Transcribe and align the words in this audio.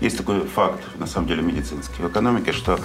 Есть 0.00 0.16
такой 0.16 0.46
факт, 0.46 0.80
на 0.96 1.06
самом 1.06 1.26
деле, 1.26 1.42
медицинский 1.42 2.02
в 2.02 2.08
экономике, 2.08 2.52
что 2.52 2.78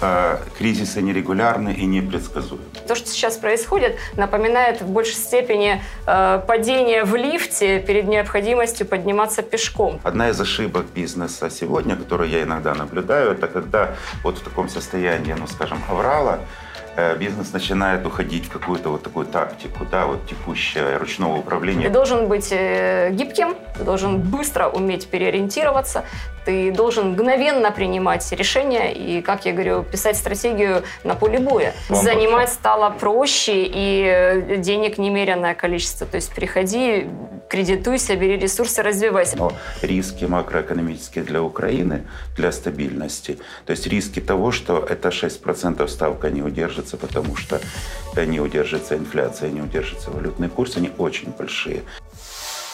э, 0.00 0.38
кризисы 0.58 1.00
нерегулярны 1.00 1.72
и 1.72 1.86
непредсказуемы. 1.86 2.64
То, 2.86 2.94
что 2.96 3.08
сейчас 3.08 3.36
происходит, 3.36 3.96
напоминает 4.16 4.80
в 4.80 4.88
большей 4.88 5.14
степени 5.14 5.80
э, 6.06 6.42
падение 6.46 7.04
в 7.04 7.14
лифте 7.14 7.78
перед 7.78 8.08
необходимостью 8.08 8.86
подниматься 8.86 9.42
пешком. 9.42 10.00
Одна 10.02 10.30
из 10.30 10.40
ошибок 10.40 10.86
бизнеса 10.94 11.48
сегодня, 11.50 11.94
которую 11.94 12.28
я 12.28 12.42
иногда 12.42 12.74
наблюдаю, 12.74 13.32
это 13.32 13.46
когда 13.46 13.94
вот 14.24 14.38
в 14.38 14.42
таком 14.42 14.68
состоянии, 14.68 15.34
ну, 15.34 15.46
скажем, 15.46 15.78
аврала, 15.88 16.40
Э, 16.98 17.16
бизнес 17.16 17.52
начинает 17.52 18.04
уходить 18.04 18.46
в 18.46 18.50
какую-то 18.50 18.88
вот 18.88 19.04
такую 19.04 19.24
тактику, 19.26 19.86
да, 19.88 20.06
вот 20.06 20.26
текущее 20.26 20.96
ручного 20.96 21.36
управления. 21.36 21.86
Ты 21.86 21.90
должен 21.90 22.26
быть 22.26 22.48
э, 22.50 23.10
гибким, 23.12 23.54
ты 23.76 23.84
должен 23.84 24.18
быстро 24.18 24.66
уметь 24.66 25.06
переориентироваться, 25.06 26.04
ты 26.48 26.72
должен 26.72 27.10
мгновенно 27.10 27.70
принимать 27.70 28.32
решения 28.32 28.90
и, 28.90 29.20
как 29.20 29.44
я 29.44 29.52
говорю, 29.52 29.82
писать 29.82 30.16
стратегию 30.16 30.82
на 31.04 31.14
поле 31.14 31.38
боя. 31.38 31.74
Вам 31.90 32.02
Занимать 32.02 32.48
стало 32.48 32.88
проще 32.88 33.64
и 33.66 34.02
э, 34.06 34.56
денег 34.56 34.96
немеренное 34.96 35.54
количество. 35.54 36.06
То 36.06 36.16
есть 36.16 36.32
приходи, 36.32 37.06
кредитуйся, 37.50 38.16
бери 38.16 38.38
ресурсы, 38.38 38.82
развивайся. 38.82 39.36
Но 39.36 39.52
риски 39.82 40.24
макроэкономические 40.24 41.22
для 41.22 41.42
Украины, 41.42 42.06
для 42.34 42.50
стабильности, 42.50 43.36
то 43.66 43.72
есть 43.72 43.86
риски 43.86 44.20
того, 44.20 44.50
что 44.50 44.78
это 44.78 45.10
6% 45.10 45.86
ставка 45.86 46.30
не 46.30 46.40
удержится, 46.40 46.96
потому 46.96 47.36
что 47.36 47.60
не 48.16 48.40
удержится 48.40 48.96
инфляция, 48.96 49.50
не 49.50 49.60
удержится 49.60 50.10
валютный 50.10 50.48
курс, 50.48 50.78
они 50.78 50.92
очень 50.96 51.30
большие. 51.38 51.82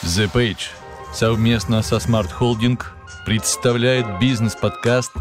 The 0.05 0.31
Page 0.33 0.71
совместно 1.13 1.83
со 1.83 1.97
Smart 1.97 2.31
Holding 2.41 2.79
представляет 3.25 4.19
бизнес-подкаст 4.21 5.13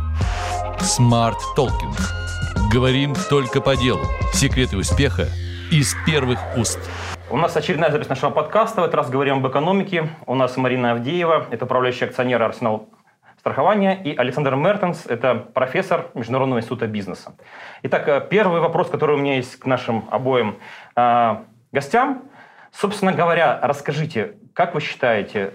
Smart 0.79 1.37
Talking. 1.55 1.95
Говорим 2.71 3.13
только 3.29 3.61
по 3.61 3.77
делу. 3.77 4.01
Секреты 4.33 4.77
успеха 4.77 5.27
из 5.71 5.95
первых 6.05 6.39
уст. 6.57 6.79
У 7.29 7.37
нас 7.37 7.55
очередная 7.55 7.91
запись 7.91 8.09
нашего 8.09 8.29
подкаста. 8.31 8.81
В 8.81 8.83
этот 8.83 8.95
раз 8.95 9.09
говорим 9.09 9.37
об 9.37 9.47
экономике. 9.47 10.09
У 10.25 10.35
нас 10.35 10.57
Марина 10.57 10.91
Авдеева, 10.91 11.47
это 11.49 11.63
управляющий 11.63 12.05
акционер 12.05 12.41
Арсенал 12.43 12.89
страхования, 13.37 14.01
и 14.03 14.15
Александр 14.15 14.55
Мертенс, 14.55 15.05
это 15.05 15.35
профессор 15.35 16.07
Международного 16.13 16.59
института 16.59 16.87
бизнеса. 16.87 17.33
Итак, 17.83 18.07
э, 18.07 18.25
первый 18.29 18.61
вопрос, 18.61 18.89
который 18.89 19.15
у 19.15 19.19
меня 19.19 19.35
есть 19.35 19.57
к 19.57 19.65
нашим 19.65 20.05
обоим 20.11 20.57
э, 20.95 21.35
гостям. 21.71 22.23
Собственно 22.71 23.13
говоря, 23.13 23.59
расскажите, 23.61 24.35
как 24.53 24.73
вы 24.75 24.81
считаете, 24.81 25.53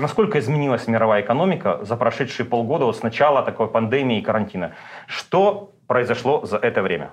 насколько 0.00 0.38
изменилась 0.38 0.86
мировая 0.86 1.22
экономика 1.22 1.80
за 1.82 1.96
прошедшие 1.96 2.46
полгода 2.46 2.84
вот 2.84 2.96
с 2.96 3.02
начала 3.02 3.42
такой 3.42 3.68
пандемии 3.68 4.18
и 4.18 4.22
карантина? 4.22 4.74
Что 5.06 5.72
произошло 5.86 6.44
за 6.44 6.56
это 6.56 6.82
время? 6.82 7.12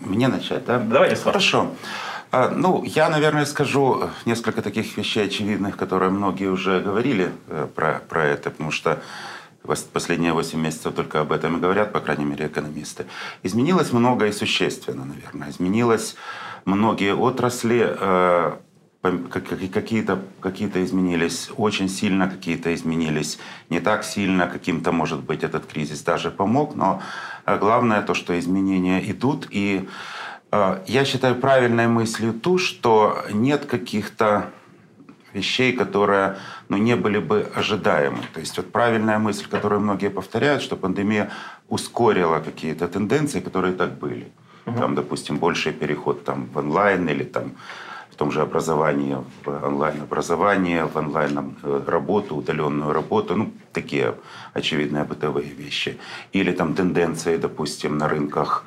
Мне 0.00 0.28
начать, 0.28 0.64
да? 0.64 0.78
Давайте 0.78 1.16
с 1.16 1.22
Хорошо. 1.22 1.68
А, 2.30 2.50
ну, 2.50 2.82
я, 2.84 3.08
наверное, 3.08 3.46
скажу 3.46 4.10
несколько 4.26 4.60
таких 4.60 4.96
вещей 4.98 5.24
очевидных, 5.24 5.76
которые 5.76 6.10
многие 6.10 6.50
уже 6.50 6.80
говорили 6.80 7.32
э, 7.46 7.66
про, 7.74 8.02
про 8.06 8.26
это, 8.26 8.50
потому 8.50 8.70
что 8.70 9.00
последние 9.92 10.32
8 10.32 10.58
месяцев 10.58 10.94
только 10.94 11.20
об 11.20 11.32
этом 11.32 11.56
и 11.56 11.60
говорят, 11.60 11.92
по 11.92 12.00
крайней 12.00 12.24
мере, 12.24 12.46
экономисты. 12.46 13.06
Изменилось 13.42 13.92
много 13.92 14.26
и 14.26 14.32
существенно, 14.32 15.04
наверное. 15.04 15.50
Изменилось 15.50 16.16
многие 16.66 17.14
отрасли, 17.14 17.96
э, 17.98 18.52
какие-то 19.02 20.18
какие 20.40 20.68
изменились 20.68 21.50
очень 21.56 21.88
сильно, 21.88 22.28
какие-то 22.28 22.74
изменились 22.74 23.38
не 23.70 23.80
так 23.80 24.04
сильно, 24.04 24.48
каким-то, 24.48 24.92
может 24.92 25.20
быть, 25.20 25.44
этот 25.44 25.66
кризис 25.66 26.02
даже 26.02 26.30
помог, 26.30 26.74
но 26.74 27.00
э, 27.46 27.58
главное 27.58 28.02
то, 28.02 28.14
что 28.14 28.38
изменения 28.38 29.00
идут, 29.10 29.46
и 29.50 29.88
э, 30.50 30.78
я 30.86 31.04
считаю 31.04 31.36
правильной 31.36 31.86
мыслью 31.86 32.32
ту, 32.32 32.58
что 32.58 33.24
нет 33.32 33.66
каких-то 33.66 34.50
вещей, 35.32 35.72
которые 35.72 36.36
ну, 36.68 36.76
не 36.76 36.96
были 36.96 37.18
бы 37.18 37.46
ожидаемы. 37.54 38.18
То 38.34 38.40
есть 38.40 38.56
вот 38.56 38.72
правильная 38.72 39.18
мысль, 39.18 39.46
которую 39.48 39.80
многие 39.80 40.10
повторяют, 40.10 40.62
что 40.62 40.76
пандемия 40.76 41.30
ускорила 41.68 42.40
какие-то 42.40 42.88
тенденции, 42.88 43.40
которые 43.40 43.74
так 43.74 43.98
были. 43.98 44.28
Угу. 44.66 44.78
Там, 44.78 44.94
допустим, 44.94 45.38
больший 45.38 45.72
переход 45.72 46.24
там, 46.24 46.48
в 46.52 46.58
онлайн 46.58 47.08
или 47.08 47.24
там, 47.24 47.52
том 48.18 48.32
же 48.32 48.42
образовании, 48.42 49.16
в 49.44 49.66
онлайн-образование, 49.66 50.84
в 50.84 50.96
онлайн-работу, 50.96 52.34
удаленную 52.36 52.92
работу, 52.92 53.36
ну, 53.36 53.52
такие 53.72 54.14
очевидные 54.54 55.04
бытовые 55.04 55.48
вещи. 55.48 55.98
Или 56.32 56.52
там 56.52 56.74
тенденции, 56.74 57.36
допустим, 57.36 57.96
на 57.96 58.08
рынках 58.08 58.64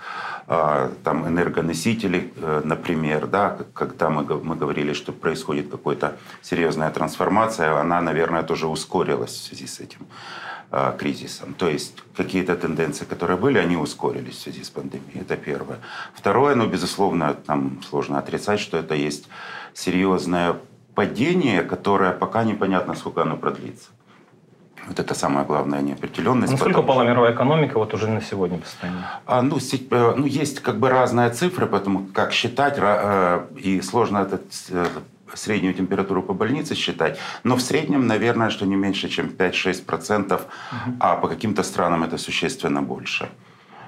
а, 0.48 0.90
там 1.04 1.28
энергоносителей, 1.28 2.32
э, 2.36 2.62
например, 2.64 3.28
да, 3.28 3.58
когда 3.74 4.10
мы, 4.10 4.24
мы 4.24 4.56
говорили, 4.56 4.94
что 4.94 5.12
происходит 5.12 5.70
какая-то 5.70 6.18
серьезная 6.42 6.90
трансформация, 6.90 7.80
она, 7.80 8.02
наверное, 8.02 8.44
тоже 8.44 8.68
ускорилась 8.68 9.32
в 9.32 9.44
связи 9.48 9.68
с 9.68 9.80
этим. 9.80 10.00
А, 10.74 10.94
кризисом. 10.94 11.54
То 11.54 11.68
есть 11.68 11.96
какие-то 12.16 12.56
тенденции, 12.56 13.04
которые 13.04 13.36
были, 13.36 13.58
они 13.58 13.76
ускорились 13.76 14.36
в 14.36 14.42
связи 14.42 14.64
с 14.64 14.70
пандемией. 14.70 15.20
Это 15.20 15.36
первое. 15.36 15.80
Второе, 16.14 16.56
ну, 16.56 16.66
безусловно, 16.66 17.34
там 17.34 17.82
сложно 17.90 18.20
отрицать, 18.20 18.62
что 18.62 18.78
это 18.78 18.96
есть 18.96 19.28
серьезное 19.74 20.56
падение, 20.96 21.64
которое 21.64 22.14
пока 22.14 22.46
непонятно, 22.46 22.96
сколько 22.96 23.22
оно 23.22 23.36
продлится. 23.36 23.90
Вот 24.88 24.98
это 24.98 25.14
самая 25.14 25.44
главная 25.44 25.82
неопределенность. 25.82 26.54
Насколько 26.54 26.82
потому, 26.82 26.94
упала 26.94 27.04
мировая 27.10 27.34
экономика 27.34 27.78
вот 27.78 27.94
уже 27.94 28.08
на 28.08 28.22
сегодня 28.22 28.58
постоянно? 28.58 29.20
А, 29.26 29.42
ну, 29.42 29.58
э, 29.58 30.14
ну, 30.16 30.26
есть 30.26 30.62
как 30.62 30.80
бы 30.80 30.88
разные 30.90 31.32
цифры, 31.32 31.68
поэтому 31.68 32.08
как 32.14 32.32
считать, 32.32 32.78
э, 32.78 33.46
и 33.58 33.82
сложно 33.82 34.20
этот 34.20 34.46
э, 34.70 34.88
среднюю 35.38 35.74
температуру 35.74 36.24
по 36.24 36.34
больнице 36.34 36.76
считать, 36.76 37.20
но 37.44 37.56
в 37.56 37.62
среднем, 37.62 38.08
наверное, 38.08 38.50
что 38.50 38.66
не 38.66 38.76
меньше, 38.76 39.10
чем 39.10 39.28
5-6%, 39.28 40.34
угу. 40.34 40.42
а 41.00 41.16
по 41.16 41.28
каким-то 41.28 41.64
странам 41.64 42.04
это 42.04 42.18
существенно 42.18 42.82
больше. 42.82 43.30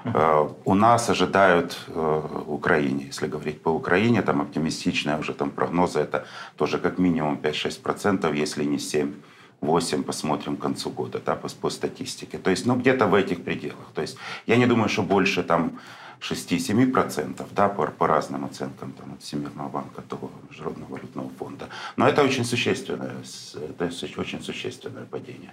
Uh-huh. 0.04 0.54
У 0.64 0.74
нас 0.74 1.08
ожидают 1.08 1.78
э, 1.88 2.42
Украине, 2.46 3.06
если 3.06 3.26
говорить 3.26 3.62
по 3.62 3.70
Украине, 3.70 4.20
там 4.22 4.42
оптимистичные 4.42 5.18
уже 5.18 5.32
там 5.32 5.50
прогнозы, 5.50 6.00
это 6.00 6.26
тоже 6.56 6.78
как 6.78 6.98
минимум 6.98 7.38
5-6%, 7.42 8.36
если 8.36 8.64
не 8.64 8.76
7-8, 8.76 10.02
посмотрим 10.02 10.56
к 10.56 10.60
концу 10.60 10.90
года, 10.90 11.22
да, 11.24 11.34
по, 11.34 11.48
по 11.48 11.70
статистике. 11.70 12.36
То 12.36 12.50
есть, 12.50 12.66
ну, 12.66 12.76
где-то 12.76 13.06
в 13.06 13.14
этих 13.14 13.44
пределах. 13.44 13.86
То 13.94 14.02
есть, 14.02 14.18
я 14.46 14.56
не 14.56 14.66
думаю, 14.66 14.90
что 14.90 15.02
больше 15.02 15.42
там 15.42 15.78
6-7%, 16.20 17.46
да, 17.52 17.68
по, 17.68 17.86
по 17.86 18.06
разным 18.06 18.44
оценкам 18.44 18.92
там, 18.92 19.12
от 19.14 19.22
Всемирного 19.22 19.68
банка, 19.68 20.02
того 20.02 20.30
Международного 20.48 20.92
валютного 20.92 21.30
фонда. 21.38 21.68
Но 21.96 22.08
это 22.08 22.22
очень 22.22 22.44
существенное, 22.44 23.14
это 23.54 23.90
очень 24.20 24.42
существенное 24.42 25.04
падение. 25.04 25.52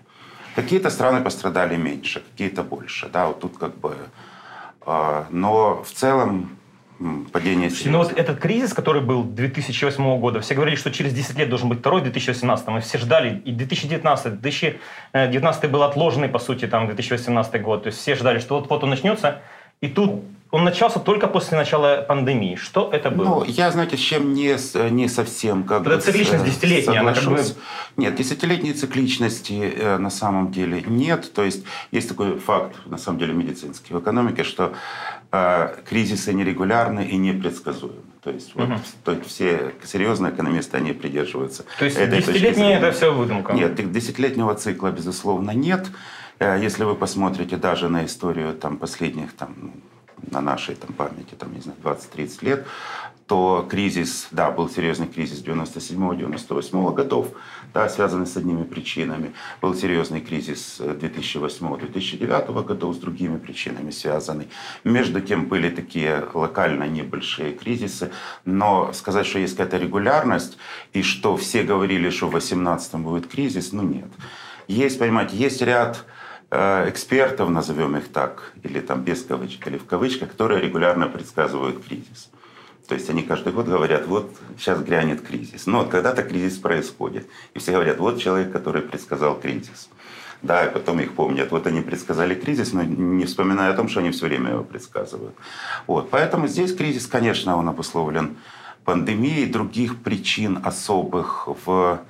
Какие-то 0.56 0.90
страны 0.90 1.22
пострадали 1.22 1.78
меньше, 1.78 2.20
какие-то 2.32 2.64
больше. 2.64 3.10
Да, 3.10 3.28
вот 3.28 3.40
тут 3.40 3.58
как 3.58 3.78
бы... 3.78 3.96
Э, 4.86 5.26
но 5.30 5.84
в 5.84 5.92
целом 5.92 6.58
падение 7.32 7.70
серьезное. 7.70 7.94
Ну 7.94 7.98
вот 8.00 8.14
этот 8.14 8.40
кризис, 8.40 8.74
который 8.74 9.02
был 9.02 9.24
2008 9.24 10.20
года, 10.20 10.40
все 10.42 10.56
говорили, 10.56 10.76
что 10.76 10.92
через 10.92 11.14
10 11.14 11.38
лет 11.38 11.50
должен 11.50 11.70
быть 11.70 11.80
второй, 11.80 12.02
2018, 12.02 12.68
мы 12.68 12.82
все 12.82 12.98
ждали, 12.98 13.42
и 13.46 13.52
2019, 13.52 14.40
2019 14.40 15.72
был 15.72 15.84
отложенный, 15.84 16.30
по 16.30 16.40
сути, 16.40 16.68
там, 16.68 16.86
2018 16.88 17.62
год, 17.62 17.84
то 17.84 17.88
есть 17.88 18.00
все 18.00 18.16
ждали, 18.16 18.40
что 18.40 18.60
вот-вот 18.60 18.84
он 18.84 18.92
начнется, 18.92 19.42
и 19.82 19.88
тут 19.88 20.24
он 20.52 20.66
начался 20.66 21.00
только 21.00 21.28
после 21.28 21.58
начала 21.58 22.06
пандемии. 22.08 22.56
Что 22.56 22.90
это 22.92 23.10
было? 23.10 23.26
Ну, 23.26 23.44
я, 23.46 23.72
знаете, 23.72 23.96
с 23.96 24.02
чем 24.02 24.34
не, 24.34 24.58
не 24.92 25.08
совсем 25.08 25.64
как 25.64 25.82
Это 25.82 25.96
бы... 25.96 26.02
цикличность 26.02 26.44
десятилетняя. 26.44 27.00
Она 27.00 27.14
как 27.14 27.24
бы... 27.24 27.42
Нет, 27.96 28.16
десятилетней 28.16 28.74
цикличности 28.74 29.74
э, 29.74 29.98
на 29.98 30.10
самом 30.10 30.52
деле 30.52 30.84
нет. 30.86 31.32
То 31.34 31.44
есть 31.44 31.64
есть 31.92 32.10
такой 32.10 32.38
факт, 32.38 32.76
на 32.86 32.98
самом 32.98 33.20
деле, 33.20 33.34
медицинский 33.34 33.94
в 33.94 34.00
экономике, 34.00 34.44
что 34.44 34.74
э, 35.32 35.76
кризисы 35.88 36.34
нерегулярны 36.34 37.06
и 37.06 37.16
непредсказуемы. 37.16 38.02
То 38.22 38.30
есть, 38.30 38.54
угу. 38.54 38.66
вот, 38.66 38.82
то 39.06 39.12
есть 39.14 39.26
все 39.28 39.74
серьезные 39.86 40.34
экономисты, 40.34 40.78
они 40.78 40.92
придерживаются 40.92 41.64
То 41.80 41.86
есть 41.86 41.98
десятилетние 41.98 42.74
это 42.74 42.92
все 42.92 43.14
выдумка? 43.14 43.54
Нет, 43.54 43.92
десятилетнего 43.92 44.54
цикла, 44.56 44.92
безусловно, 44.92 45.52
нет. 45.52 45.88
Э, 46.40 46.60
если 46.62 46.84
вы 46.84 46.96
посмотрите 46.96 47.56
даже 47.56 47.88
на 47.88 48.06
историю 48.06 48.54
там, 48.54 48.78
последних 48.78 49.32
там, 49.32 49.56
на 50.30 50.42
нашей 50.42 50.76
там, 50.76 50.94
памяти, 50.94 51.36
там, 51.38 51.54
не 51.54 51.62
знаю, 51.62 51.78
20-30 51.84 52.46
лет, 52.46 52.68
то 53.32 53.66
кризис, 53.70 54.28
да, 54.32 54.52
был 54.52 54.70
серьезный 54.70 55.08
кризис 55.08 55.42
97-98 55.42 56.94
годов, 56.94 57.30
да, 57.74 57.88
связанный 57.88 58.28
с 58.28 58.36
одними 58.36 58.64
причинами. 58.64 59.32
Был 59.62 59.74
серьезный 59.74 60.20
кризис 60.20 60.82
2008-2009 60.82 62.64
годов 62.66 62.94
с 62.94 62.98
другими 63.00 63.38
причинами 63.38 63.92
связанный. 63.92 64.50
Между 64.84 65.22
тем 65.22 65.46
были 65.46 65.70
такие 65.70 66.28
локально 66.34 66.90
небольшие 66.90 67.54
кризисы, 67.54 68.12
но 68.44 68.92
сказать, 68.92 69.26
что 69.26 69.40
есть 69.40 69.56
какая-то 69.56 69.78
регулярность, 69.78 70.58
и 70.92 71.02
что 71.02 71.38
все 71.38 71.64
говорили, 71.64 72.10
что 72.10 72.28
в 72.28 72.32
2018 72.32 72.96
будет 72.96 73.28
кризис, 73.28 73.72
ну 73.72 73.84
нет. 73.84 74.10
есть, 74.68 75.00
понимаете, 75.00 75.38
есть 75.38 75.62
ряд 75.62 76.06
экспертов, 76.52 77.50
назовем 77.50 77.96
их 77.96 78.10
так, 78.10 78.52
или 78.64 78.82
там 78.82 79.02
без 79.02 79.24
кавычек, 79.24 79.66
или 79.68 79.78
в 79.78 79.86
кавычках, 79.86 80.32
которые 80.32 80.62
регулярно 80.62 81.08
предсказывают 81.08 81.84
кризис. 81.84 82.30
То 82.88 82.96
есть 82.96 83.10
они 83.10 83.24
каждый 83.24 83.54
год 83.54 83.68
говорят, 83.68 84.06
вот 84.06 84.36
сейчас 84.58 84.82
грянет 84.82 85.22
кризис. 85.22 85.66
Но 85.66 85.80
вот 85.80 85.90
когда-то 85.90 86.24
кризис 86.24 86.58
происходит. 86.58 87.26
И 87.54 87.60
все 87.60 87.72
говорят, 87.72 88.00
вот 88.00 88.20
человек, 88.20 88.52
который 88.52 88.82
предсказал 88.82 89.40
кризис. 89.40 89.90
Да, 90.42 90.66
и 90.66 90.74
потом 90.74 91.00
их 91.00 91.14
помнят. 91.14 91.52
Вот 91.52 91.68
они 91.68 91.80
предсказали 91.82 92.36
кризис, 92.36 92.74
но 92.74 92.84
не 92.84 93.24
вспоминая 93.24 93.72
о 93.72 93.76
том, 93.76 93.88
что 93.88 94.02
они 94.02 94.12
все 94.12 94.26
время 94.26 94.52
его 94.52 94.64
предсказывают. 94.64 95.36
Вот. 95.88 96.10
Поэтому 96.10 96.48
здесь 96.48 96.76
кризис, 96.76 97.08
конечно, 97.08 97.56
он 97.56 97.70
обусловлен 97.70 98.36
пандемией, 98.84 99.46
других 99.46 100.00
причин 100.04 100.60
особых 100.62 101.48
в 101.66 102.02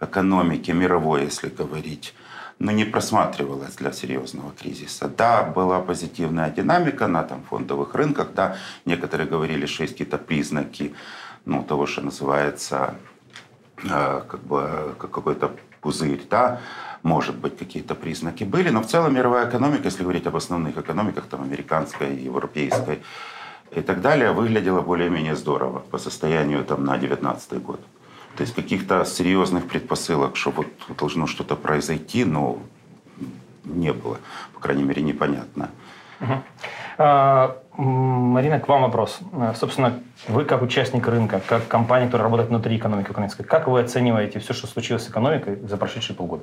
экономике 0.00 0.72
мировой, 0.72 1.24
если 1.24 1.50
говорить, 1.50 2.14
но 2.60 2.72
не 2.72 2.84
просматривалась 2.84 3.74
для 3.76 3.90
серьезного 3.90 4.52
кризиса. 4.52 5.08
Да, 5.08 5.42
была 5.42 5.80
позитивная 5.80 6.50
динамика 6.50 7.08
на 7.08 7.22
там, 7.22 7.42
фондовых 7.42 7.94
рынках, 7.94 8.28
да, 8.34 8.56
некоторые 8.84 9.26
говорили, 9.26 9.66
что 9.66 9.82
есть 9.82 9.94
какие-то 9.94 10.18
признаки 10.18 10.94
ну, 11.46 11.62
того, 11.62 11.86
что 11.86 12.02
называется 12.02 12.94
э, 13.82 14.22
как 14.28 14.40
бы 14.44 14.94
какой-то 14.98 15.50
пузырь, 15.80 16.20
да, 16.30 16.60
может 17.02 17.34
быть, 17.34 17.56
какие-то 17.56 17.94
признаки 17.94 18.44
были, 18.44 18.68
но 18.68 18.82
в 18.82 18.86
целом 18.86 19.14
мировая 19.14 19.48
экономика, 19.48 19.84
если 19.84 20.02
говорить 20.02 20.26
об 20.26 20.36
основных 20.36 20.76
экономиках, 20.76 21.24
там, 21.24 21.42
американской, 21.42 22.14
европейской 22.14 23.00
и 23.74 23.80
так 23.80 24.02
далее, 24.02 24.32
выглядела 24.32 24.82
более-менее 24.82 25.34
здорово 25.34 25.78
по 25.78 25.96
состоянию 25.96 26.62
там, 26.64 26.84
на 26.84 26.98
2019 26.98 27.62
год. 27.62 27.80
То 28.36 28.42
есть 28.42 28.54
каких-то 28.54 29.04
серьезных 29.04 29.66
предпосылок, 29.66 30.36
что 30.36 30.50
вот 30.50 30.66
должно 30.98 31.26
что-то 31.26 31.56
произойти, 31.56 32.24
но 32.24 32.58
не 33.64 33.92
было. 33.92 34.18
По 34.54 34.60
крайней 34.60 34.84
мере, 34.84 35.02
непонятно. 35.02 35.70
Угу. 36.20 36.32
А, 36.98 37.56
Марина, 37.76 38.60
к 38.60 38.68
вам 38.68 38.82
вопрос. 38.82 39.20
Собственно, 39.56 40.00
вы 40.28 40.44
как 40.44 40.62
участник 40.62 41.06
рынка, 41.06 41.40
как 41.46 41.66
компания, 41.66 42.06
которая 42.06 42.24
работает 42.24 42.50
внутри 42.50 42.76
экономики 42.76 43.10
украинской, 43.10 43.42
как 43.42 43.68
вы 43.68 43.80
оцениваете 43.80 44.38
все, 44.38 44.52
что 44.52 44.66
случилось 44.66 45.04
с 45.04 45.08
экономикой 45.08 45.56
за 45.66 45.76
прошедшие 45.76 46.16
полгода? 46.16 46.42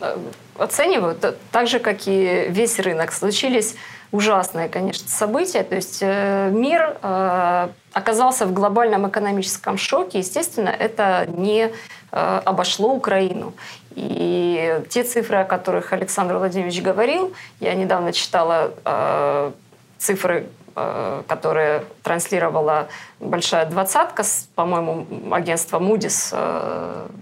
Э, 0.00 0.16
оцениваю 0.58 1.16
так 1.50 1.66
же, 1.66 1.78
как 1.78 2.06
и 2.06 2.46
весь 2.48 2.78
рынок. 2.78 3.12
Случились 3.12 3.76
ужасные, 4.14 4.68
конечно, 4.68 5.08
события. 5.08 5.64
То 5.64 5.74
есть 5.74 5.98
э, 6.00 6.48
мир 6.52 6.96
э, 7.02 7.68
оказался 7.92 8.46
в 8.46 8.52
глобальном 8.52 9.08
экономическом 9.08 9.76
шоке. 9.76 10.20
Естественно, 10.20 10.68
это 10.68 11.26
не 11.26 11.70
обошло 12.10 12.94
Украину. 12.94 13.54
И 13.96 14.80
те 14.88 15.02
цифры, 15.02 15.38
о 15.38 15.44
которых 15.44 15.92
Александр 15.92 16.36
Владимирович 16.36 16.80
говорил, 16.80 17.34
я 17.58 17.74
недавно 17.74 18.12
читала 18.12 19.52
цифры 19.98 20.46
которые 21.28 21.84
транслировала 22.02 22.88
большая 23.20 23.66
двадцатка, 23.66 24.24
по-моему, 24.54 25.06
агентство 25.32 25.78
Moody's 25.78 26.34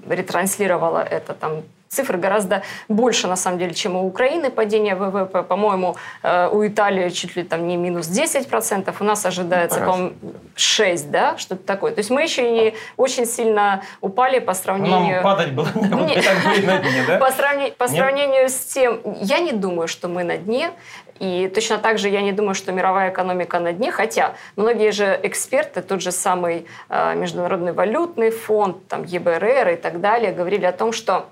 ретранслировало 0.09 1.03
это 1.03 1.35
там 1.35 1.63
Цифры 1.93 2.17
гораздо 2.17 2.63
больше, 2.89 3.27
на 3.27 3.37
самом 3.37 3.59
деле, 3.59 3.75
чем 3.75 3.97
у 3.97 4.07
Украины 4.07 4.51
падение 4.51 4.95
ВВП. 4.95 5.43
По-моему, 5.43 5.97
э, 6.23 6.49
у 6.51 6.67
Италии 6.67 7.11
чуть 7.11 7.37
ли 7.37 7.43
там 7.43 7.69
не 7.69 7.77
минус 7.77 8.07
10%, 8.09 8.95
у 8.99 9.05
нас 9.05 9.27
ожидается, 9.27 9.81
ну, 9.81 9.87
по-моему, 9.87 10.13
6, 10.57 11.11
да, 11.11 11.37
что-то 11.37 11.67
такое. 11.67 11.93
То 11.93 11.99
есть 11.99 12.09
мы 12.09 12.23
еще 12.23 12.51
не 12.51 12.75
очень 12.97 13.27
сильно 13.27 13.83
упали 14.01 14.39
по 14.39 14.55
сравнению... 14.55 15.17
Нам 15.17 15.23
падать 15.23 15.53
было 15.53 15.69
не 15.75 17.07
да? 17.07 17.19
По, 17.19 17.31
сравнению, 17.31 17.75
по 17.75 17.89
сравнению 17.89 18.49
с 18.49 18.55
тем, 18.55 19.01
я 19.21 19.41
не 19.41 19.53
думаю, 19.53 19.87
что 19.87 20.09
мы 20.09 20.25
на 20.25 20.39
дне. 20.39 20.71
И 21.19 21.53
точно 21.55 21.77
так 21.77 21.99
же 21.99 22.09
я 22.09 22.23
не 22.23 22.33
думаю, 22.33 22.55
что 22.55 22.73
мировая 22.73 23.11
экономика 23.11 23.61
на 23.61 23.75
дне, 23.75 23.93
хотя 23.93 24.33
многие 24.57 24.93
же 24.93 25.21
эксперты, 25.23 25.83
тот 25.83 26.01
же 26.01 26.11
самый 26.11 26.67
э, 26.89 27.15
Международный 27.17 27.73
валютный 27.73 28.31
фонд, 28.31 28.89
там, 28.89 29.05
ЕБРР 29.05 29.69
и 29.69 29.77
так 29.77 30.01
далее, 30.01 30.33
говорили 30.33 30.65
о 30.65 30.73
том, 30.73 30.93
что 30.93 31.27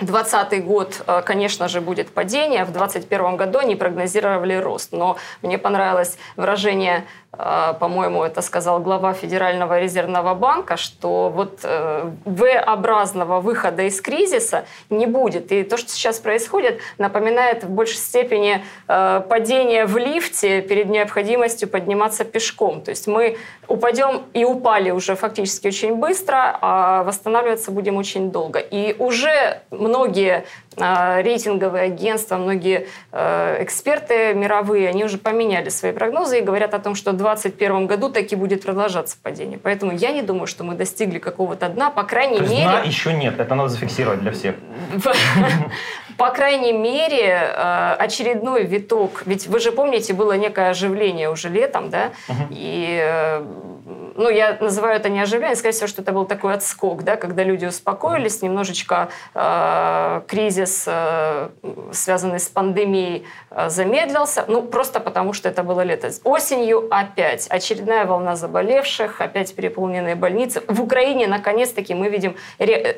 2020 0.00 0.64
год, 0.64 1.02
э, 1.06 1.22
конечно 1.22 1.68
же, 1.68 1.80
будет 1.80 2.10
падение. 2.10 2.64
В 2.64 2.72
2021 2.72 3.36
году 3.36 3.58
они 3.58 3.76
прогнозировали 3.76 4.54
рост. 4.54 4.92
Но 4.92 5.16
мне 5.42 5.58
понравилось 5.58 6.18
выражение 6.36 7.04
по-моему, 7.30 8.24
это 8.24 8.40
сказал 8.40 8.80
глава 8.80 9.12
Федерального 9.12 9.78
резервного 9.78 10.34
банка, 10.34 10.78
что 10.78 11.28
вот 11.28 11.60
э, 11.62 12.10
V-образного 12.24 13.40
выхода 13.40 13.82
из 13.82 14.00
кризиса 14.00 14.64
не 14.88 15.04
будет. 15.06 15.52
И 15.52 15.62
то, 15.62 15.76
что 15.76 15.90
сейчас 15.90 16.18
происходит, 16.20 16.80
напоминает 16.96 17.64
в 17.64 17.70
большей 17.70 17.98
степени 17.98 18.64
э, 18.88 19.20
падение 19.28 19.84
в 19.84 19.98
лифте 19.98 20.62
перед 20.62 20.88
необходимостью 20.88 21.68
подниматься 21.68 22.24
пешком. 22.24 22.80
То 22.80 22.90
есть 22.90 23.06
мы 23.06 23.36
упадем 23.68 24.22
и 24.32 24.44
упали 24.46 24.90
уже 24.90 25.14
фактически 25.14 25.68
очень 25.68 25.96
быстро, 25.96 26.58
а 26.62 27.02
восстанавливаться 27.02 27.70
будем 27.70 27.98
очень 27.98 28.30
долго. 28.30 28.58
И 28.58 28.96
уже 28.98 29.60
многие 29.70 30.44
рейтинговые 30.78 31.84
агентства, 31.84 32.36
многие 32.36 32.86
эксперты 33.12 34.34
мировые, 34.34 34.88
они 34.88 35.04
уже 35.04 35.18
поменяли 35.18 35.68
свои 35.68 35.92
прогнозы 35.92 36.38
и 36.38 36.42
говорят 36.42 36.74
о 36.74 36.78
том, 36.78 36.94
что 36.94 37.12
2021 37.12 37.86
году 37.86 38.10
таки 38.10 38.36
будет 38.36 38.62
продолжаться 38.62 39.16
падение. 39.22 39.58
Поэтому 39.58 39.92
я 39.92 40.12
не 40.12 40.22
думаю, 40.22 40.46
что 40.46 40.64
мы 40.64 40.74
достигли 40.74 41.18
какого-то 41.18 41.68
дна, 41.68 41.90
по 41.90 42.02
крайней 42.02 42.40
мере... 42.40 42.62
Дна 42.62 42.80
еще 42.80 43.12
нет, 43.12 43.38
это 43.38 43.54
надо 43.54 43.68
зафиксировать 43.68 44.20
для 44.20 44.32
всех. 44.32 44.54
По 46.18 46.30
крайней 46.30 46.72
мере, 46.72 47.28
э, 47.28 47.92
очередной 47.96 48.64
виток, 48.64 49.22
ведь 49.24 49.46
вы 49.46 49.60
же 49.60 49.70
помните, 49.70 50.12
было 50.12 50.32
некое 50.32 50.70
оживление 50.70 51.30
уже 51.30 51.48
летом, 51.48 51.90
да, 51.90 52.10
и 52.50 53.00
э, 53.00 53.44
ну, 54.14 54.28
я 54.28 54.56
называю 54.60 54.96
это 54.96 55.08
не 55.08 55.20
оживление, 55.20 55.56
скорее 55.56 55.72
всего, 55.72 55.86
что 55.86 56.02
это 56.02 56.12
был 56.12 56.24
такой 56.24 56.54
отскок, 56.54 57.04
да, 57.04 57.16
когда 57.16 57.44
люди 57.44 57.66
успокоились, 57.66 58.42
немножечко 58.42 59.08
э, 59.34 60.22
кризис, 60.26 60.84
э, 60.86 61.48
связанный 61.92 62.40
с 62.40 62.48
пандемией, 62.48 63.26
э, 63.50 63.70
замедлился, 63.70 64.44
ну, 64.48 64.62
просто 64.62 65.00
потому, 65.00 65.32
что 65.32 65.48
это 65.48 65.62
было 65.62 65.82
лето. 65.82 66.10
Осенью 66.24 66.88
опять 66.90 67.46
очередная 67.48 68.04
волна 68.04 68.36
заболевших, 68.36 69.20
опять 69.20 69.54
переполненные 69.54 70.14
больницы. 70.14 70.62
В 70.68 70.82
Украине, 70.82 71.26
наконец-таки, 71.26 71.94
мы 71.94 72.08
видим 72.08 72.36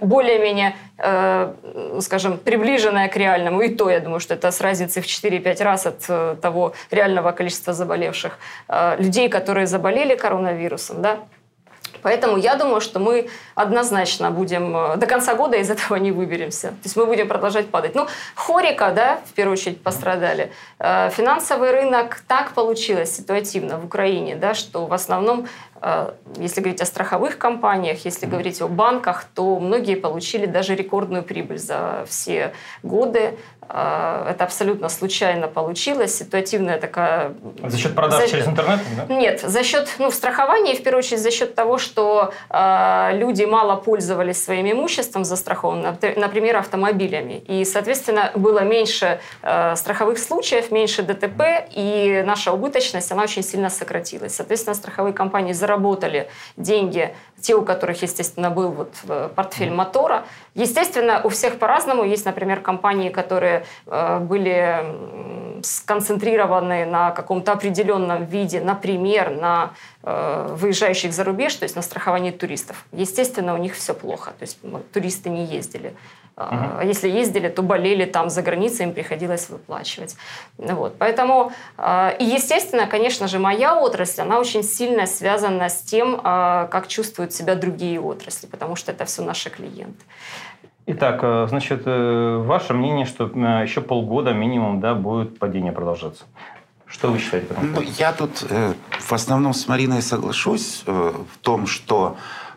более-менее, 0.01 0.75
э, 0.99 1.53
скажем, 2.01 2.39
приближенное 2.39 3.09
к 3.09 3.17
реальному, 3.17 3.61
и 3.63 3.69
то, 3.75 3.91
я 3.91 4.01
думаю, 4.01 4.21
что 4.21 4.35
это 4.35 4.51
с 4.51 4.61
разницей 4.61 5.03
в 5.03 5.07
4-5 5.07 5.63
раз 5.65 5.87
от 5.87 6.05
э, 6.09 6.37
того 6.41 6.73
реального 6.91 7.33
количества 7.33 7.73
заболевших 7.73 8.39
э, 8.69 8.97
людей, 8.99 9.29
которые 9.29 9.67
заболели 9.67 10.17
коронавирусом, 10.17 10.80
да, 10.89 10.95
да. 10.95 11.21
Поэтому 12.03 12.37
я 12.37 12.57
думаю, 12.57 12.81
что 12.81 12.99
мы 12.99 13.29
однозначно 13.55 14.31
будем 14.31 14.77
э, 14.77 14.97
до 14.97 15.07
конца 15.07 15.35
года 15.35 15.57
из 15.57 15.71
этого 15.71 15.97
не 15.97 16.13
выберемся. 16.13 16.69
То 16.69 16.85
есть 16.85 16.97
мы 16.97 17.07
будем 17.07 17.29
продолжать 17.29 17.69
падать. 17.69 17.95
Ну, 17.95 18.07
хорика, 18.35 18.93
да, 18.93 19.21
в 19.27 19.33
первую 19.35 19.55
очередь 19.55 19.83
пострадали. 19.83 20.53
Э, 20.79 21.11
финансовый 21.11 21.71
рынок 21.73 22.23
так 22.27 22.53
получилось 22.53 23.15
ситуативно 23.15 23.79
в 23.79 23.85
Украине, 23.85 24.37
да, 24.37 24.55
что 24.55 24.87
в 24.87 24.93
основном 24.93 25.47
если 26.37 26.61
говорить 26.61 26.83
о 26.83 26.87
страховых 26.87 27.39
компаниях, 27.39 28.05
если 28.05 28.27
говорить 28.27 28.61
о 28.61 28.69
банках, 28.69 29.25
то 29.35 29.59
многие 29.59 29.97
получили 29.97 30.47
даже 30.47 30.75
рекордную 30.75 31.23
прибыль 31.23 31.59
за 31.59 32.05
все 32.07 32.53
годы. 32.83 33.39
А, 33.73 34.29
это 34.29 34.45
абсолютно 34.45 34.89
случайно 34.89 35.47
получилось, 35.47 36.19
ситуативная 36.19 36.79
такая... 36.79 37.35
За 37.63 37.79
счет 37.79 37.95
продаж 37.95 38.23
за... 38.23 38.29
через 38.29 38.49
интернет? 38.49 38.81
Да? 38.97 39.15
Нет, 39.15 39.41
за 39.41 39.63
счет, 39.63 39.89
ну, 39.99 40.11
страхования, 40.11 40.75
в 40.75 40.83
первую 40.83 40.99
очередь, 40.99 41.21
за 41.21 41.31
счет 41.31 41.55
того, 41.55 41.79
что 41.79 42.33
э, 42.51 43.11
люди 43.13 43.45
мало 43.45 43.77
пользовались 43.77 44.43
своим 44.43 44.71
имуществом 44.71 45.25
застрахованным, 45.25 45.97
например, 46.17 46.57
автомобилями. 46.57 47.45
И, 47.47 47.65
соответственно, 47.65 48.33
было 48.35 48.61
меньше 48.61 49.21
э, 49.43 49.77
страховых 49.77 50.19
случаев, 50.19 50.73
меньше 50.73 51.03
ДТП, 51.03 51.43
и 51.71 52.25
наша 52.27 52.53
убыточность, 52.53 53.13
она 53.13 53.23
очень 53.23 53.45
сильно 53.45 53.71
сократилась. 53.71 54.35
Соответственно, 54.35 54.75
страховые 54.75 55.13
компании 55.13 55.53
заработали 55.53 55.70
деньги, 56.57 57.15
те, 57.41 57.55
у 57.55 57.63
которых, 57.63 58.03
естественно, 58.03 58.51
был 58.51 58.71
вот 58.71 58.95
портфель 59.35 59.71
мотора. 59.71 60.25
Естественно, 60.55 61.23
у 61.25 61.31
всех 61.31 61.59
по-разному. 61.59 62.05
Есть, 62.05 62.27
например, 62.27 62.61
компании, 62.61 63.09
которые 63.09 63.65
Э, 63.87 64.19
были 64.19 64.85
сконцентрированы 65.63 66.87
на 66.87 67.11
каком-то 67.11 67.53
определенном 67.53 68.25
виде, 68.25 68.61
например, 68.61 69.31
на 69.31 69.73
э, 70.03 70.55
выезжающих 70.59 71.13
за 71.13 71.25
рубеж, 71.25 71.55
то 71.55 71.65
есть 71.65 71.77
на 71.77 71.83
страховании 71.83 72.31
туристов. 72.31 72.87
Естественно, 72.93 73.55
у 73.55 73.59
них 73.59 73.75
все 73.75 73.93
плохо, 73.93 74.31
то 74.39 74.43
есть 74.43 74.59
туристы 74.93 75.29
не 75.29 75.45
ездили. 75.45 75.95
А 76.37 76.83
если 76.85 77.09
ездили, 77.09 77.49
то 77.49 77.63
болели 77.63 78.05
там 78.07 78.31
за 78.31 78.43
границей, 78.43 78.87
им 78.87 78.95
приходилось 78.95 79.51
выплачивать. 79.51 80.17
Вот. 80.57 80.97
Поэтому, 80.99 81.53
э, 81.77 82.17
и 82.19 82.25
естественно, 82.25 82.87
конечно 82.87 83.29
же, 83.29 83.39
моя 83.39 83.79
отрасль, 83.79 84.23
она 84.23 84.39
очень 84.39 84.63
сильно 84.63 85.07
связана 85.07 85.69
с 85.69 85.83
тем, 85.83 86.19
как 86.21 86.89
чувствуют 86.89 87.33
себя 87.33 87.55
другие 87.55 88.01
отрасли, 88.01 88.47
потому 88.47 88.77
что 88.77 88.93
это 88.93 89.05
все 89.05 89.23
наши 89.23 89.51
клиенты. 89.51 90.05
Итак, 90.93 91.21
э, 91.23 91.47
значит, 91.49 91.83
э, 91.87 92.43
ваше 92.45 92.75
мнение, 92.75 93.07
что 93.07 93.27
э, 93.27 93.63
еще 93.63 93.81
полгода 93.81 94.33
минимум 94.33 94.81
да, 94.81 94.95
будет 94.95 95.39
падение 95.39 95.73
продолжаться. 95.73 96.25
Что 96.87 97.09
вы 97.09 97.19
считаете 97.19 97.55
Ну, 97.63 97.81
я 97.99 98.13
тут 98.13 98.45
э, 98.51 98.73
в 98.99 99.13
основном 99.13 99.53
с 99.53 99.69
Мариной 99.69 100.03
соглашусь 100.03 100.83
э, 100.87 101.13
в 101.33 101.39
том, 101.39 101.69
что 101.69 102.17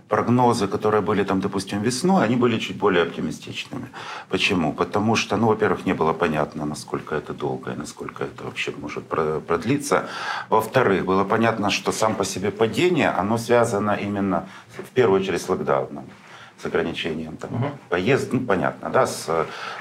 прогнозы, 0.10 0.68
которые 0.68 1.02
были 1.02 1.24
там, 1.24 1.42
допустим, 1.42 1.82
весной, 1.82 2.26
они 2.26 2.36
были 2.36 2.60
чуть 2.60 2.78
более 2.78 3.04
оптимистичными. 3.04 3.88
Почему? 4.30 4.74
Потому 4.74 5.16
что, 5.16 5.38
ну, 5.38 5.48
во-первых, 5.48 5.86
не 5.86 5.94
было 5.94 6.14
понятно, 6.14 6.66
насколько 6.66 7.16
это 7.16 7.34
долго 7.34 7.72
и 7.72 7.76
насколько 7.76 8.24
это 8.24 8.44
вообще 8.44 8.72
может 8.82 9.04
продлиться. 9.48 10.08
Во-вторых, 10.50 11.06
было 11.06 11.24
понятно, 11.24 11.70
что 11.70 11.92
сам 11.92 12.16
по 12.16 12.26
себе 12.26 12.52
падение, 12.52 13.10
оно 13.10 13.38
связано 13.38 13.92
именно 13.92 14.48
в 14.78 14.90
первую 14.92 15.22
очередь 15.22 15.42
с 15.42 15.50
локдауном 15.50 16.06
с 16.64 16.66
ограничением 16.66 17.38
там, 17.38 17.54
угу. 17.54 17.72
поезд, 17.90 18.32
ну, 18.32 18.40
понятно, 18.40 18.90
да, 18.90 19.06
с, 19.06 19.30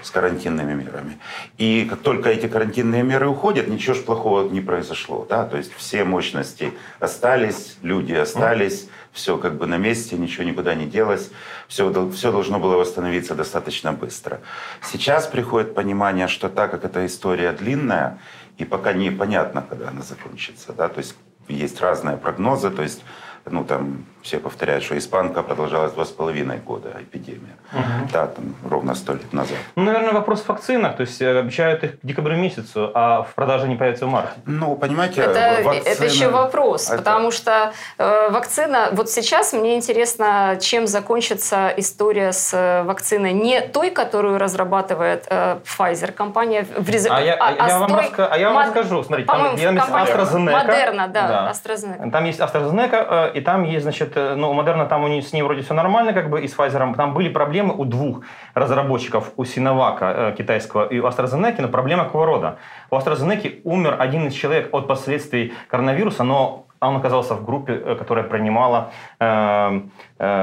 с 0.02 0.10
карантинными 0.10 0.74
мерами. 0.74 1.18
И 1.58 1.86
как 1.88 2.00
только 2.00 2.30
эти 2.30 2.48
карантинные 2.48 3.02
меры 3.02 3.28
уходят, 3.28 3.68
ничего 3.68 3.94
ж 3.94 4.02
плохого 4.02 4.48
не 4.48 4.60
произошло, 4.60 5.26
да, 5.28 5.44
то 5.44 5.56
есть 5.56 5.72
все 5.74 6.04
мощности 6.04 6.72
остались, 6.98 7.76
люди 7.82 8.14
остались, 8.14 8.82
угу. 8.82 8.90
Все 9.12 9.36
как 9.36 9.56
бы 9.56 9.66
на 9.66 9.76
месте, 9.76 10.16
ничего 10.16 10.44
никуда 10.44 10.74
не 10.74 10.86
делось, 10.86 11.30
все, 11.68 12.10
все 12.10 12.32
должно 12.32 12.58
было 12.58 12.76
восстановиться 12.76 13.34
достаточно 13.34 13.92
быстро. 13.92 14.40
Сейчас 14.82 15.26
приходит 15.26 15.74
понимание, 15.74 16.28
что 16.28 16.48
так 16.48 16.70
как 16.70 16.84
эта 16.84 17.04
история 17.04 17.52
длинная, 17.52 18.18
и 18.58 18.64
пока 18.64 18.92
непонятно, 18.92 19.64
когда 19.68 19.88
она 19.88 20.02
закончится, 20.02 20.72
да, 20.72 20.88
то 20.88 20.98
есть 20.98 21.14
есть 21.48 21.80
разные 21.80 22.16
прогнозы, 22.16 22.70
то 22.70 22.82
есть 22.82 23.02
ну, 23.44 23.64
там, 23.64 24.06
все 24.22 24.38
повторяют, 24.38 24.84
что 24.84 24.96
испанка 24.96 25.42
продолжалась 25.42 25.92
два 25.92 26.04
с 26.04 26.10
половиной 26.10 26.58
года, 26.58 26.96
эпидемия. 27.00 27.56
Угу. 27.72 28.08
Да, 28.12 28.26
там, 28.26 28.54
ровно 28.68 28.94
сто 28.94 29.14
лет 29.14 29.32
назад. 29.32 29.56
Ну, 29.76 29.84
наверное, 29.84 30.12
вопрос 30.12 30.42
в 30.42 30.48
вакцинах. 30.48 30.96
То 30.96 31.02
есть 31.02 31.20
э, 31.20 31.38
обещают 31.38 31.84
их 31.84 32.00
к 32.00 32.04
декабрю 32.04 32.36
месяцу, 32.36 32.90
а 32.94 33.22
в 33.22 33.34
продаже 33.34 33.68
не 33.68 33.76
появится 33.76 34.06
в 34.06 34.10
марте. 34.10 34.32
Ну, 34.46 34.76
понимаете, 34.76 35.22
это, 35.22 35.62
вакцина... 35.64 35.92
это 35.92 36.04
еще 36.04 36.28
вопрос, 36.28 36.88
это... 36.88 36.98
потому 36.98 37.30
что 37.30 37.72
э, 37.98 38.30
вакцина... 38.30 38.90
Вот 38.92 39.10
сейчас 39.10 39.52
мне 39.52 39.76
интересно, 39.76 40.56
чем 40.60 40.86
закончится 40.86 41.72
история 41.76 42.32
с 42.32 42.54
э, 42.54 42.82
вакциной. 42.84 43.32
Не 43.32 43.60
той, 43.60 43.90
которую 43.90 44.38
разрабатывает 44.38 45.26
э, 45.28 45.58
Pfizer 45.64 46.12
компания 46.12 46.64
в 46.76 46.88
рез... 46.88 47.06
а, 47.10 47.20
я, 47.20 47.34
а, 47.34 47.54
а, 47.58 47.68
я, 47.68 47.78
вам 47.78 47.88
той... 47.88 48.00
раска... 48.02 48.26
а 48.26 48.38
я 48.38 48.50
вам 48.50 48.54
Мод... 48.54 48.66
расскажу. 48.66 49.02
Смотрите, 49.02 49.26
там, 49.26 49.42
там 49.42 49.50
есть 49.56 49.64
AstraZeneca. 49.64 50.52
Модерна, 50.52 51.08
да, 51.08 51.28
да. 51.28 51.52
AstraZeneca. 51.52 52.10
Там 52.10 52.24
есть 52.24 52.40
AstraZeneca, 52.40 53.32
и 53.32 53.40
там 53.40 53.64
есть, 53.64 53.82
значит, 53.82 54.11
э, 54.16 54.34
ну, 54.34 54.50
у 54.50 54.52
Модерна 54.52 54.86
там 54.86 55.04
у 55.04 55.08
нее, 55.08 55.22
с 55.22 55.32
ней 55.32 55.42
вроде 55.42 55.62
все 55.62 55.74
нормально, 55.74 56.12
как 56.12 56.30
бы, 56.30 56.40
и 56.40 56.48
с 56.48 56.56
Pfizer. 56.56 56.94
Там 56.94 57.14
были 57.14 57.28
проблемы 57.28 57.74
у 57.76 57.84
двух 57.84 58.22
разработчиков, 58.54 59.32
у 59.36 59.44
Синовака 59.44 60.14
э, 60.16 60.34
китайского 60.38 60.86
и 60.86 60.98
у 60.98 61.06
AstraZeneca, 61.06 61.62
но 61.62 61.68
проблема 61.68 62.04
какого 62.04 62.26
рода? 62.26 62.56
У 62.90 62.96
AstraZeneca 62.96 63.60
умер 63.64 63.96
один 63.98 64.26
из 64.26 64.34
человек 64.34 64.68
от 64.72 64.86
последствий 64.86 65.52
коронавируса, 65.68 66.24
но 66.24 66.66
он 66.80 66.96
оказался 66.96 67.34
в 67.34 67.44
группе, 67.44 67.74
э, 67.74 67.94
которая 67.96 68.24
принимала, 68.24 68.90
э, 69.20 69.80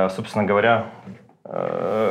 собственно 0.10 0.46
говоря, 0.46 0.86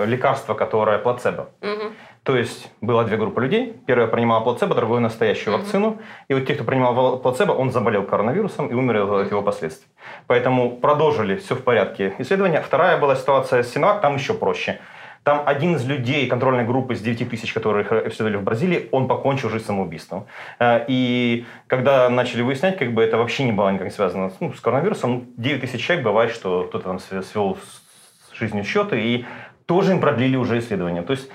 лекарство, 0.07 0.55
которое 0.55 0.99
плацебо. 0.99 1.51
Угу. 1.63 1.93
То 2.29 2.37
есть 2.37 2.71
было 2.83 3.05
две 3.05 3.17
группы 3.17 3.41
людей. 3.41 3.81
Первая 3.87 4.07
принимала 4.07 4.45
плацебо, 4.45 4.75
другая 4.75 5.01
настоящую 5.01 5.55
mm-hmm. 5.55 5.61
вакцину. 5.61 5.99
И 6.29 6.35
вот 6.35 6.45
те, 6.45 6.55
кто 6.55 6.63
принимал 6.63 7.19
плацебо, 7.21 7.53
он 7.53 7.73
заболел 7.73 8.03
коронавирусом 8.03 8.67
и 8.67 8.75
умер 8.75 9.11
от 9.11 9.31
его 9.31 9.41
последствий. 9.41 9.89
Поэтому 10.27 10.77
продолжили 10.77 11.37
все 11.37 11.55
в 11.55 11.65
порядке 11.65 12.15
исследования. 12.19 12.61
Вторая 12.61 12.99
была 12.99 13.17
ситуация 13.17 13.63
с 13.63 13.73
Синовак, 13.73 14.03
там 14.03 14.17
еще 14.17 14.35
проще. 14.35 14.79
Там 15.23 15.43
один 15.47 15.77
из 15.77 15.87
людей 15.87 16.27
контрольной 16.27 16.67
группы 16.67 16.93
из 16.93 17.01
9 17.01 17.31
тысяч, 17.31 17.55
которых 17.55 17.93
исследовали 17.93 18.37
в 18.37 18.43
Бразилии, 18.43 18.91
он 18.93 19.09
покончил 19.09 19.49
жизнь 19.49 19.65
самоубийством. 19.65 20.27
Э, 20.59 20.85
и 20.87 21.47
когда 21.67 22.11
начали 22.11 22.43
выяснять, 22.43 22.77
как 22.77 22.93
бы 22.93 23.03
это 23.03 23.17
вообще 23.17 23.45
не 23.45 23.53
было 23.53 23.71
никак 23.71 23.91
связано 23.91 24.31
ну, 24.41 24.53
с 24.53 24.61
коронавирусом, 24.61 25.29
9 25.39 25.63
тысяч 25.63 25.83
человек 25.83 26.05
бывает, 26.05 26.31
что 26.31 26.65
кто-то 26.65 26.85
там 26.85 26.99
свел 26.99 27.57
с 27.57 28.39
жизнью 28.39 28.65
счеты, 28.65 29.01
и 29.01 29.25
тоже 29.65 29.93
им 29.93 30.03
продлили 30.03 30.37
уже 30.37 30.59
исследования. 30.59 31.01
То 31.01 31.13
есть 31.13 31.31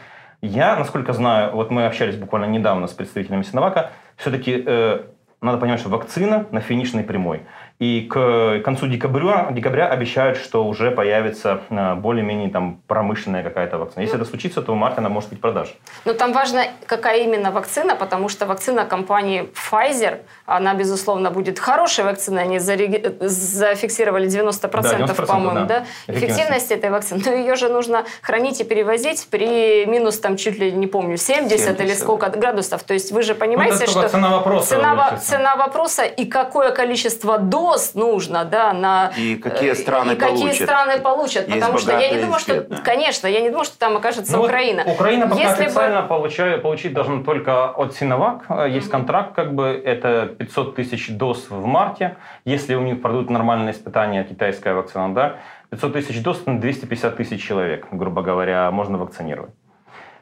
я, 0.47 0.75
насколько 0.75 1.13
знаю, 1.13 1.55
вот 1.55 1.71
мы 1.71 1.85
общались 1.85 2.17
буквально 2.17 2.45
недавно 2.45 2.88
с 2.88 2.91
представителями 2.91 3.43
Синовака, 3.43 3.91
все-таки 4.17 4.62
э, 4.65 5.00
надо 5.43 5.57
понимать, 5.57 5.79
что 5.79 5.89
вакцина 5.89 6.47
на 6.51 6.59
финишной 6.59 7.03
прямой. 7.03 7.41
И 7.79 8.07
к 8.09 8.62
концу 8.63 8.88
декабря, 8.88 9.50
декабря 9.51 9.88
обещают, 9.88 10.38
что 10.38 10.65
уже 10.65 10.91
появится 10.91 11.62
э, 11.69 11.95
более-менее 11.95 12.50
там 12.50 12.81
промышленная 12.88 13.43
какая-то 13.43 13.77
вакцина. 13.77 14.01
Если 14.01 14.15
это 14.17 14.25
случится, 14.25 14.62
то 14.62 14.73
в 14.73 14.75
марте 14.75 15.00
она 15.00 15.09
может 15.09 15.29
быть 15.29 15.41
продаж. 15.41 15.73
Но 16.05 16.13
там 16.13 16.33
важно, 16.33 16.65
какая 16.85 17.23
именно 17.23 17.51
вакцина, 17.51 17.95
потому 17.95 18.29
что 18.29 18.45
вакцина 18.45 18.85
компании 18.85 19.50
Pfizer, 19.53 20.19
она, 20.45 20.73
безусловно, 20.73 21.31
будет 21.31 21.57
хорошей 21.57 22.03
вакциной. 22.03 22.43
Они 22.43 22.59
зафиксировали 22.59 24.27
90%, 24.27 24.81
да, 24.81 24.97
90% 25.05 25.25
по-моему, 25.25 25.65
да. 25.65 25.85
да? 26.07 26.13
Эффективность 26.13 26.71
этой 26.71 26.89
вакцины. 26.89 27.21
Но 27.25 27.31
ее 27.31 27.55
же 27.55 27.69
нужно 27.69 28.03
хранить 28.21 28.59
и 28.59 28.63
перевозить 28.65 29.27
при 29.29 29.85
минус, 29.85 30.19
там, 30.19 30.35
чуть 30.35 30.59
ли 30.59 30.71
не 30.71 30.88
помню, 30.88 31.17
70, 31.17 31.59
70 31.59 31.81
или 31.81 31.93
сколько 31.93 32.29
да. 32.29 32.38
градусов. 32.38 32.83
То 32.83 32.93
есть 32.93 33.12
вы 33.12 33.21
же 33.21 33.35
понимаете, 33.35 33.85
ну, 33.85 33.91
что... 33.91 34.09
Цена 34.09 34.29
вопроса. 34.31 34.67
Цена, 34.75 35.17
цена 35.17 35.55
вопроса 35.55 36.03
и 36.03 36.25
какое 36.25 36.71
количество 36.71 37.38
доз 37.38 37.93
нужно, 37.93 38.43
да, 38.43 38.73
на... 38.73 39.13
И 39.17 39.35
какие 39.35 39.71
э, 39.71 39.75
страны 39.75 40.13
и 40.13 40.15
получат. 40.15 40.50
какие 40.50 40.63
страны 40.65 41.00
получат. 41.00 41.47
Есть 41.47 41.59
потому 41.62 41.77
что 41.77 41.97
я 41.97 42.12
не 42.12 42.21
думаю, 42.21 42.39
что... 42.39 42.67
Конечно, 42.83 43.27
я 43.27 43.39
не 43.39 43.50
думаю, 43.50 43.65
что 43.65 43.77
там 43.77 43.95
окажется 43.95 44.35
ну, 44.35 44.43
Украина. 44.43 44.83
Украина 44.85 45.27
пока 45.27 45.41
Если 45.41 45.63
официально 45.63 46.01
бы... 46.01 46.07
получает, 46.09 46.62
получить 46.62 46.93
должна 46.93 47.23
только 47.23 47.69
от 47.69 47.95
Синовак. 47.95 48.43
Есть 48.67 48.88
mm-hmm. 48.88 48.91
контракт, 48.91 49.35
как 49.35 49.53
бы, 49.53 49.81
это 49.85 50.33
500 50.38 50.75
тысяч 50.75 51.10
доз 51.10 51.50
в 51.50 51.66
марте. 51.66 52.18
Если 52.46 52.75
у 52.75 52.82
них 52.82 53.02
пройдут 53.02 53.30
нормальные 53.30 53.74
испытания, 53.74 54.24
китайская 54.24 54.74
вакцина, 54.74 55.13
да, 55.13 55.38
500 55.72 55.94
тысяч 55.94 56.22
доз 56.22 56.46
на 56.46 56.60
250 56.60 57.16
тысяч 57.18 57.44
человек, 57.44 57.88
грубо 57.92 58.22
говоря, 58.22 58.70
можно 58.72 58.98
вакцинировать. 58.98 59.52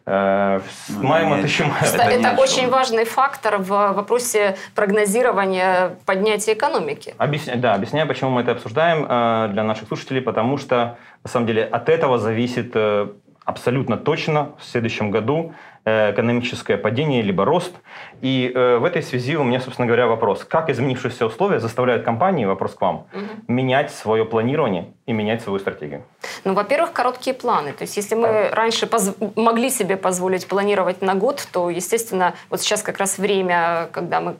Э, 0.05 0.59
ну, 0.89 1.03
маем 1.03 1.33
это 1.33 1.45
еще 1.45 1.65
Это, 1.81 2.03
это 2.03 2.41
очень 2.41 2.69
важный 2.69 3.05
фактор 3.05 3.57
в 3.57 3.67
вопросе 3.67 4.55
прогнозирования 4.73 5.97
поднятия 6.05 6.53
экономики. 6.53 7.13
Объясня, 7.17 7.55
да, 7.55 7.75
объясняю, 7.75 8.07
почему 8.07 8.31
мы 8.31 8.41
это 8.41 8.51
обсуждаем 8.51 9.05
э, 9.07 9.49
для 9.53 9.63
наших 9.63 9.87
слушателей, 9.87 10.21
потому 10.21 10.57
что, 10.57 10.97
на 11.23 11.29
самом 11.29 11.47
деле, 11.47 11.63
от 11.63 11.87
этого 11.89 12.17
зависит 12.17 12.71
э, 12.73 13.09
абсолютно 13.45 13.97
точно 13.97 14.51
в 14.59 14.63
следующем 14.65 15.11
году 15.11 15.53
экономическое 15.85 16.77
падение 16.77 17.21
либо 17.21 17.45
рост. 17.45 17.73
И 18.21 18.51
э, 18.53 18.77
в 18.77 18.85
этой 18.85 19.01
связи 19.01 19.35
у 19.35 19.43
меня, 19.43 19.59
собственно 19.59 19.87
говоря, 19.87 20.05
вопрос. 20.05 20.43
Как 20.43 20.69
изменившиеся 20.69 21.25
условия 21.25 21.59
заставляют 21.59 22.03
компании, 22.03 22.45
вопрос 22.45 22.75
к 22.75 22.81
вам, 22.81 23.07
угу. 23.13 23.25
менять 23.47 23.91
свое 23.91 24.25
планирование 24.25 24.93
и 25.07 25.13
менять 25.13 25.41
свою 25.41 25.59
стратегию? 25.59 26.03
Ну, 26.43 26.53
во-первых, 26.53 26.93
короткие 26.93 27.33
планы. 27.33 27.73
То 27.73 27.83
есть, 27.83 27.97
если 27.97 28.13
мы 28.13 28.27
а. 28.27 28.55
раньше 28.55 28.87
могли 29.35 29.71
себе 29.71 29.97
позволить 29.97 30.47
планировать 30.47 31.01
на 31.01 31.15
год, 31.15 31.47
то, 31.51 31.71
естественно, 31.71 32.35
вот 32.51 32.61
сейчас 32.61 32.83
как 32.83 32.99
раз 32.99 33.17
время, 33.17 33.89
когда 33.91 34.21
мы 34.21 34.35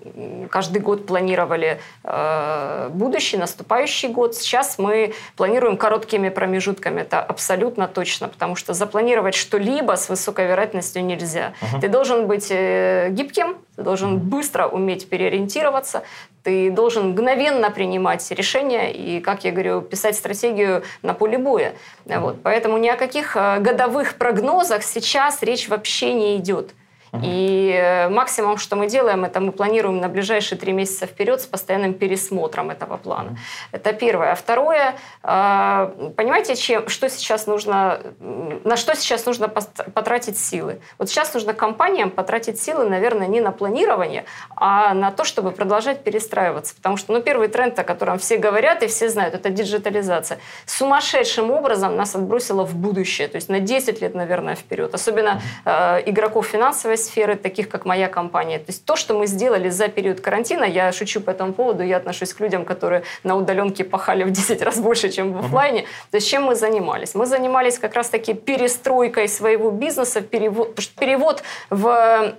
каждый 0.52 0.80
год 0.80 1.08
планировали 1.08 1.80
э, 2.04 2.90
будущий, 2.94 3.38
наступающий 3.38 4.10
год. 4.10 4.36
Сейчас 4.36 4.78
мы 4.78 5.14
планируем 5.38 5.78
короткими 5.78 6.30
промежутками. 6.30 7.02
Это 7.02 7.20
абсолютно 7.20 7.88
точно, 7.88 8.28
потому 8.28 8.56
что 8.56 8.74
запланировать 8.74 9.34
что-либо 9.34 9.96
с 9.96 10.08
высокой 10.08 10.46
вероятностью 10.46 11.04
нельзя. 11.04 11.31
Угу. 11.40 11.82
Ты 11.82 11.88
должен 11.88 12.28
быть 12.28 12.48
э, 12.50 13.10
гибким, 13.12 13.58
ты 13.76 13.84
должен 13.84 14.18
быстро 14.18 14.68
уметь 14.68 15.10
переориентироваться, 15.10 16.04
ты 16.44 16.72
должен 16.72 17.10
мгновенно 17.10 17.72
принимать 17.72 18.30
решения 18.32 18.92
и, 18.92 19.20
как 19.20 19.44
я 19.44 19.52
говорю, 19.52 19.82
писать 19.82 20.16
стратегию 20.16 20.84
на 21.02 21.14
поле 21.14 21.38
боя. 21.38 21.74
Вот. 22.06 22.38
Поэтому 22.44 22.78
ни 22.78 22.88
о 22.88 22.98
каких 22.98 23.36
э, 23.36 23.60
годовых 23.60 24.16
прогнозах 24.16 24.84
сейчас 24.84 25.42
речь 25.42 25.68
вообще 25.68 26.14
не 26.14 26.38
идет. 26.38 26.74
И 27.22 27.72
э, 27.78 28.08
максимум, 28.08 28.58
что 28.58 28.76
мы 28.78 28.88
делаем, 28.88 29.26
это 29.26 29.42
мы 29.42 29.52
планируем 29.52 30.00
на 30.00 30.08
ближайшие 30.08 30.58
три 30.58 30.72
месяца 30.72 31.06
вперед 31.06 31.42
с 31.42 31.46
постоянным 31.46 31.94
пересмотром 31.94 32.70
этого 32.70 32.96
плана. 32.96 33.38
Это 33.74 33.92
первое. 33.92 34.32
А 34.32 34.36
второе, 34.36 34.96
э, 35.24 36.12
понимаете, 36.16 36.56
чем, 36.56 36.88
что 36.88 37.10
сейчас 37.10 37.48
нужно, 37.48 38.00
на 38.20 38.78
что 38.78 38.96
сейчас 38.96 39.26
нужно 39.26 39.50
потратить 39.50 40.38
силы? 40.38 40.80
Вот 40.98 41.10
сейчас 41.10 41.34
нужно 41.34 41.54
компаниям 41.54 42.12
потратить 42.12 42.62
силы, 42.62 42.88
наверное, 42.88 43.28
не 43.28 43.42
на 43.42 43.52
планирование, 43.52 44.24
а 44.56 44.94
на 44.94 45.12
то, 45.12 45.26
чтобы 45.26 45.52
продолжать 45.52 46.04
перестраиваться. 46.04 46.76
Потому 46.76 46.96
что 46.96 47.12
ну, 47.12 47.22
первый 47.22 47.50
тренд, 47.50 47.78
о 47.78 47.84
котором 47.84 48.20
все 48.20 48.38
говорят 48.38 48.84
и 48.84 48.88
все 48.88 49.10
знают, 49.10 49.36
это 49.36 49.50
диджитализация. 49.50 50.40
Сумасшедшим 50.66 51.52
образом 51.52 51.98
нас 51.98 52.16
отбросило 52.16 52.64
в 52.64 52.76
будущее, 52.76 53.28
то 53.28 53.36
есть 53.36 53.50
на 53.50 53.60
10 53.60 54.02
лет, 54.02 54.16
наверное, 54.16 54.56
вперед. 54.56 54.94
Особенно 54.94 55.42
э, 55.66 56.04
игроков 56.06 56.48
финансовой 56.48 57.01
сферы, 57.04 57.36
таких 57.36 57.70
как 57.70 57.86
моя 57.86 58.08
компания. 58.08 58.60
То 58.60 58.66
есть 58.68 58.86
то, 58.86 58.96
что 58.96 59.18
мы 59.18 59.28
сделали 59.28 59.70
за 59.70 59.88
период 59.88 60.22
карантина, 60.22 60.64
я 60.64 60.92
шучу 60.92 61.22
по 61.22 61.32
этому 61.32 61.54
поводу, 61.54 61.84
я 61.84 61.98
отношусь 61.98 62.34
к 62.34 62.40
людям, 62.40 62.66
которые 62.66 63.04
на 63.24 63.36
удаленке 63.36 63.84
пахали 63.84 64.24
в 64.24 64.32
10 64.32 64.62
раз 64.68 64.80
больше, 64.80 65.10
чем 65.10 65.34
в 65.34 65.40
офлайне. 65.40 65.86
То 66.12 66.18
есть 66.18 66.30
чем 66.30 66.44
мы 66.44 66.56
занимались? 66.56 67.16
Мы 67.16 67.26
занимались 67.26 67.80
как 67.80 67.96
раз-таки 67.96 68.34
перестройкой 68.34 69.28
своего 69.28 69.72
бизнеса, 69.72 70.22
перевод, 70.22 70.80
перевод 70.98 71.44
в 71.70 72.36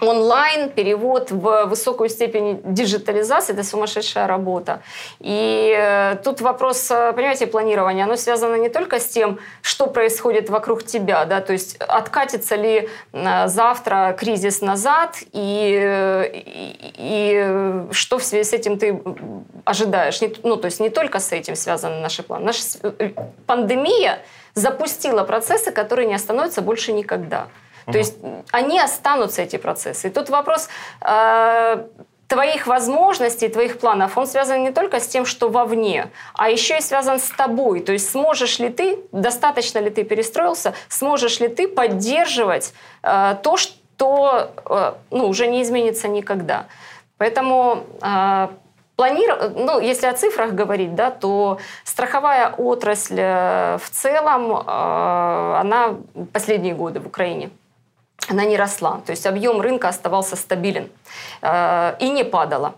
онлайн, 0.00 0.70
перевод 0.70 1.30
в 1.30 1.66
высокую 1.66 2.08
степень 2.08 2.60
диджитализации, 2.64 3.52
это 3.52 3.64
сумасшедшая 3.64 4.26
работа. 4.26 4.82
И 5.20 5.74
э, 5.76 6.16
тут 6.22 6.40
вопрос, 6.40 6.90
э, 6.90 7.12
понимаете, 7.12 7.46
планирования, 7.46 8.04
оно 8.04 8.16
связано 8.16 8.56
не 8.56 8.68
только 8.68 9.00
с 9.00 9.06
тем, 9.06 9.38
что 9.62 9.86
происходит 9.86 10.50
вокруг 10.50 10.84
тебя, 10.84 11.24
да, 11.24 11.40
то 11.40 11.52
есть 11.52 11.76
откатится 11.76 12.56
ли 12.56 12.88
э, 13.12 13.48
завтра 13.48 14.14
кризис 14.18 14.60
назад, 14.60 15.16
и, 15.32 16.30
и, 16.42 16.76
и 16.98 17.92
что 17.92 18.18
в 18.18 18.24
связи 18.24 18.44
с 18.44 18.52
этим 18.52 18.78
ты 18.78 19.00
ожидаешь. 19.64 20.20
Ну, 20.42 20.56
то 20.56 20.66
есть 20.66 20.80
не 20.80 20.90
только 20.90 21.20
с 21.20 21.32
этим 21.32 21.56
связаны 21.56 22.00
наши 22.00 22.22
планы. 22.22 22.44
Наша 22.44 22.62
пандемия 23.46 24.18
запустила 24.54 25.24
процессы, 25.24 25.70
которые 25.70 26.08
не 26.08 26.14
остановятся 26.14 26.62
больше 26.62 26.92
никогда. 26.92 27.48
То 27.86 27.98
есть 27.98 28.16
они 28.50 28.80
останутся, 28.80 29.42
эти 29.42 29.56
процессы. 29.58 30.08
И 30.08 30.10
тут 30.10 30.28
вопрос 30.28 30.68
э, 31.00 31.86
твоих 32.26 32.66
возможностей, 32.66 33.48
твоих 33.48 33.78
планов, 33.78 34.18
он 34.18 34.26
связан 34.26 34.62
не 34.62 34.72
только 34.72 34.98
с 34.98 35.06
тем, 35.06 35.24
что 35.24 35.48
вовне, 35.48 36.08
а 36.34 36.50
еще 36.50 36.78
и 36.78 36.80
связан 36.80 37.18
с 37.18 37.28
тобой. 37.28 37.80
То 37.80 37.92
есть 37.92 38.10
сможешь 38.10 38.58
ли 38.58 38.68
ты, 38.70 38.98
достаточно 39.12 39.78
ли 39.78 39.90
ты 39.90 40.04
перестроился, 40.04 40.74
сможешь 40.88 41.40
ли 41.40 41.48
ты 41.48 41.68
поддерживать 41.68 42.74
э, 43.02 43.36
то, 43.42 43.56
что 43.56 44.50
э, 44.64 44.92
ну, 45.10 45.28
уже 45.28 45.46
не 45.46 45.62
изменится 45.62 46.08
никогда. 46.08 46.66
Поэтому 47.18 47.84
э, 48.02 48.48
Планир... 48.96 49.52
Ну, 49.54 49.78
если 49.78 50.06
о 50.06 50.14
цифрах 50.14 50.52
говорить, 50.52 50.94
да, 50.94 51.10
то 51.10 51.58
страховая 51.84 52.48
отрасль 52.56 53.20
э, 53.20 53.78
в 53.78 53.90
целом, 53.90 54.52
э, 54.52 55.60
она 55.60 55.96
последние 56.32 56.74
годы 56.74 57.00
в 57.00 57.06
Украине 57.06 57.50
она 58.28 58.44
не 58.44 58.56
росла. 58.56 59.00
То 59.06 59.10
есть 59.10 59.26
объем 59.26 59.60
рынка 59.60 59.88
оставался 59.88 60.36
стабилен 60.36 60.88
э, 61.42 61.96
и 62.00 62.10
не 62.10 62.24
падала. 62.24 62.74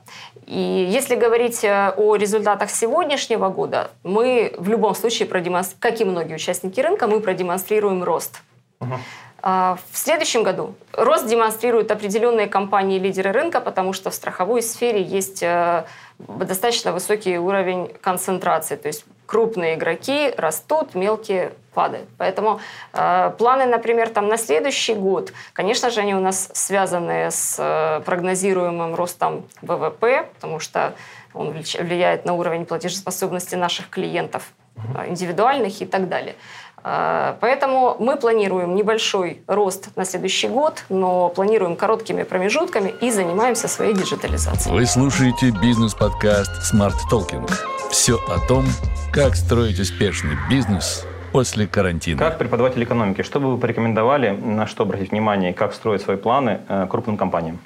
И 0.46 0.88
если 0.90 1.14
говорить 1.14 1.64
э, 1.64 1.92
о 1.96 2.16
результатах 2.16 2.70
сегодняшнего 2.70 3.48
года, 3.48 3.90
мы 4.02 4.54
в 4.58 4.68
любом 4.68 4.94
случае, 4.94 5.28
продемонстрируем, 5.28 5.80
как 5.80 6.00
и 6.00 6.04
многие 6.04 6.34
участники 6.34 6.80
рынка, 6.80 7.06
мы 7.06 7.20
продемонстрируем 7.20 8.04
рост. 8.04 8.42
Угу. 8.80 8.94
В 9.40 9.78
следующем 9.92 10.42
году 10.42 10.74
рост 10.92 11.26
демонстрируют 11.26 11.92
определенные 11.92 12.48
компании-лидеры 12.48 13.30
рынка, 13.30 13.60
потому 13.60 13.92
что 13.92 14.10
в 14.10 14.14
страховой 14.14 14.62
сфере 14.62 15.00
есть 15.00 15.42
э, 15.44 15.84
достаточно 16.18 16.92
высокий 16.92 17.38
уровень 17.38 17.88
концентрации. 18.00 18.74
То 18.74 18.88
есть 18.88 19.04
крупные 19.28 19.74
игроки 19.74 20.32
растут, 20.36 20.94
мелкие 20.94 21.52
падают. 21.74 22.08
Поэтому 22.16 22.60
э, 22.94 23.30
планы, 23.38 23.66
например, 23.66 24.08
там, 24.08 24.26
на 24.26 24.38
следующий 24.38 24.94
год, 24.94 25.32
конечно 25.52 25.90
же, 25.90 26.00
они 26.00 26.14
у 26.14 26.20
нас 26.20 26.48
связаны 26.54 27.30
с 27.30 27.56
э, 27.58 28.00
прогнозируемым 28.04 28.94
ростом 28.94 29.44
ВВП, 29.60 30.26
потому 30.34 30.60
что 30.60 30.94
он 31.34 31.52
влияет 31.52 32.24
на 32.24 32.32
уровень 32.32 32.64
платежеспособности 32.64 33.54
наших 33.54 33.90
клиентов 33.90 34.50
э, 34.96 35.10
индивидуальных 35.10 35.82
и 35.82 35.86
так 35.86 36.08
далее. 36.08 36.34
Э, 36.82 37.34
поэтому 37.38 37.96
мы 37.98 38.16
планируем 38.16 38.74
небольшой 38.74 39.42
рост 39.46 39.90
на 39.94 40.06
следующий 40.06 40.48
год, 40.48 40.84
но 40.88 41.28
планируем 41.28 41.76
короткими 41.76 42.22
промежутками 42.22 42.94
и 43.02 43.10
занимаемся 43.10 43.68
своей 43.68 43.92
диджитализацией. 43.92 44.74
Вы 44.74 44.86
слушаете 44.86 45.50
бизнес-подкаст 45.50 46.72
Smart 46.72 46.96
Talking. 47.12 47.77
Все 47.98 48.14
о 48.28 48.38
том, 48.38 48.64
как 49.12 49.34
строить 49.34 49.80
успешный 49.80 50.36
бизнес 50.48 51.04
после 51.32 51.66
карантина. 51.66 52.16
Как 52.16 52.38
преподаватель 52.38 52.84
экономики, 52.84 53.22
что 53.22 53.40
бы 53.40 53.50
вы 53.50 53.58
порекомендовали, 53.58 54.30
на 54.30 54.68
что 54.68 54.84
обратить 54.84 55.10
внимание 55.10 55.52
как 55.52 55.74
строить 55.74 56.02
свои 56.02 56.16
планы 56.16 56.60
э, 56.68 56.86
крупным 56.88 57.16
компаниям? 57.16 57.58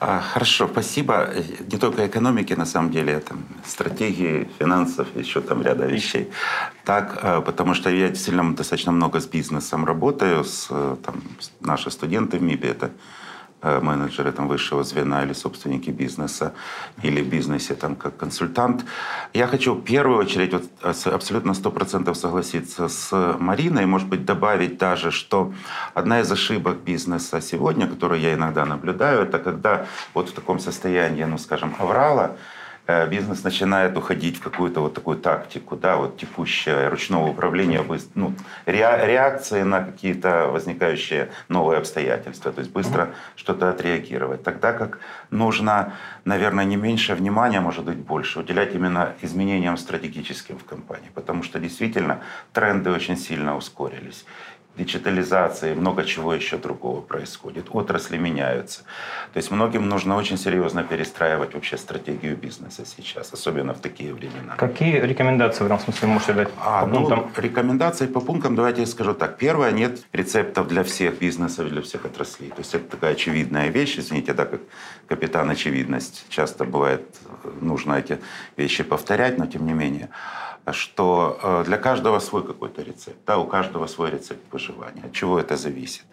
А, 0.00 0.20
хорошо, 0.20 0.68
спасибо. 0.70 1.30
Не 1.72 1.78
только 1.78 2.06
экономики, 2.06 2.52
на 2.52 2.66
самом 2.66 2.90
деле, 2.90 3.20
там, 3.20 3.46
стратегии, 3.64 4.50
финансов, 4.58 5.08
еще 5.16 5.40
там 5.40 5.62
ряда 5.62 5.86
вещей. 5.86 6.30
Так, 6.84 7.18
э, 7.22 7.40
потому 7.40 7.72
что 7.72 7.88
я 7.88 8.10
действительно 8.10 8.54
достаточно 8.54 8.92
много 8.92 9.18
с 9.18 9.26
бизнесом 9.26 9.86
работаю, 9.86 10.44
с, 10.44 10.66
э, 10.68 10.96
там, 11.02 11.22
наши 11.60 11.90
студенты 11.90 12.36
в 12.36 12.42
МИБе, 12.42 12.68
это 12.68 12.90
менеджеры 13.62 14.32
там, 14.32 14.48
высшего 14.48 14.84
звена 14.84 15.24
или 15.24 15.32
собственники 15.32 15.90
бизнеса, 15.90 16.52
или 17.02 17.22
бизнесе 17.22 17.74
там, 17.74 17.96
как 17.96 18.16
консультант. 18.16 18.84
Я 19.34 19.46
хочу 19.46 19.74
в 19.74 19.82
первую 19.82 20.18
очередь 20.18 20.52
вот, 20.52 20.64
абсолютно 20.82 21.52
100% 21.52 22.14
согласиться 22.14 22.88
с 22.88 23.36
Мариной, 23.38 23.86
может 23.86 24.08
быть, 24.08 24.24
добавить 24.24 24.78
даже, 24.78 25.10
что 25.10 25.52
одна 25.94 26.20
из 26.20 26.30
ошибок 26.30 26.78
бизнеса 26.78 27.40
сегодня, 27.40 27.86
которую 27.86 28.20
я 28.20 28.34
иногда 28.34 28.64
наблюдаю, 28.64 29.22
это 29.22 29.38
когда 29.38 29.86
вот 30.14 30.28
в 30.28 30.32
таком 30.32 30.58
состоянии, 30.58 31.24
ну, 31.24 31.38
скажем, 31.38 31.74
аврала, 31.78 32.28
Э, 32.28 32.36
бизнес 33.10 33.44
начинает 33.44 33.96
уходить 33.96 34.38
в 34.38 34.40
какую-то 34.40 34.80
вот 34.80 34.94
такую 34.94 35.18
тактику, 35.18 35.76
да, 35.76 35.96
вот 35.96 36.16
текущее 36.16 36.88
ручного 36.88 37.28
управления, 37.28 37.84
ну, 38.14 38.32
реакции 38.64 39.62
на 39.62 39.84
какие-то 39.84 40.46
возникающие 40.46 41.28
новые 41.48 41.78
обстоятельства, 41.78 42.50
то 42.50 42.60
есть 42.60 42.72
быстро 42.72 43.02
mm-hmm. 43.02 43.14
что-то 43.36 43.68
отреагировать. 43.68 44.42
Тогда 44.42 44.72
как 44.72 45.00
нужно, 45.30 45.92
наверное, 46.24 46.64
не 46.64 46.76
меньше 46.76 47.14
внимания, 47.14 47.60
может 47.60 47.84
быть, 47.84 47.98
больше 47.98 48.40
уделять 48.40 48.74
именно 48.74 49.12
изменениям 49.20 49.76
стратегическим 49.76 50.58
в 50.58 50.64
компании, 50.64 51.10
потому 51.14 51.42
что 51.42 51.58
действительно 51.58 52.20
тренды 52.54 52.90
очень 52.90 53.18
сильно 53.18 53.54
ускорились 53.54 54.24
диджитализации, 54.78 55.74
много 55.74 56.04
чего 56.04 56.32
еще 56.32 56.56
другого 56.56 57.00
происходит. 57.00 57.66
Отрасли 57.70 58.16
меняются. 58.16 58.80
То 59.32 59.38
есть 59.38 59.50
многим 59.50 59.88
нужно 59.88 60.16
очень 60.16 60.38
серьезно 60.38 60.84
перестраивать 60.84 61.54
вообще 61.54 61.76
стратегию 61.76 62.36
бизнеса 62.36 62.84
сейчас, 62.86 63.32
особенно 63.32 63.74
в 63.74 63.80
такие 63.80 64.14
времена. 64.14 64.54
Какие 64.56 65.00
рекомендации 65.00 65.64
в 65.64 65.66
этом 65.66 65.80
смысле 65.80 66.08
можете 66.08 66.32
дать 66.32 66.48
а, 66.60 66.82
по 66.82 66.86
ну, 66.86 66.94
пунктам? 66.94 67.30
Рекомендации 67.36 68.06
по 68.06 68.20
пунктам, 68.20 68.54
давайте 68.54 68.80
я 68.80 68.86
скажу 68.86 69.14
так. 69.14 69.36
Первое, 69.36 69.72
нет 69.72 70.02
рецептов 70.12 70.68
для 70.68 70.82
всех 70.84 71.18
бизнесов, 71.18 71.68
для 71.68 71.82
всех 71.82 72.04
отраслей. 72.04 72.50
То 72.50 72.58
есть 72.60 72.74
это 72.74 72.84
такая 72.84 73.12
очевидная 73.12 73.68
вещь, 73.68 73.98
извините, 73.98 74.32
да, 74.32 74.44
как 74.44 74.60
капитан 75.08 75.50
очевидность. 75.50 76.24
Часто 76.28 76.64
бывает, 76.64 77.02
нужно 77.60 77.94
эти 77.94 78.18
вещи 78.56 78.84
повторять, 78.84 79.38
но 79.38 79.46
тем 79.46 79.66
не 79.66 79.72
менее 79.72 80.08
что 80.72 81.38
э, 81.42 81.64
для 81.66 81.76
каждого 81.76 82.18
свой 82.20 82.46
какой-то 82.46 82.82
рецепт, 82.82 83.18
да, 83.26 83.38
у 83.38 83.46
каждого 83.46 83.86
свой 83.86 84.10
рецепт 84.10 84.42
выживания. 84.52 85.02
От 85.04 85.12
чего 85.12 85.38
это 85.38 85.56
зависит? 85.56 86.04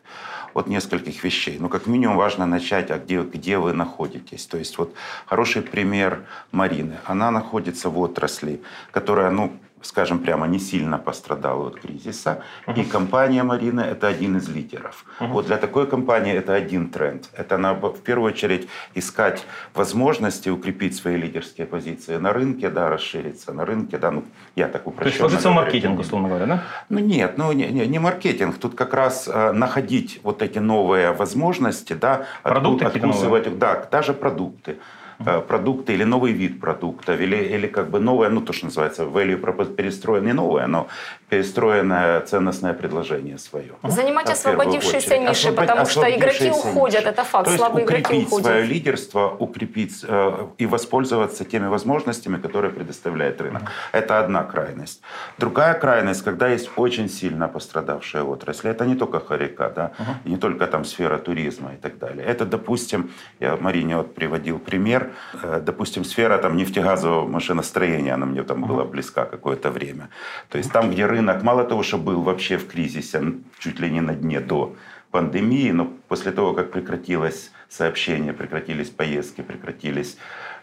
От 0.54 0.68
нескольких 0.68 1.24
вещей. 1.24 1.58
Ну, 1.60 1.70
как 1.70 1.88
минимум, 1.88 2.18
важно 2.18 2.46
начать, 2.46 2.92
а 2.92 2.98
где, 2.98 3.22
где 3.22 3.58
вы 3.58 3.74
находитесь. 3.74 4.46
То 4.46 4.58
есть 4.58 4.78
вот 4.78 4.94
хороший 5.26 5.62
пример 5.62 6.26
Марины. 6.52 6.98
Она 7.06 7.32
находится 7.32 7.90
в 7.90 8.00
отрасли, 8.00 8.62
которая, 8.92 9.32
ну, 9.32 9.52
скажем 9.86 10.20
прямо, 10.20 10.48
не 10.48 10.60
сильно 10.60 10.98
пострадала 10.98 11.68
от 11.68 11.80
кризиса. 11.80 12.44
Uh-huh. 12.68 12.82
И 12.82 12.84
компания 12.84 13.44
Марина– 13.44 13.82
это 13.82 14.08
один 14.08 14.38
из 14.38 14.50
лидеров. 14.50 15.06
Uh-huh. 15.20 15.28
Вот 15.28 15.46
для 15.46 15.58
такой 15.58 15.88
компании 15.88 16.34
это 16.34 16.54
один 16.54 16.90
тренд. 16.90 17.30
Это 17.34 17.58
надо 17.58 17.88
в 17.88 18.02
первую 18.02 18.34
очередь 18.34 18.68
искать 18.96 19.46
возможности 19.74 20.50
укрепить 20.50 20.96
свои 20.96 21.18
лидерские 21.18 21.68
позиции 21.68 22.18
на 22.18 22.34
рынке, 22.34 22.70
да, 22.70 22.90
расшириться 22.90 23.54
на 23.54 23.66
рынке. 23.66 23.98
Да, 23.98 24.12
ну, 24.12 24.24
я 24.56 24.68
так 24.68 24.88
упрощенно 24.88 25.04
То 25.04 25.10
есть 25.10 25.22
ложится 25.22 25.52
маркетинг, 25.52 26.00
условно 26.00 26.28
говоря, 26.30 26.46
да? 26.46 26.64
Ну 26.90 27.00
нет, 27.00 27.38
ну 27.38 27.52
не, 27.52 27.68
не, 27.68 27.88
не 27.88 28.00
маркетинг. 28.00 28.58
Тут 28.58 28.76
как 28.76 28.94
раз 28.94 29.28
э, 29.28 29.52
находить 29.52 30.20
вот 30.24 30.42
эти 30.42 30.60
новые 30.60 31.12
возможности, 31.12 31.94
да, 31.94 32.26
продукты 32.44 32.86
от, 32.86 32.96
откусывать, 32.96 33.58
да, 33.60 33.88
даже 33.92 34.14
продукты. 34.14 34.78
Э, 35.20 35.42
продукты 35.42 35.94
или 35.94 36.04
новый 36.04 36.34
вид 36.34 36.60
продуктов, 36.60 37.20
или, 37.22 37.38
или 37.38 37.68
как 37.68 37.90
бы 37.90 38.00
новое, 38.00 38.30
ну 38.30 38.42
то, 38.42 38.54
что 38.54 38.66
называется, 38.66 39.04
value 39.04 39.76
перестроенное, 39.76 40.28
не 40.28 40.34
новое, 40.34 40.68
но 40.68 40.88
перестроенное 41.30 42.22
ценностное 42.22 42.74
предложение 42.74 43.38
свое. 43.38 43.74
Занимать 43.84 44.30
освободившиеся 44.30 45.18
ниши, 45.18 45.52
потому 45.52 45.86
что 45.86 46.10
игроки 46.10 46.50
ниши. 46.50 46.60
уходят, 46.60 47.06
это 47.06 47.24
факт, 47.24 47.46
то 47.50 47.58
слабые 47.58 47.86
игроки 47.86 48.24
уходят. 48.24 48.46
свое 48.46 48.66
лидерство, 48.66 49.30
укрепить 49.40 50.06
э, 50.08 50.48
и 50.58 50.66
воспользоваться 50.66 51.46
теми 51.46 51.68
возможностями, 51.68 52.38
которые 52.38 52.72
предоставляет 52.72 53.42
рынок. 53.42 53.62
Mm-hmm. 53.62 54.00
Это 54.00 54.20
одна 54.20 54.44
крайность. 54.44 55.02
Другая 55.38 55.74
крайность, 55.74 56.24
когда 56.24 56.48
есть 56.48 56.70
очень 56.76 57.10
сильно 57.10 57.48
пострадавшая 57.48 58.24
отрасль, 58.24 58.70
это 58.70 58.86
не 58.86 58.96
только 58.96 59.20
хорека, 59.20 59.72
да, 59.76 59.92
mm-hmm. 59.98 60.30
не 60.30 60.38
только 60.38 60.68
там 60.68 60.86
сфера 60.86 61.18
туризма 61.18 61.74
и 61.74 61.78
так 61.78 61.98
далее. 61.98 62.26
Это, 62.26 62.46
допустим, 62.46 63.12
я 63.40 63.58
Марине 63.58 63.98
вот 63.98 64.16
приводил 64.16 64.60
пример, 64.60 65.12
Э, 65.42 65.62
допустим, 65.66 66.04
сфера 66.04 66.38
там, 66.38 66.58
нефтегазового 66.58 67.28
машиностроения, 67.28 68.14
она 68.14 68.26
мне 68.26 68.44
там 68.44 68.62
была 68.62 68.84
близка 68.84 69.26
какое-то 69.26 69.72
время. 69.72 70.10
То 70.50 70.58
есть 70.58 70.72
там, 70.72 70.92
где 70.92 71.06
рынок, 71.16 71.44
мало 71.44 71.64
того, 71.64 71.84
что 71.84 71.98
был 71.98 72.22
вообще 72.22 72.58
в 72.58 72.68
кризисе, 72.68 73.22
чуть 73.60 73.80
ли 73.80 73.90
не 73.90 74.02
на 74.02 74.14
дне 74.14 74.40
до 74.40 74.76
пандемии, 75.12 75.72
но 75.72 75.86
после 76.08 76.32
того, 76.32 76.54
как 76.54 76.72
прекратилось 76.72 77.52
сообщение, 77.70 78.34
прекратились 78.34 78.90
поездки, 78.90 79.42
прекратились 79.42 80.18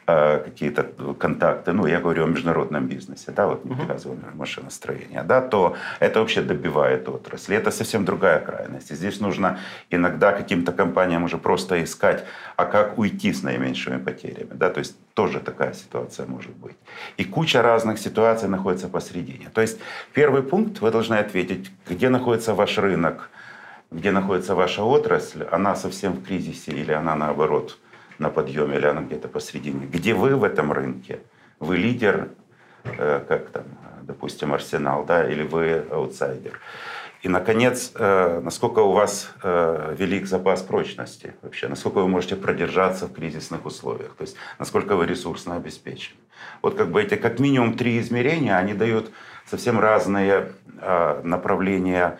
какие-то 0.07 0.83
контакты, 1.19 1.73
ну, 1.73 1.87
я 1.87 2.01
говорю 2.01 2.25
о 2.25 2.27
международном 2.27 2.87
бизнесе, 2.87 3.31
да, 3.33 3.47
вот 3.47 3.65
нефтегазовое 3.65 4.19
машиностроение, 4.35 5.23
да, 5.23 5.41
то 5.41 5.77
это 6.01 6.21
вообще 6.21 6.43
добивает 6.43 7.09
отрасль. 7.09 7.55
Это 7.55 7.71
совсем 7.71 8.05
другая 8.05 8.41
крайность. 8.41 8.91
И 8.91 8.95
здесь 8.95 9.21
нужно 9.21 9.59
иногда 9.91 10.33
каким-то 10.33 10.73
компаниям 10.73 11.25
уже 11.25 11.39
просто 11.39 11.83
искать, 11.83 12.25
а 12.57 12.65
как 12.65 12.99
уйти 12.99 13.33
с 13.33 13.43
наименьшими 13.43 13.99
потерями, 13.99 14.51
да, 14.55 14.71
то 14.71 14.81
есть 14.81 14.97
тоже 15.15 15.41
такая 15.41 15.73
ситуация 15.73 16.27
может 16.27 16.57
быть. 16.57 16.77
И 17.17 17.25
куча 17.25 17.63
разных 17.63 17.99
ситуаций 17.99 18.49
находится 18.49 18.89
посередине. 18.89 19.51
То 19.55 19.61
есть 19.61 19.79
первый 20.15 20.43
пункт 20.43 20.81
вы 20.81 20.91
должны 20.91 21.15
ответить, 21.15 21.71
где 21.89 22.09
находится 22.09 22.55
ваш 22.55 22.79
рынок, 22.79 23.31
где 23.91 24.11
находится 24.11 24.55
ваша 24.55 24.83
отрасль, 24.83 25.45
она 25.53 25.77
совсем 25.77 26.13
в 26.13 26.25
кризисе 26.25 26.73
или 26.73 26.93
она 26.93 27.15
наоборот– 27.15 27.79
на 28.23 28.31
подъеме, 28.31 28.77
или 28.77 28.87
она 28.87 29.03
где-то 29.03 29.29
посредине. 29.29 29.87
Где 29.87 30.15
вы 30.15 30.37
в 30.37 30.45
этом 30.45 30.73
рынке? 30.73 31.21
Вы 31.61 31.77
лидер, 31.77 32.29
э, 32.85 33.25
как 33.29 33.51
там, 33.51 33.65
допустим, 34.03 34.53
Арсенал, 34.55 35.05
да, 35.05 35.29
или 35.31 35.43
вы 35.43 35.85
аутсайдер? 35.91 36.59
И, 37.21 37.29
наконец, 37.29 37.93
э, 37.95 38.41
насколько 38.43 38.81
у 38.81 38.93
вас 38.93 39.31
э, 39.43 39.95
велик 39.99 40.27
запас 40.27 40.63
прочности 40.63 41.35
вообще, 41.43 41.69
насколько 41.69 41.99
вы 41.99 42.09
можете 42.09 42.37
продержаться 42.37 43.07
в 43.07 43.13
кризисных 43.13 43.67
условиях, 43.67 44.15
то 44.17 44.23
есть 44.23 44.37
насколько 44.59 44.97
вы 44.97 45.07
ресурсно 45.07 45.57
обеспечены. 45.57 46.19
Вот 46.63 46.75
как 46.75 46.91
бы 46.91 47.01
эти 47.01 47.17
как 47.17 47.39
минимум 47.39 47.75
три 47.77 48.01
измерения, 48.01 48.57
они 48.57 48.75
дают 48.75 49.13
совсем 49.47 49.79
разные 49.79 50.53
направления 51.23 52.19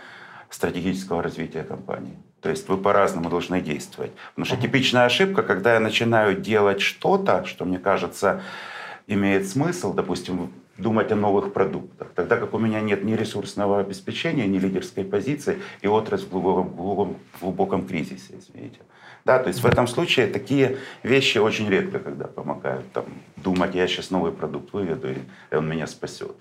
стратегического 0.51 1.23
развития 1.23 1.65
компании. 1.65 2.17
То 2.43 2.51
есть 2.51 2.69
вы 2.69 2.77
по-разному 2.77 3.31
должны 3.31 3.61
действовать. 3.61 4.11
Потому 4.35 4.47
что 4.47 4.57
типичная 4.57 5.05
ошибка, 5.05 5.43
когда 5.43 5.75
я 5.75 5.81
начинаю 5.81 6.37
делать 6.37 6.81
что-то, 6.81 7.45
что 7.45 7.65
мне 7.65 7.79
кажется 7.79 8.43
имеет 9.07 9.49
смысл, 9.49 9.95
допустим, 9.95 10.53
думать 10.77 11.13
о 11.13 11.17
новых 11.17 11.53
продуктах, 11.53 12.09
тогда 12.15 12.37
как 12.37 12.53
у 12.55 12.59
меня 12.59 12.81
нет 12.81 13.05
ни 13.05 13.15
ресурсного 13.15 13.79
обеспечения, 13.79 14.47
ни 14.47 14.59
лидерской 14.59 15.05
позиции, 15.05 15.59
и 15.83 15.87
отрасль 15.87 16.27
в 16.27 16.31
глубоком, 16.31 16.75
глубоком, 16.75 17.17
глубоком 17.41 17.87
кризисе, 17.87 18.35
извините. 18.39 18.81
Да, 19.25 19.39
то 19.39 19.49
есть 19.49 19.61
в 19.61 19.67
этом 19.67 19.87
случае 19.87 20.27
такие 20.27 20.79
вещи 21.05 21.39
очень 21.39 21.69
редко, 21.69 22.01
когда 22.01 22.27
помогают 22.27 22.91
там, 22.93 23.05
думать, 23.37 23.75
я 23.77 23.87
сейчас 23.87 24.11
новый 24.11 24.33
продукт 24.33 24.73
выведу, 24.73 25.09
и 25.13 25.55
он 25.55 25.69
меня 25.69 25.87
спасет. 25.87 26.37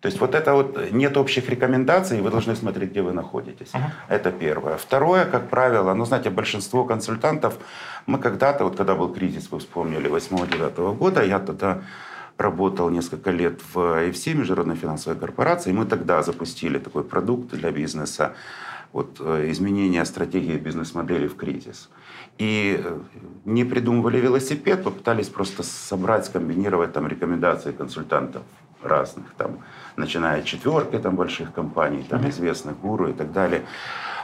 То 0.00 0.06
есть 0.06 0.20
вот 0.20 0.34
это 0.34 0.54
вот 0.54 0.92
нет 0.92 1.16
общих 1.16 1.48
рекомендаций, 1.50 2.20
вы 2.20 2.30
должны 2.30 2.54
смотреть, 2.54 2.90
где 2.90 3.02
вы 3.02 3.12
находитесь. 3.12 3.72
Uh-huh. 3.72 3.90
Это 4.08 4.30
первое. 4.30 4.76
Второе, 4.76 5.24
как 5.24 5.48
правило, 5.48 5.94
ну, 5.94 6.04
знаете, 6.04 6.30
большинство 6.30 6.84
консультантов, 6.84 7.58
мы 8.06 8.18
когда-то, 8.18 8.64
вот 8.64 8.76
когда 8.76 8.94
был 8.94 9.12
кризис, 9.12 9.50
вы 9.50 9.58
вспомнили, 9.58 10.08
8-9 10.08 10.96
года, 10.96 11.24
я 11.24 11.38
тогда 11.40 11.82
работал 12.36 12.90
несколько 12.90 13.32
лет 13.32 13.60
в 13.74 13.76
EFC, 13.78 14.34
Международной 14.34 14.76
финансовой 14.76 15.18
корпорации, 15.18 15.70
и 15.70 15.72
мы 15.72 15.84
тогда 15.84 16.22
запустили 16.22 16.78
такой 16.78 17.02
продукт 17.02 17.50
для 17.50 17.72
бизнеса, 17.72 18.34
вот, 18.92 19.16
э, 19.20 19.50
изменение 19.50 20.04
стратегии 20.04 20.56
бизнес-модели 20.56 21.26
в 21.26 21.36
кризис. 21.36 21.90
И 22.38 22.80
э, 22.82 22.98
не 23.44 23.64
придумывали 23.64 24.20
велосипед, 24.20 24.84
попытались 24.84 25.28
просто 25.28 25.62
собрать, 25.64 26.26
скомбинировать 26.26 26.92
там 26.92 27.08
рекомендации 27.08 27.72
консультантов 27.72 28.42
разных, 28.82 29.34
там, 29.36 29.58
начиная 29.96 30.40
от 30.40 30.44
четверки 30.44 30.98
там, 30.98 31.16
больших 31.16 31.52
компаний, 31.52 32.04
там, 32.08 32.20
mm-hmm. 32.20 32.30
известных 32.30 32.78
гуру 32.80 33.08
и 33.08 33.12
так 33.12 33.32
далее. 33.32 33.62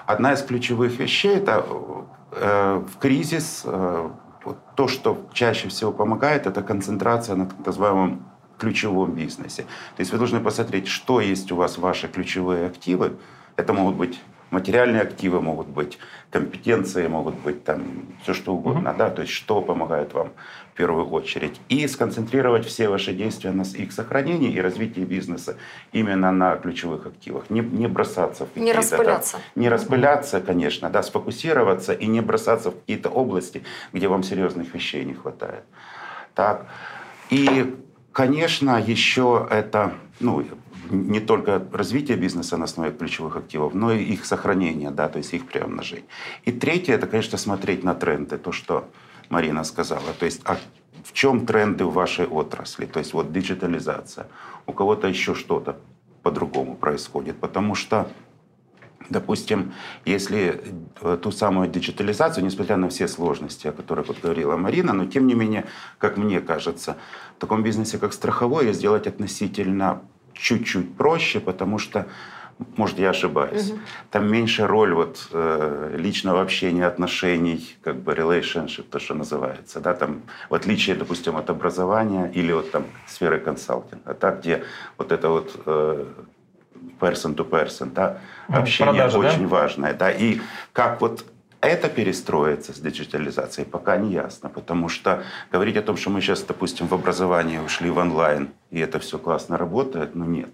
Одна 0.06 0.32
из 0.32 0.42
ключевых 0.42 0.98
вещей– 0.98 1.36
это 1.36 1.64
э, 2.32 2.82
в 2.86 2.98
кризис 2.98 3.62
э, 3.64 4.10
то, 4.76 4.88
что 4.88 5.26
чаще 5.32 5.68
всего 5.68 5.92
помогает, 5.92 6.46
это 6.46 6.62
концентрация 6.62 7.36
на 7.36 7.46
так 7.46 7.66
называемом 7.66 8.26
ключевом 8.58 9.12
бизнесе. 9.12 9.62
То 9.96 10.00
есть 10.00 10.12
вы 10.12 10.18
должны 10.18 10.40
посмотреть, 10.40 10.88
что 10.88 11.20
есть 11.20 11.50
у 11.52 11.56
вас 11.56 11.78
ваши 11.78 12.08
ключевые 12.08 12.66
активы. 12.66 13.16
Это 13.56 13.72
могут 13.72 13.96
быть 13.96 14.20
материальные 14.54 15.02
активы, 15.02 15.40
могут 15.40 15.66
быть 15.66 15.98
компетенции, 16.30 17.06
могут 17.08 17.34
быть 17.34 17.64
там 17.64 17.82
все 18.22 18.32
что 18.32 18.54
угодно, 18.54 18.88
mm-hmm. 18.88 18.96
да, 18.96 19.10
то 19.10 19.22
есть 19.22 19.34
что 19.34 19.60
помогает 19.60 20.14
вам 20.14 20.30
в 20.72 20.76
первую 20.76 21.06
очередь. 21.10 21.60
И 21.68 21.86
сконцентрировать 21.88 22.64
все 22.66 22.88
ваши 22.88 23.12
действия 23.12 23.52
на 23.52 23.62
их 23.62 23.92
сохранении 23.92 24.52
и 24.52 24.60
развитии 24.60 25.04
бизнеса 25.04 25.56
именно 25.92 26.32
на 26.32 26.56
ключевых 26.56 27.06
активах. 27.06 27.50
Не, 27.50 27.60
не 27.60 27.86
бросаться 27.86 28.44
в 28.46 28.48
какие-то... 28.48 28.66
Не 28.66 28.72
распыляться. 28.72 29.32
Там, 29.32 29.62
не 29.62 29.68
распыляться, 29.68 30.40
конечно, 30.40 30.90
да, 30.90 31.02
сфокусироваться 31.02 31.92
и 31.92 32.06
не 32.06 32.20
бросаться 32.20 32.70
в 32.70 32.74
какие-то 32.80 33.10
области, 33.10 33.62
где 33.92 34.08
вам 34.08 34.22
серьезных 34.22 34.74
вещей 34.74 35.04
не 35.04 35.14
хватает. 35.14 35.64
Так. 36.34 36.66
И, 37.30 37.74
конечно, 38.12 38.80
еще 38.80 39.46
это, 39.50 39.92
ну, 40.20 40.44
не 40.90 41.20
только 41.20 41.66
развитие 41.72 42.16
бизнеса 42.16 42.56
на 42.56 42.64
основе 42.64 42.92
ключевых 42.92 43.36
активов, 43.36 43.74
но 43.74 43.92
и 43.92 44.02
их 44.02 44.24
сохранение, 44.24 44.90
да, 44.90 45.08
то 45.08 45.18
есть 45.18 45.34
их 45.34 45.46
приумножение. 45.46 46.06
И 46.44 46.52
третье, 46.52 46.94
это, 46.94 47.06
конечно, 47.06 47.38
смотреть 47.38 47.84
на 47.84 47.94
тренды, 47.94 48.38
то, 48.38 48.52
что 48.52 48.88
Марина 49.28 49.64
сказала. 49.64 50.12
То 50.18 50.26
есть, 50.26 50.40
а 50.44 50.58
в 51.04 51.12
чем 51.12 51.46
тренды 51.46 51.84
в 51.84 51.92
вашей 51.92 52.26
отрасли? 52.26 52.86
То 52.86 52.98
есть, 52.98 53.12
вот 53.12 53.32
диджитализация. 53.32 54.26
У 54.66 54.72
кого-то 54.72 55.08
еще 55.08 55.34
что-то 55.34 55.76
по-другому 56.22 56.74
происходит. 56.74 57.36
Потому 57.36 57.74
что 57.74 58.08
Допустим, 59.10 59.74
если 60.06 60.62
э, 61.02 61.18
ту 61.20 61.30
самую 61.30 61.68
диджитализацию, 61.68 62.44
несмотря 62.44 62.76
на 62.76 62.88
все 62.88 63.06
сложности, 63.06 63.66
о 63.68 63.72
которых 63.72 64.08
вот 64.08 64.20
говорила 64.22 64.56
Марина, 64.56 64.94
но 64.94 65.04
тем 65.04 65.26
не 65.26 65.34
менее, 65.34 65.66
как 65.98 66.16
мне 66.16 66.40
кажется, 66.40 66.96
в 67.36 67.40
таком 67.40 67.62
бизнесе, 67.62 67.98
как 67.98 68.14
страховой, 68.14 68.72
сделать 68.72 69.06
относительно 69.06 70.02
чуть-чуть 70.34 70.96
проще, 70.96 71.40
потому 71.40 71.78
что 71.78 72.06
может, 72.76 72.98
я 72.98 73.10
ошибаюсь. 73.10 73.70
Угу. 73.70 73.78
Там 74.10 74.30
меньше 74.30 74.66
роль 74.66 74.94
вот, 74.94 75.28
э, 75.32 75.96
личного 75.96 76.40
общения, 76.40 76.86
отношений, 76.86 77.76
как 77.82 77.96
бы 77.96 78.12
relationship, 78.12 78.84
то, 78.90 79.00
что 79.00 79.14
называется. 79.14 79.80
Да, 79.80 79.94
там, 79.94 80.22
в 80.48 80.54
отличие, 80.54 80.94
допустим, 80.96 81.36
от 81.36 81.50
образования 81.50 82.30
или 82.32 82.52
от 82.52 82.70
там, 82.70 82.84
сферы 83.06 83.40
консалтинга. 83.40 84.02
А 84.04 84.14
так, 84.14 84.40
где 84.40 84.62
вот 84.98 85.10
это 85.10 85.28
вот 85.30 85.60
э, 85.66 86.06
person 87.00 87.34
to 87.34 87.48
person, 87.48 87.92
да, 87.92 88.18
общение 88.48 88.94
Продажа, 88.94 89.18
очень 89.18 89.48
да? 89.48 89.48
важное. 89.48 89.94
Да, 89.94 90.10
и 90.10 90.40
как 90.72 91.00
вот 91.00 91.24
это 91.66 91.88
перестроится 91.88 92.72
с 92.72 92.78
диджитализацией, 92.78 93.66
пока 93.66 93.96
не 93.96 94.12
ясно. 94.12 94.48
Потому 94.48 94.88
что 94.88 95.24
говорить 95.52 95.76
о 95.76 95.82
том, 95.82 95.96
что 95.96 96.10
мы 96.10 96.20
сейчас, 96.20 96.42
допустим, 96.42 96.86
в 96.86 96.94
образовании 96.94 97.58
ушли 97.58 97.90
в 97.90 97.98
онлайн, 97.98 98.48
и 98.70 98.80
это 98.80 98.98
все 98.98 99.18
классно 99.18 99.56
работает, 99.56 100.14
ну 100.14 100.24
нет 100.24 100.50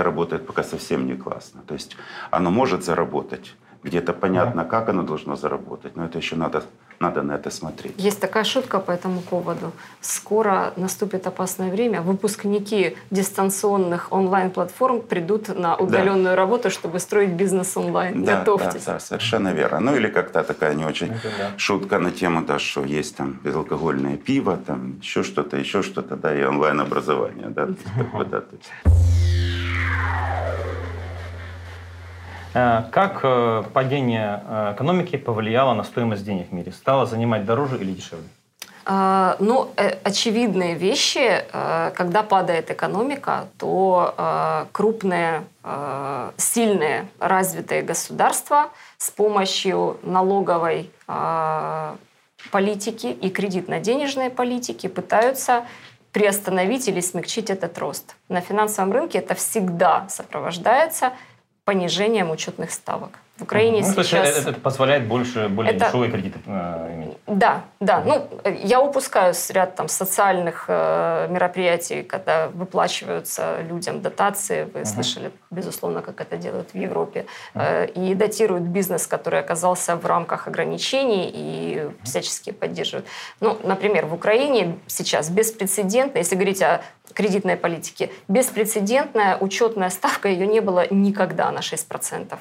это 0.00 0.04
работает 0.04 0.46
пока 0.46 0.62
совсем 0.62 1.06
не 1.06 1.14
классно. 1.14 1.62
То 1.66 1.74
есть 1.74 1.96
оно 2.30 2.50
может 2.50 2.84
заработать, 2.84 3.54
где-то 3.82 4.12
понятно, 4.12 4.64
как 4.64 4.88
оно 4.88 5.02
должно 5.02 5.36
заработать, 5.36 5.96
но 5.96 6.04
это 6.04 6.18
еще 6.18 6.36
надо, 6.36 6.62
надо 7.00 7.22
на 7.22 7.32
это 7.32 7.50
смотреть. 7.50 7.94
Есть 7.96 8.20
такая 8.20 8.44
шутка 8.44 8.78
по 8.78 8.90
этому 8.90 9.22
поводу. 9.22 9.72
Скоро 10.02 10.72
наступит 10.76 11.26
опасное 11.26 11.70
время. 11.70 12.02
Выпускники 12.02 12.96
дистанционных 13.10 14.12
онлайн-платформ 14.12 15.00
придут 15.00 15.48
на 15.48 15.76
удаленную 15.76 16.24
да. 16.24 16.36
работу, 16.36 16.70
чтобы 16.70 16.98
строить 16.98 17.30
бизнес 17.30 17.76
онлайн. 17.76 18.24
Да, 18.24 18.38
Готовьтесь. 18.38 18.84
Да, 18.84 18.92
да, 18.92 19.00
совершенно 19.00 19.54
верно. 19.54 19.80
Ну 19.80 19.96
или 19.96 20.08
как-то 20.08 20.42
такая 20.42 20.74
не 20.74 20.84
очень 20.84 21.06
это 21.06 21.28
да. 21.38 21.50
шутка 21.56 21.98
на 21.98 22.10
тему, 22.10 22.42
да, 22.42 22.58
что 22.58 22.84
есть 22.84 23.16
там 23.16 23.40
безалкогольное 23.44 24.18
пиво, 24.18 24.58
там 24.66 24.98
еще 25.00 25.22
что-то, 25.22 25.56
еще 25.56 25.82
что-то, 25.82 26.16
да, 26.16 26.38
и 26.38 26.44
онлайн-образование. 26.44 27.48
Да, 27.48 27.66
да, 28.30 28.40
то 28.40 28.56
есть. 28.56 29.19
Как 32.52 33.20
э, 33.22 33.62
падение 33.72 34.42
э, 34.46 34.72
экономики 34.74 35.16
повлияло 35.16 35.74
на 35.74 35.84
стоимость 35.84 36.24
денег 36.24 36.50
в 36.50 36.52
мире? 36.52 36.72
Стало 36.72 37.06
занимать 37.06 37.44
дороже 37.44 37.78
или 37.78 37.92
дешевле? 37.92 38.28
А, 38.84 39.36
ну, 39.38 39.70
очевидные 40.02 40.74
вещи, 40.74 41.44
когда 41.94 42.22
падает 42.22 42.70
экономика, 42.70 43.44
то 43.58 44.66
крупные, 44.72 45.44
сильные, 46.38 47.06
развитые 47.20 47.82
государства 47.82 48.70
с 48.96 49.10
помощью 49.10 49.98
налоговой 50.02 50.90
политики 52.50 53.06
и 53.06 53.28
кредитно-денежной 53.28 54.30
политики 54.30 54.88
пытаются 54.88 55.66
приостановить 56.12 56.88
или 56.88 57.00
смягчить 57.00 57.50
этот 57.50 57.78
рост. 57.78 58.16
На 58.28 58.40
финансовом 58.40 58.92
рынке 58.92 59.18
это 59.18 59.34
всегда 59.34 60.08
сопровождается 60.08 61.12
понижением 61.70 62.32
учетных 62.32 62.72
ставок. 62.72 63.20
В 63.40 63.44
Украине 63.44 63.80
ну, 63.80 64.02
сейчас... 64.02 64.28
это, 64.28 64.50
это 64.50 64.60
позволяет 64.60 65.08
больше, 65.08 65.48
более 65.48 65.72
это... 65.72 65.86
дешевые 65.86 66.10
кредиты 66.10 66.38
э, 66.44 66.94
иметь. 66.94 67.16
Да, 67.26 67.62
да. 67.80 68.02
Ну, 68.04 68.28
я 68.62 68.82
упускаю 68.82 69.32
ряд 69.48 69.76
там 69.76 69.88
социальных 69.88 70.66
э, 70.68 71.26
мероприятий, 71.30 72.02
когда 72.02 72.48
выплачиваются 72.48 73.62
людям 73.62 74.02
дотации. 74.02 74.64
Вы 74.64 74.80
uh-huh. 74.80 74.84
слышали, 74.84 75.30
безусловно, 75.50 76.02
как 76.02 76.20
это 76.20 76.36
делают 76.36 76.74
в 76.74 76.76
Европе. 76.76 77.24
Uh-huh. 77.54 77.90
и 77.90 78.14
датируют 78.14 78.64
бизнес, 78.64 79.06
который 79.06 79.40
оказался 79.40 79.96
в 79.96 80.04
рамках 80.04 80.46
ограничений 80.46 81.30
и 81.32 81.90
всячески 82.02 82.50
поддерживают. 82.50 83.06
Ну, 83.40 83.56
например, 83.62 84.04
в 84.04 84.12
Украине 84.12 84.78
сейчас 84.86 85.30
беспрецедентно, 85.30 86.18
если 86.18 86.34
говорить 86.34 86.62
о 86.62 86.82
кредитной 87.12 87.56
политики. 87.56 88.10
Беспрецедентная 88.28 89.36
учетная 89.36 89.90
ставка, 89.90 90.28
ее 90.28 90.46
не 90.46 90.60
было 90.60 90.86
никогда 90.90 91.50
на 91.50 91.60
6%. 91.60 92.36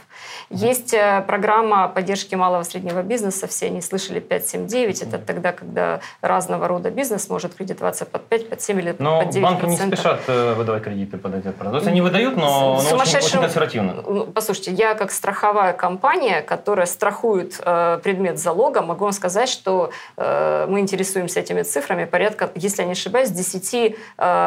Есть 0.49 0.88
э, 0.93 1.21
программа 1.21 1.87
поддержки 1.87 2.35
малого 2.35 2.61
и 2.61 2.65
среднего 2.65 3.01
бизнеса, 3.01 3.47
все 3.47 3.67
они 3.67 3.81
слышали 3.81 4.21
5-7-9, 4.21 5.07
это 5.07 5.17
тогда, 5.17 5.51
когда 5.51 5.99
разного 6.21 6.67
рода 6.67 6.89
бизнес 6.91 7.29
может 7.29 7.55
кредитоваться 7.55 8.05
под 8.05 8.25
5, 8.25 8.49
под 8.49 8.61
7 8.61 8.79
или 8.79 8.95
но 8.99 9.23
под 9.23 9.35
9%. 9.35 9.41
банки 9.41 9.65
не 9.65 9.77
спешат 9.77 10.21
э, 10.27 10.53
выдавать 10.53 10.83
кредиты 10.83 11.17
под 11.17 11.31
процент. 11.31 11.57
То 11.57 11.75
есть 11.75 11.87
они 11.87 12.01
выдают, 12.01 12.35
но, 12.37 12.81
но 12.91 12.97
очень, 12.97 13.17
очень 13.17 13.39
консервативно. 13.39 14.25
Послушайте, 14.33 14.71
я 14.71 14.95
как 14.95 15.11
страховая 15.11 15.73
компания, 15.73 16.41
которая 16.41 16.85
страхует 16.85 17.59
э, 17.63 17.99
предмет 18.03 18.39
залога, 18.39 18.81
могу 18.81 19.03
вам 19.05 19.13
сказать, 19.13 19.49
что 19.49 19.91
э, 20.17 20.65
мы 20.69 20.79
интересуемся 20.79 21.39
этими 21.39 21.63
цифрами 21.63 22.05
порядка, 22.05 22.49
если 22.55 22.81
я 22.81 22.85
не 22.85 22.93
ошибаюсь, 22.93 23.29
10 23.29 23.95
э, 24.17 24.39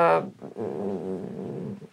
Э, 0.00 0.22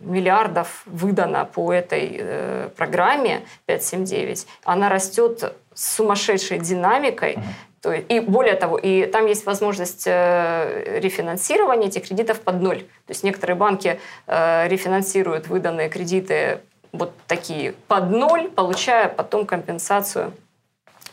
миллиардов 0.08 0.84
выдано 0.86 1.46
по 1.46 1.72
этой 1.72 2.18
э, 2.20 2.70
программе 2.76 3.42
579, 3.66 4.48
она 4.64 4.90
растет 4.90 5.54
с 5.74 5.96
сумасшедшей 5.96 6.60
динамикой. 6.60 7.38
То 7.82 7.94
есть, 7.94 8.06
и 8.10 8.20
более 8.20 8.56
того, 8.56 8.78
и 8.78 9.06
там 9.06 9.28
есть 9.28 9.46
возможность 9.46 10.06
э, 10.08 11.00
рефинансирования 11.00 11.88
этих 11.88 12.08
кредитов 12.08 12.42
под 12.42 12.62
ноль. 12.62 12.80
То 12.80 13.10
есть 13.10 13.24
некоторые 13.24 13.56
банки 13.56 14.00
э, 14.26 14.68
рефинансируют 14.68 15.48
выданные 15.48 15.90
кредиты 15.90 16.62
вот 16.92 17.14
такие 17.28 17.74
под 17.88 18.10
ноль, 18.10 18.50
получая 18.50 19.10
потом 19.10 19.46
компенсацию 19.46 20.34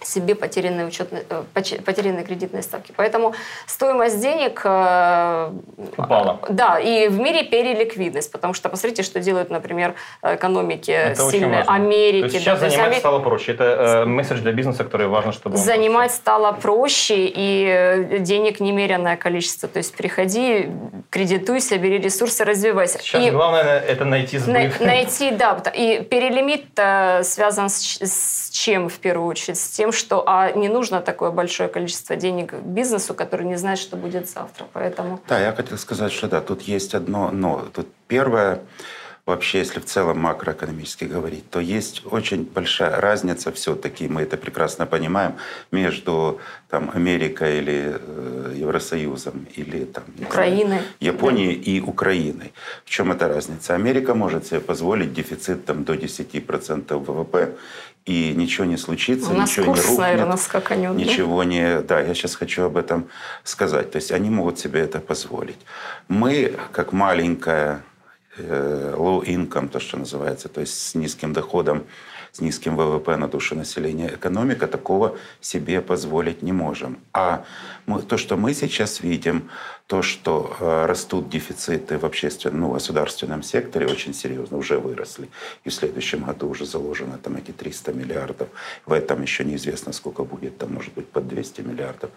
себе 0.06 0.34
потерянные, 0.34 0.86
учетные, 0.86 1.24
э, 1.28 1.42
потерянные 1.84 2.24
кредитные 2.24 2.62
ставки. 2.62 2.92
Поэтому 2.96 3.34
стоимость 3.66 4.20
денег... 4.20 4.62
Э, 4.64 5.52
Упала. 5.96 6.40
Да, 6.48 6.78
и 6.78 7.08
в 7.08 7.18
мире 7.18 7.44
переликвидность, 7.44 8.30
потому 8.30 8.54
что 8.54 8.68
посмотрите, 8.68 9.02
что 9.02 9.20
делают, 9.20 9.50
например, 9.50 9.94
экономики 10.22 10.90
Это 10.90 11.30
сильные 11.30 11.62
Америки. 11.62 12.20
То 12.20 12.26
есть 12.26 12.38
сейчас 12.40 12.60
да, 12.60 12.68
занимать 12.68 12.88
Амер... 12.88 12.98
стало 12.98 13.18
проще. 13.20 13.52
Это 13.52 13.64
э, 13.64 14.04
месседж 14.04 14.38
для 14.40 14.52
бизнеса, 14.52 14.84
который 14.84 15.06
важно, 15.06 15.32
чтобы... 15.32 15.56
Занимать 15.56 16.12
стало 16.12 16.52
проще, 16.52 17.30
и 17.34 18.18
денег 18.20 18.60
немеренное 18.60 19.16
количество. 19.16 19.68
То 19.68 19.78
есть 19.78 19.94
приходи, 19.94 20.68
кредитуйся, 21.10 21.78
бери 21.78 21.98
ресурсы, 21.98 22.44
развивайся. 22.44 22.98
Сейчас 22.98 23.22
и 23.22 23.30
главное 23.30 23.80
это 23.80 24.04
найти 24.04 24.38
сбыв. 24.38 24.80
На, 24.80 24.86
найти, 24.86 25.30
да. 25.30 25.54
И 25.74 26.02
перелимит 26.02 26.64
связан 27.26 27.68
с, 27.68 27.98
с 28.00 28.50
чем 28.50 28.88
в 28.88 28.98
первую 28.98 29.28
очередь? 29.28 29.58
С 29.58 29.68
тем, 29.68 29.92
что 29.94 30.24
а 30.26 30.52
не 30.52 30.68
нужно 30.68 31.00
такое 31.00 31.30
большое 31.30 31.68
количество 31.68 32.16
денег 32.16 32.54
бизнесу, 32.54 33.14
который 33.14 33.46
не 33.46 33.56
знает, 33.56 33.78
что 33.78 33.96
будет 33.96 34.28
завтра. 34.28 34.66
Поэтому... 34.72 35.20
Да, 35.28 35.40
я 35.40 35.52
хотел 35.52 35.78
сказать, 35.78 36.12
что 36.12 36.28
да, 36.28 36.40
тут 36.40 36.62
есть 36.62 36.94
одно 36.94 37.30
но. 37.30 37.64
Тут 37.74 37.88
первое, 38.08 38.60
вообще, 39.26 39.58
если 39.58 39.80
в 39.80 39.84
целом 39.84 40.18
макроэкономически 40.20 41.04
говорить, 41.04 41.50
то 41.50 41.60
есть 41.60 42.02
очень 42.10 42.44
большая 42.44 43.00
разница 43.00 43.50
все-таки, 43.52 44.08
мы 44.08 44.22
это 44.22 44.36
прекрасно 44.36 44.86
понимаем, 44.86 45.34
между 45.72 46.40
там, 46.68 46.90
Америкой 46.94 47.58
или 47.58 47.96
э, 47.98 48.54
Евросоюзом, 48.56 49.46
или 49.56 49.84
там, 49.84 50.04
Украиной. 50.20 50.80
Японией 51.00 51.56
да. 51.56 51.70
и 51.70 51.80
Украиной. 51.80 52.52
В 52.84 52.90
чем 52.90 53.12
эта 53.12 53.28
разница? 53.28 53.74
Америка 53.74 54.14
может 54.14 54.46
себе 54.46 54.60
позволить 54.60 55.12
дефицит 55.12 55.64
там, 55.64 55.84
до 55.84 55.94
10% 55.94 56.94
ВВП, 56.94 57.56
и 58.04 58.34
ничего 58.34 58.66
не 58.66 58.76
случится, 58.76 59.30
У 59.30 59.34
нас 59.34 59.50
ничего 59.50 59.66
курс, 59.66 59.82
не 59.82 59.88
рухнет, 59.88 60.08
наверное, 60.08 60.36
скаканет, 60.36 60.94
ничего 60.94 61.42
да? 61.42 61.48
не... 61.48 61.80
Да, 61.80 62.00
я 62.00 62.14
сейчас 62.14 62.34
хочу 62.34 62.64
об 62.64 62.76
этом 62.76 63.08
сказать. 63.44 63.90
То 63.92 63.96
есть 63.96 64.12
они 64.12 64.28
могут 64.28 64.58
себе 64.58 64.80
это 64.80 65.00
позволить. 65.00 65.58
Мы, 66.08 66.54
как 66.72 66.92
маленькая 66.92 67.82
э, 68.36 68.94
low 68.96 69.24
income, 69.24 69.68
то, 69.68 69.80
что 69.80 69.96
называется, 69.96 70.48
то 70.48 70.60
есть 70.60 70.78
с 70.78 70.94
низким 70.94 71.32
доходом, 71.32 71.84
с 72.32 72.40
низким 72.40 72.76
ВВП 72.76 73.16
на 73.16 73.28
душу 73.28 73.54
населения 73.54 74.08
экономика, 74.08 74.66
такого 74.66 75.16
себе 75.40 75.80
позволить 75.80 76.42
не 76.42 76.52
можем. 76.52 76.98
А 77.12 77.44
мы, 77.86 78.02
то, 78.02 78.18
что 78.18 78.36
мы 78.36 78.52
сейчас 78.52 79.00
видим, 79.00 79.48
то, 79.86 80.00
что 80.00 80.56
э, 80.60 80.86
растут 80.86 81.28
дефициты 81.28 81.98
в 81.98 82.04
общественном, 82.04 82.60
ну, 82.60 82.72
государственном 82.72 83.42
секторе 83.42 83.86
очень 83.86 84.14
серьезно, 84.14 84.56
уже 84.56 84.78
выросли. 84.78 85.28
И 85.64 85.68
в 85.68 85.74
следующем 85.74 86.24
году 86.24 86.48
уже 86.48 86.64
заложено 86.64 87.18
там 87.18 87.36
эти 87.36 87.50
300 87.50 87.92
миллиардов. 87.92 88.48
В 88.86 88.92
этом 88.92 89.20
еще 89.20 89.44
неизвестно, 89.44 89.92
сколько 89.92 90.24
будет, 90.24 90.56
там 90.56 90.72
может 90.72 90.94
быть 90.94 91.06
под 91.08 91.28
200 91.28 91.60
миллиардов 91.60 92.10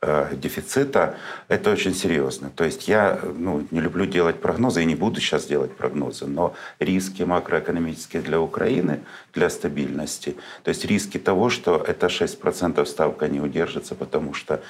э, 0.00 0.34
дефицита. 0.34 1.16
Это 1.46 1.70
очень 1.70 1.94
серьезно. 1.94 2.50
То 2.50 2.64
есть 2.64 2.88
я 2.88 3.20
ну, 3.22 3.64
не 3.70 3.80
люблю 3.80 4.06
делать 4.06 4.40
прогнозы 4.40 4.82
и 4.82 4.84
не 4.84 4.96
буду 4.96 5.20
сейчас 5.20 5.46
делать 5.46 5.76
прогнозы, 5.76 6.26
но 6.26 6.54
риски 6.80 7.22
макроэкономические 7.22 8.22
для 8.22 8.40
Украины, 8.40 9.00
для 9.32 9.50
стабильности, 9.50 10.36
то 10.64 10.70
есть 10.70 10.84
риски 10.84 11.18
того, 11.18 11.50
что 11.50 11.76
это 11.76 12.06
6% 12.06 12.84
ставка 12.86 13.28
не 13.28 13.40
удержится, 13.40 13.94
потому 13.94 14.34
что 14.34 14.60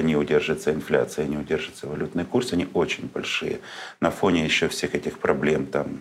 не 0.00 0.16
удержится 0.16 0.72
инфляция, 0.72 1.26
не 1.26 1.36
удержится 1.36 1.86
валютный 1.86 2.24
курс, 2.24 2.52
они 2.52 2.66
очень 2.72 3.10
большие. 3.12 3.60
На 4.00 4.10
фоне 4.10 4.44
еще 4.44 4.68
всех 4.68 4.94
этих 4.94 5.18
проблем, 5.18 5.66
там, 5.66 5.98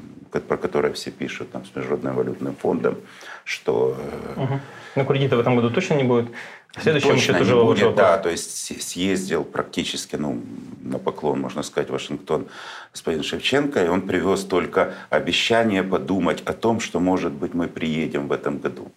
про 0.48 0.58
которые 0.58 0.94
все 0.94 1.12
пишут 1.12 1.52
там, 1.52 1.66
с 1.66 1.76
Международным 1.76 2.16
валютным 2.16 2.56
фондом, 2.56 2.98
что... 3.44 3.98
Угу. 4.38 4.60
Но 4.96 5.06
кредита 5.06 5.36
в 5.36 5.40
этом 5.40 5.56
году 5.56 5.70
точно 5.70 5.96
не 5.96 6.04
будет? 6.04 6.30
В 6.76 6.84
следующем 6.84 7.10
точно 7.10 7.36
еще 7.38 7.56
не 7.56 7.64
будет, 7.64 7.96
да. 7.96 8.18
То 8.18 8.30
есть 8.30 8.82
съездил 8.82 9.44
практически 9.44 10.16
ну, 10.16 10.42
на 10.82 11.00
поклон, 11.00 11.42
можно 11.42 11.64
сказать, 11.64 11.90
Вашингтон 11.90 12.48
господин 12.94 13.24
Шевченко, 13.24 13.84
и 13.84 13.88
он 13.90 14.02
привез 14.02 14.46
только 14.46 14.94
обещание 15.10 15.84
подумать 15.84 16.42
о 16.46 16.54
том, 16.54 16.80
что, 16.80 17.00
может 17.00 17.34
быть, 17.34 17.54
мы 17.54 17.68
приедем 17.68 18.28
в 18.28 18.32
этом 18.32 18.60
году. 18.60 18.92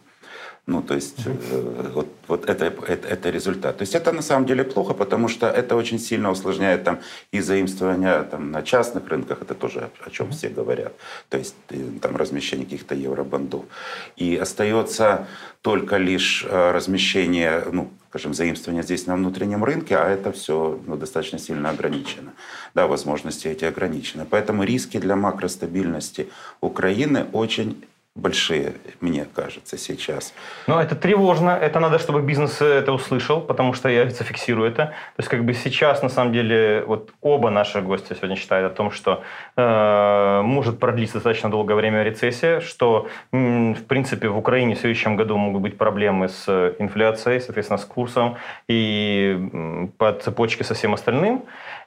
Ну, 0.66 0.80
то 0.82 0.94
есть 0.94 1.26
э, 1.26 1.90
вот, 1.94 2.08
вот 2.26 2.48
это, 2.48 2.64
это, 2.64 3.06
это 3.08 3.30
результат. 3.30 3.76
То 3.76 3.82
есть 3.82 3.94
это 3.94 4.12
на 4.12 4.22
самом 4.22 4.46
деле 4.46 4.64
плохо, 4.64 4.94
потому 4.94 5.28
что 5.28 5.46
это 5.46 5.76
очень 5.76 5.98
сильно 5.98 6.30
усложняет 6.30 6.84
там 6.84 7.00
и 7.32 7.40
заимствования 7.40 8.22
там, 8.22 8.50
на 8.50 8.62
частных 8.62 9.06
рынках, 9.08 9.42
это 9.42 9.54
тоже 9.54 9.90
о 10.06 10.10
чем 10.10 10.30
все 10.30 10.48
говорят. 10.48 10.94
То 11.28 11.36
есть 11.36 11.54
э, 11.68 11.76
там 12.00 12.16
размещение 12.16 12.64
каких-то 12.64 12.94
евробандов. 12.94 13.64
И 14.16 14.36
остается 14.36 15.26
только 15.60 15.98
лишь 15.98 16.46
э, 16.48 16.72
размещение, 16.72 17.64
ну, 17.70 17.90
скажем, 18.08 18.32
заимствования 18.32 18.82
здесь 18.82 19.06
на 19.06 19.16
внутреннем 19.16 19.64
рынке, 19.64 19.98
а 19.98 20.08
это 20.08 20.32
все 20.32 20.80
ну, 20.86 20.96
достаточно 20.96 21.38
сильно 21.38 21.68
ограничено. 21.68 22.32
Да, 22.74 22.86
возможности 22.86 23.48
эти 23.48 23.66
ограничены. 23.66 24.24
Поэтому 24.24 24.64
риски 24.64 24.98
для 24.98 25.14
макростабильности 25.14 26.28
Украины 26.62 27.26
очень 27.32 27.84
большие, 28.16 28.74
мне 29.00 29.26
кажется, 29.34 29.76
сейчас. 29.76 30.32
Но 30.68 30.80
это 30.80 30.94
тревожно, 30.94 31.50
это 31.50 31.80
надо, 31.80 31.98
чтобы 31.98 32.22
бизнес 32.22 32.62
это 32.62 32.92
услышал, 32.92 33.40
потому 33.40 33.72
что 33.74 33.88
я 33.88 34.08
зафиксирую 34.08 34.68
это. 34.68 34.86
То 34.86 35.18
есть 35.18 35.28
как 35.28 35.44
бы 35.44 35.52
сейчас, 35.52 36.00
на 36.02 36.08
самом 36.08 36.32
деле, 36.32 36.84
вот 36.86 37.10
оба 37.20 37.50
наши 37.50 37.80
гостя 37.80 38.14
сегодня 38.14 38.36
считают 38.36 38.72
о 38.72 38.74
том, 38.74 38.92
что 38.92 39.24
э, 39.56 40.40
может 40.44 40.78
продлиться 40.78 41.14
достаточно 41.14 41.50
долгое 41.50 41.74
время 41.74 42.04
рецессия, 42.04 42.60
что, 42.60 43.08
м, 43.32 43.74
в 43.74 43.84
принципе, 43.84 44.28
в 44.28 44.38
Украине 44.38 44.76
в 44.76 44.78
следующем 44.78 45.16
году 45.16 45.36
могут 45.36 45.62
быть 45.62 45.76
проблемы 45.76 46.28
с 46.28 46.48
инфляцией, 46.78 47.40
соответственно, 47.40 47.78
с 47.78 47.84
курсом 47.84 48.36
и 48.68 49.36
м, 49.52 49.92
по 49.98 50.12
цепочке 50.12 50.62
со 50.62 50.74
всем 50.74 50.94
остальным. 50.94 51.42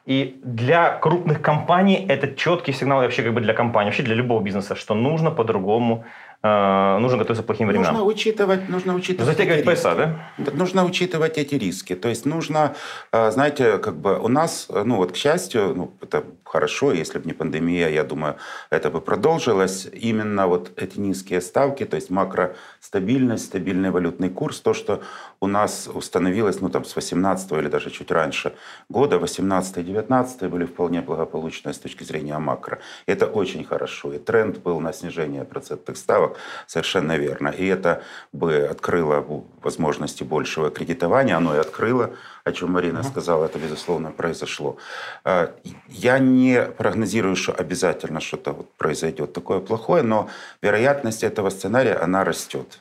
И 0.08 0.40
для 0.42 0.98
крупных 0.98 1.42
компаний 1.42 2.06
это 2.08 2.34
четкий 2.34 2.72
сигнал 2.72 3.02
вообще 3.02 3.24
как 3.24 3.34
бы 3.34 3.42
для 3.42 3.54
компании, 3.54 3.90
вообще 3.90 4.04
для 4.04 4.16
любого 4.16 4.42
бизнеса, 4.42 4.74
что 4.74 4.96
нужно 4.96 5.32
по-другому 5.32 6.06
нужно 6.44 7.18
готовиться 7.18 7.44
к 7.44 7.46
плохим 7.46 7.68
временам. 7.68 7.94
Нужно 7.94 8.08
учитывать, 8.08 8.70
нужно 8.70 8.96
учитывать 8.96 9.26
Затягивать 9.26 9.66
пояса, 9.66 9.96
да? 9.96 10.52
Нужно 10.54 10.86
учитывать 10.86 11.38
эти 11.38 11.56
риски. 11.56 11.96
То 11.96 12.10
есть 12.10 12.26
нужно, 12.26 12.76
э, 13.12 13.32
знаете, 13.32 13.78
как 13.80 13.96
бы 13.98 14.20
у 14.20 14.28
нас, 14.28 14.68
ну 14.70 14.98
вот 14.98 15.12
к 15.12 15.16
счастью, 15.16 15.74
ну 15.76 15.94
это 16.02 16.24
хорошо, 16.44 16.94
если 16.94 17.20
бы 17.20 17.26
не 17.26 17.34
пандемия, 17.34 17.90
я 17.90 18.04
думаю, 18.04 18.36
это 18.70 18.90
бы 18.90 19.02
продолжилось. 19.02 19.88
Именно 19.92 20.48
вот 20.48 20.72
эти 20.78 21.00
низкие 21.00 21.42
ставки, 21.42 21.86
то 21.86 21.96
есть 21.96 22.10
макростабильность, 22.10 23.46
стабильный 23.46 23.92
валютный 23.92 24.30
курс, 24.30 24.62
то, 24.62 24.74
что 24.74 25.02
у 25.40 25.48
нас 25.48 25.90
установилось, 25.94 26.62
ну 26.62 26.70
там 26.70 26.86
с 26.86 26.96
18 26.96 27.52
или 27.54 27.68
даже 27.68 27.90
чуть 27.90 28.12
раньше 28.12 28.54
года, 28.90 29.20
18 29.20 29.78
и 29.78 29.84
19 29.84 30.50
были 30.50 30.66
вполне 30.66 31.02
благополучные 31.02 31.74
с 31.74 31.80
точки 31.80 32.04
зрения 32.04 32.38
макро. 32.38 32.80
Это 33.08 33.26
очень 33.26 33.64
хорошо. 33.64 34.14
И 34.14 34.20
тренд 34.20 34.58
был 34.60 34.80
на 34.80 34.94
снижение 34.94 35.44
процентных 35.44 35.98
ставок 35.98 36.27
совершенно 36.66 37.18
верно. 37.18 37.50
И 37.50 37.66
это 37.66 38.04
бы 38.34 38.68
открыло 38.70 39.26
возможности 39.62 40.24
большего 40.24 40.70
кредитования, 40.70 41.38
оно 41.38 41.56
и 41.56 41.60
открыло, 41.60 42.12
о 42.44 42.52
чем 42.52 42.72
Марина 42.72 43.00
uh-huh. 43.00 43.10
сказала, 43.10 43.46
это, 43.46 43.60
безусловно, 43.60 44.12
произошло. 44.12 44.78
А, 45.24 45.54
я 45.88 46.20
не 46.20 46.62
прогнозирую, 46.62 47.36
что 47.36 47.54
обязательно 47.54 48.20
что-то 48.20 48.54
вот 48.54 48.74
произойдет 48.74 49.34
такое 49.34 49.60
плохое, 49.60 50.04
но 50.04 50.30
вероятность 50.62 51.24
этого 51.24 51.50
сценария, 51.50 51.96
она 51.96 52.24
растет. 52.24 52.80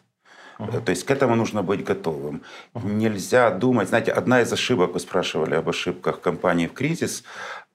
Uh-huh. 0.59 0.81
То 0.81 0.91
есть 0.91 1.05
к 1.05 1.11
этому 1.11 1.35
нужно 1.35 1.63
быть 1.63 1.85
готовым. 1.85 2.43
Uh-huh. 2.75 2.89
Нельзя 2.89 3.51
думать, 3.51 3.89
знаете, 3.89 4.13
одна 4.13 4.41
из 4.41 4.53
ошибок, 4.53 4.95
вы 4.95 5.01
спрашивали 5.01 5.55
об 5.55 5.69
ошибках 5.69 6.21
компании 6.21 6.67
в 6.67 6.73
кризис, 6.73 7.25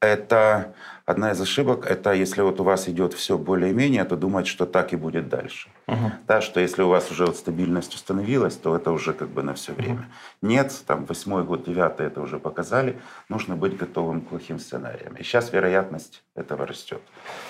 это 0.01 0.73
одна 1.05 1.31
из 1.31 1.41
ошибок, 1.41 1.85
это 1.85 2.11
если 2.11 2.41
вот 2.41 2.59
у 2.59 2.63
вас 2.63 2.89
идет 2.89 3.13
все 3.13 3.37
более-менее, 3.37 4.03
то 4.03 4.15
думать, 4.15 4.47
что 4.47 4.65
так 4.65 4.93
и 4.93 4.95
будет 4.95 5.29
дальше. 5.29 5.69
Uh-huh. 5.87 6.11
Да, 6.27 6.41
что 6.41 6.59
если 6.59 6.81
у 6.81 6.89
вас 6.89 7.11
уже 7.11 7.27
вот 7.27 7.37
стабильность 7.37 7.93
установилась, 7.93 8.55
то 8.55 8.75
это 8.75 8.91
уже 8.91 9.13
как 9.13 9.29
бы 9.29 9.43
на 9.43 9.53
все 9.53 9.73
время. 9.73 9.99
Uh-huh. 9.99 10.47
Нет, 10.47 10.73
там 10.87 11.05
восьмой 11.05 11.43
год, 11.43 11.65
девятый 11.65 12.07
это 12.07 12.19
уже 12.21 12.39
показали, 12.39 12.99
нужно 13.29 13.55
быть 13.55 13.77
готовым 13.77 14.21
к 14.21 14.29
плохим 14.29 14.57
сценариям. 14.57 15.15
И 15.15 15.23
сейчас 15.23 15.53
вероятность 15.53 16.23
этого 16.35 16.65
растет, 16.65 17.01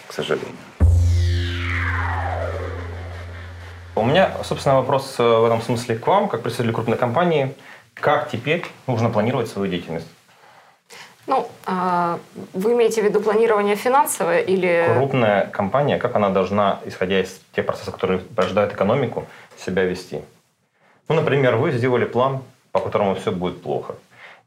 к 0.07 0.13
сожалению. 0.13 0.55
У 3.95 4.03
меня, 4.03 4.31
собственно, 4.43 4.75
вопрос 4.75 5.15
э, 5.19 5.23
в 5.23 5.45
этом 5.45 5.61
смысле 5.61 5.97
к 5.97 6.07
вам, 6.07 6.27
как 6.27 6.41
представителю 6.43 6.73
крупной 6.73 6.97
компании. 6.97 7.55
Как 7.93 8.29
теперь 8.29 8.65
нужно 8.87 9.09
планировать 9.09 9.49
свою 9.49 9.69
деятельность? 9.69 10.07
Ну, 11.31 11.47
а, 11.65 12.19
вы 12.51 12.73
имеете 12.73 13.01
в 13.01 13.05
виду 13.05 13.21
планирование 13.21 13.77
финансовое 13.77 14.41
или... 14.41 14.85
Крупная 14.97 15.47
компания, 15.47 15.97
как 15.97 16.13
она 16.17 16.29
должна, 16.29 16.81
исходя 16.83 17.21
из 17.21 17.39
тех 17.55 17.65
процессов, 17.65 17.93
которые 17.93 18.19
порождают 18.19 18.73
экономику, 18.73 19.25
себя 19.57 19.85
вести? 19.85 20.23
Ну, 21.07 21.15
например, 21.15 21.55
вы 21.55 21.71
сделали 21.71 22.03
план, 22.03 22.43
по 22.73 22.81
которому 22.81 23.15
все 23.15 23.31
будет 23.31 23.61
плохо, 23.61 23.95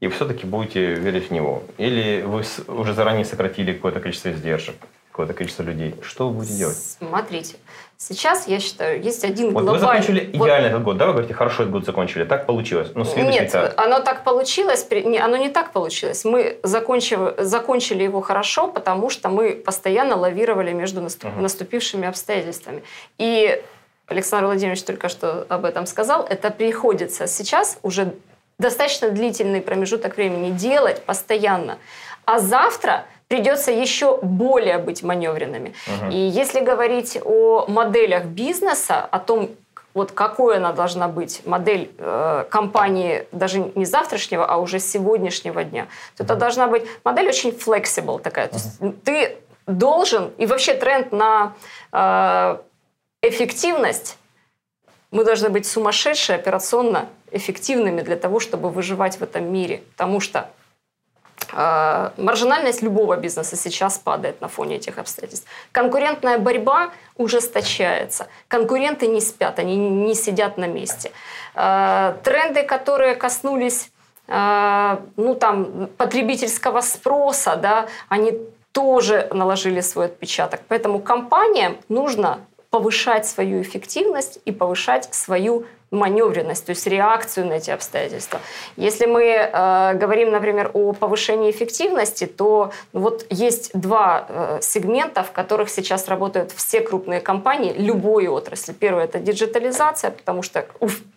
и 0.00 0.08
все-таки 0.08 0.44
будете 0.44 0.92
верить 0.92 1.30
в 1.30 1.32
него. 1.32 1.62
Или 1.78 2.20
вы 2.20 2.42
уже 2.68 2.92
заранее 2.92 3.24
сократили 3.24 3.72
какое-то 3.72 4.00
количество 4.00 4.30
издержек, 4.30 4.76
какое-то 5.10 5.32
количество 5.32 5.62
людей. 5.62 5.94
Что 6.02 6.28
вы 6.28 6.34
будете 6.34 6.54
делать? 6.54 6.76
Смотрите, 6.76 7.56
Сейчас, 7.96 8.48
я 8.48 8.60
считаю, 8.60 9.02
есть 9.02 9.24
один 9.24 9.52
вот 9.52 9.62
глобальный... 9.64 9.80
Вы 9.80 9.86
закончили 9.86 10.30
идеально 10.30 10.68
вот. 10.68 10.74
этот 10.74 10.82
год, 10.82 10.96
да? 10.96 11.06
Вы 11.06 11.12
говорите, 11.12 11.34
хорошо 11.34 11.62
этот 11.62 11.72
год 11.72 11.84
закончили. 11.84 12.24
Так 12.24 12.46
получилось. 12.46 12.90
Но 12.94 13.04
ну, 13.04 13.30
Нет, 13.30 13.50
этап... 13.50 13.72
оно 13.76 14.00
так 14.00 14.24
получилось. 14.24 14.86
Оно 14.90 15.36
не 15.36 15.48
так 15.48 15.72
получилось. 15.72 16.24
Мы 16.24 16.58
закончили, 16.62 17.34
закончили 17.38 18.02
его 18.02 18.20
хорошо, 18.20 18.68
потому 18.68 19.10
что 19.10 19.28
мы 19.28 19.52
постоянно 19.52 20.16
лавировали 20.16 20.72
между 20.72 21.00
наступ... 21.00 21.30
угу. 21.30 21.40
наступившими 21.40 22.06
обстоятельствами. 22.06 22.82
И 23.18 23.62
Александр 24.06 24.46
Владимирович 24.46 24.82
только 24.82 25.08
что 25.08 25.46
об 25.48 25.64
этом 25.64 25.86
сказал. 25.86 26.26
Это 26.28 26.50
приходится 26.50 27.26
сейчас 27.26 27.78
уже 27.82 28.14
достаточно 28.58 29.10
длительный 29.10 29.60
промежуток 29.60 30.16
времени 30.16 30.50
делать 30.50 31.02
постоянно. 31.02 31.78
А 32.24 32.38
завтра 32.38 33.06
придется 33.34 33.72
еще 33.72 34.18
более 34.22 34.78
быть 34.78 35.02
маневренными. 35.02 35.74
Угу. 35.88 36.12
И 36.12 36.16
если 36.16 36.60
говорить 36.60 37.18
о 37.24 37.66
моделях 37.66 38.26
бизнеса, 38.26 39.00
о 39.00 39.18
том, 39.18 39.50
вот 39.92 40.12
какой 40.12 40.58
она 40.58 40.72
должна 40.72 41.08
быть, 41.08 41.42
модель 41.44 41.90
э, 41.98 42.44
компании 42.48 43.26
даже 43.32 43.58
не 43.74 43.84
завтрашнего, 43.84 44.46
а 44.46 44.58
уже 44.58 44.78
сегодняшнего 44.78 45.64
дня, 45.64 45.88
то 46.16 46.22
это 46.22 46.36
должна 46.36 46.68
быть 46.68 46.84
модель 47.02 47.28
очень 47.28 47.50
flexible 47.50 48.20
такая. 48.20 48.46
То 48.46 48.54
есть 48.54 48.78
ты 49.04 49.36
должен, 49.66 50.30
и 50.38 50.46
вообще 50.46 50.74
тренд 50.74 51.10
на 51.10 51.54
э, 51.92 52.58
эффективность, 53.22 54.16
мы 55.10 55.24
должны 55.24 55.48
быть 55.48 55.66
сумасшедшие 55.66 56.36
операционно 56.36 57.08
эффективными 57.32 58.00
для 58.02 58.16
того, 58.16 58.38
чтобы 58.38 58.70
выживать 58.70 59.16
в 59.16 59.22
этом 59.22 59.52
мире. 59.52 59.82
Потому 59.96 60.20
что 60.20 60.50
маржинальность 61.52 62.82
любого 62.82 63.16
бизнеса 63.16 63.56
сейчас 63.56 63.98
падает 63.98 64.40
на 64.40 64.48
фоне 64.48 64.76
этих 64.76 64.98
обстоятельств. 64.98 65.46
Конкурентная 65.72 66.38
борьба 66.38 66.90
ужесточается. 67.16 68.26
Конкуренты 68.48 69.06
не 69.06 69.20
спят, 69.20 69.58
они 69.58 69.76
не 69.76 70.14
сидят 70.14 70.58
на 70.58 70.66
месте. 70.66 71.10
А, 71.54 72.16
тренды, 72.22 72.62
которые 72.62 73.14
коснулись 73.14 73.90
а, 74.26 75.00
ну, 75.16 75.34
там, 75.34 75.88
потребительского 75.96 76.80
спроса, 76.80 77.56
да, 77.56 77.86
они 78.08 78.32
тоже 78.72 79.28
наложили 79.32 79.80
свой 79.80 80.06
отпечаток. 80.06 80.60
Поэтому 80.68 80.98
компаниям 80.98 81.76
нужно 81.88 82.40
повышать 82.70 83.26
свою 83.26 83.62
эффективность 83.62 84.40
и 84.44 84.50
повышать 84.50 85.14
свою 85.14 85.66
маневренность, 85.94 86.66
то 86.66 86.70
есть 86.70 86.86
реакцию 86.86 87.46
на 87.46 87.54
эти 87.54 87.70
обстоятельства. 87.70 88.40
Если 88.76 89.06
мы 89.06 89.22
э, 89.24 89.94
говорим, 89.94 90.30
например, 90.30 90.70
о 90.74 90.92
повышении 90.92 91.50
эффективности, 91.50 92.26
то 92.26 92.72
вот 92.92 93.26
есть 93.30 93.70
два 93.74 94.26
э, 94.28 94.58
сегмента, 94.60 95.22
в 95.22 95.32
которых 95.32 95.68
сейчас 95.70 96.08
работают 96.08 96.52
все 96.52 96.80
крупные 96.80 97.20
компании 97.20 97.72
любой 97.72 98.28
отрасли. 98.28 98.72
Первое– 98.72 99.04
это 99.06 99.18
диджитализация, 99.18 100.10
потому 100.10 100.42
что, 100.42 100.66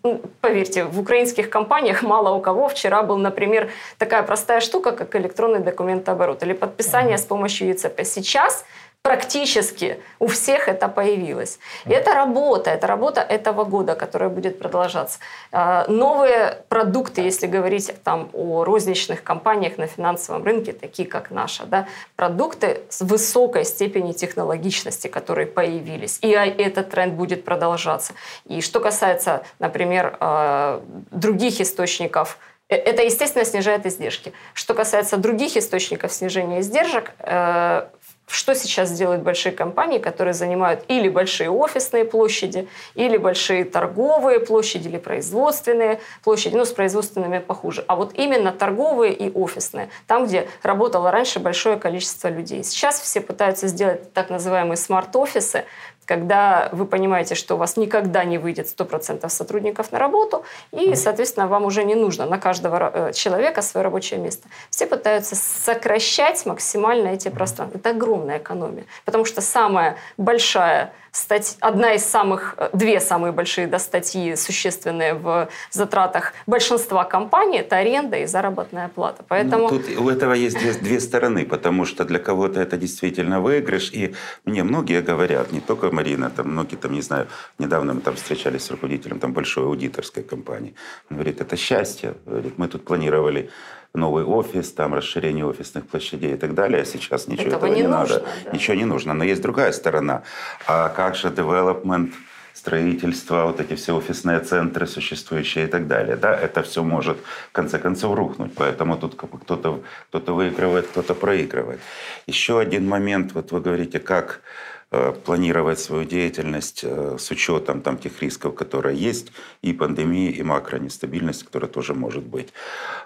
ну, 0.03 0.21
поверьте, 0.41 0.85
в 0.85 0.99
украинских 0.99 1.49
компаниях 1.49 2.03
мало 2.03 2.29
у 2.35 2.41
кого 2.41 2.67
вчера 2.67 3.03
был, 3.03 3.17
например, 3.17 3.69
такая 3.97 4.23
простая 4.23 4.61
штука, 4.61 4.91
как 4.91 5.15
электронный 5.15 5.59
документооборот 5.59 6.43
или 6.43 6.53
подписание 6.53 7.17
с 7.17 7.25
помощью 7.25 7.69
ЕЦП. 7.69 8.03
Сейчас 8.03 8.65
практически 9.07 10.01
у 10.19 10.27
всех 10.27 10.67
это 10.67 10.89
появилось. 10.89 11.59
И 11.85 11.91
это 11.91 12.13
работа, 12.13 12.71
это 12.71 12.87
работа 12.87 13.21
этого 13.21 13.63
года, 13.63 13.95
которая 13.95 14.29
будет 14.29 14.59
продолжаться. 14.59 15.19
А, 15.53 15.85
новые 15.87 16.63
продукты, 16.67 17.21
если 17.21 17.47
говорить 17.47 17.93
там, 18.03 18.29
о 18.33 18.65
розничных 18.65 19.23
компаниях 19.23 19.77
на 19.77 19.87
финансовом 19.87 20.43
рынке, 20.43 20.73
такие 20.73 21.07
как 21.07 21.31
наша, 21.31 21.65
да, 21.65 21.87
продукты 22.17 22.81
с 22.89 22.99
высокой 22.99 23.63
степенью 23.63 24.13
технологичности, 24.13 25.07
которые 25.07 25.47
появились. 25.47 26.19
И 26.21 26.27
этот 26.27 26.89
тренд 26.89 27.13
будет 27.13 27.45
продолжаться. 27.45 28.13
И 28.45 28.59
что 28.59 28.81
касается, 28.81 29.43
например, 29.59 30.17
а, 30.19 30.83
других 31.11 31.61
источников 31.61 32.37
э, 32.67 32.75
это, 32.75 33.03
естественно, 33.03 33.45
снижает 33.45 33.85
издержки. 33.85 34.33
Что 34.53 34.73
касается 34.73 35.15
других 35.15 35.55
источников 35.55 36.11
снижения 36.11 36.59
издержек, 36.59 37.13
э, 37.19 37.87
что 38.27 38.55
сейчас 38.55 38.91
делают 38.91 39.23
большие 39.23 39.53
компании, 39.53 39.99
которые 39.99 40.33
занимают 40.33 40.83
или 40.87 41.09
большие 41.09 41.49
офисные 41.49 42.05
площади, 42.05 42.67
или 42.93 43.17
большие 43.17 43.63
торговые 43.63 44.39
площади, 44.39 44.89
или 44.89 44.97
производственные 44.97 46.01
площади, 46.23 46.55
ну, 46.55 46.65
с 46.65 46.71
производственными 46.71 47.39
похуже. 47.39 47.85
А 47.87 47.95
вот 47.95 48.13
именно 48.15 48.51
торговые 48.51 49.13
и 49.13 49.31
офисные, 49.31 49.89
там, 50.07 50.27
где 50.27 50.47
работало 50.61 51.09
раньше 51.09 51.39
большое 51.39 51.77
количество 51.77 52.27
людей. 52.27 52.63
Сейчас 52.63 52.99
все 52.99 53.21
пытаются 53.21 53.67
сделать 53.67 54.13
так 54.13 54.29
называемые 54.29 54.77
смарт-офисы, 54.77 55.63
когда 56.07 56.69
вы 56.71 56.85
понимаете, 56.85 57.35
что 57.35 57.55
у 57.55 57.57
вас 57.57 57.77
никогда 57.77 58.23
не 58.23 58.37
выйдет 58.37 58.67
100% 58.67 59.29
сотрудников 59.29 59.91
на 59.91 59.99
работу, 59.99 60.43
и, 60.71 60.95
соответственно, 60.95 61.47
вам 61.47 61.65
уже 61.65 61.83
не 61.83 61.95
нужно 61.95 62.25
на 62.25 62.39
каждого 62.39 62.91
э, 62.93 63.13
человека 63.13 63.61
свое 63.61 63.83
рабочее 63.83 64.19
место. 64.19 64.47
Все 64.69 64.87
пытаются 64.87 65.35
сокращать 65.35 66.45
максимально 66.45 67.09
эти 67.09 67.29
пространства. 67.29 67.77
Это 67.77 67.89
огромная 67.89 68.37
экономия, 68.37 68.85
потому 69.05 69.25
что 69.25 69.41
самая 69.41 69.97
большая 70.17 70.93
стать, 71.17 71.57
одна 71.61 71.93
из 71.93 72.05
самых, 72.05 72.55
две 72.73 72.99
самые 72.99 73.31
большие 73.31 73.67
да, 73.67 73.79
статьи, 73.79 74.35
существенные 74.35 75.13
в 75.13 75.49
затратах 75.71 76.33
большинства 76.45 77.03
компаний, 77.03 77.59
это 77.59 77.77
аренда 77.77 78.17
и 78.17 78.25
заработная 78.25 78.89
плата. 78.89 79.23
Поэтому... 79.27 79.63
Ну, 79.63 79.69
тут 79.69 79.97
у 79.97 80.09
этого 80.09 80.33
есть 80.33 80.59
две, 80.59 80.73
две 80.73 80.99
стороны, 80.99 81.45
потому 81.45 81.85
что 81.85 82.05
для 82.05 82.19
кого-то 82.19 82.59
это 82.61 82.77
действительно 82.77 83.41
выигрыш, 83.41 83.91
и 83.93 84.13
мне 84.45 84.63
многие 84.63 85.01
говорят, 85.01 85.51
не 85.51 85.59
только 85.59 85.91
Марина, 85.91 86.29
там 86.29 86.49
многие, 86.49 86.75
там, 86.75 86.93
не 86.93 87.01
знаю, 87.01 87.27
недавно 87.59 87.93
мы 87.93 88.01
там 88.01 88.15
встречались 88.15 88.65
с 88.65 88.71
руководителем 88.71 89.19
там, 89.19 89.33
большой 89.33 89.65
аудиторской 89.65 90.23
компании, 90.23 90.75
он 91.09 91.17
говорит, 91.17 91.41
это 91.41 91.57
счастье, 91.57 92.13
говорит, 92.25 92.57
мы 92.57 92.67
тут 92.67 92.85
планировали 92.85 93.49
новый 93.93 94.23
офис, 94.23 94.71
там 94.71 94.93
расширение 94.93 95.45
офисных 95.45 95.87
площадей 95.87 96.33
и 96.33 96.37
так 96.37 96.53
далее. 96.53 96.85
Сейчас 96.85 97.27
ничего 97.27 97.47
этого, 97.47 97.65
этого 97.65 97.75
не, 97.75 97.81
не 97.81 97.87
нужно, 97.87 98.15
надо. 98.15 98.27
Да. 98.45 98.51
Ничего 98.51 98.75
не 98.75 98.85
нужно. 98.85 99.13
Но 99.13 99.23
есть 99.23 99.41
другая 99.41 99.71
сторона. 99.71 100.23
А 100.67 100.89
как 100.89 101.15
же 101.15 101.27
development, 101.29 102.11
строительство, 102.53 103.45
вот 103.45 103.59
эти 103.59 103.75
все 103.75 103.95
офисные 103.95 104.39
центры 104.39 104.87
существующие 104.87 105.65
и 105.65 105.67
так 105.67 105.87
далее. 105.87 106.15
Да, 106.15 106.35
это 106.35 106.63
все 106.63 106.83
может 106.83 107.17
в 107.49 107.51
конце 107.51 107.79
концов 107.79 108.15
рухнуть. 108.15 108.51
Поэтому 108.55 108.97
тут 108.97 109.15
кто-то 109.15 109.81
кто 110.11 110.35
выигрывает, 110.35 110.87
кто-то 110.87 111.13
проигрывает. 111.13 111.79
Еще 112.27 112.59
один 112.59 112.87
момент. 112.87 113.33
Вот 113.33 113.51
вы 113.51 113.61
говорите, 113.61 113.99
как 113.99 114.41
планировать 114.89 115.79
свою 115.79 116.05
деятельность 116.05 116.81
э, 116.83 117.17
с 117.19 117.29
учетом 117.31 117.81
там, 117.81 117.97
тех 117.97 118.21
рисков, 118.21 118.55
которые 118.55 118.97
есть, 118.97 119.33
и 119.61 119.73
пандемии, 119.73 120.31
и 120.31 120.43
макронестабильности, 120.43 121.43
которая 121.43 121.69
тоже 121.69 121.93
может 121.93 122.23
быть. 122.23 122.53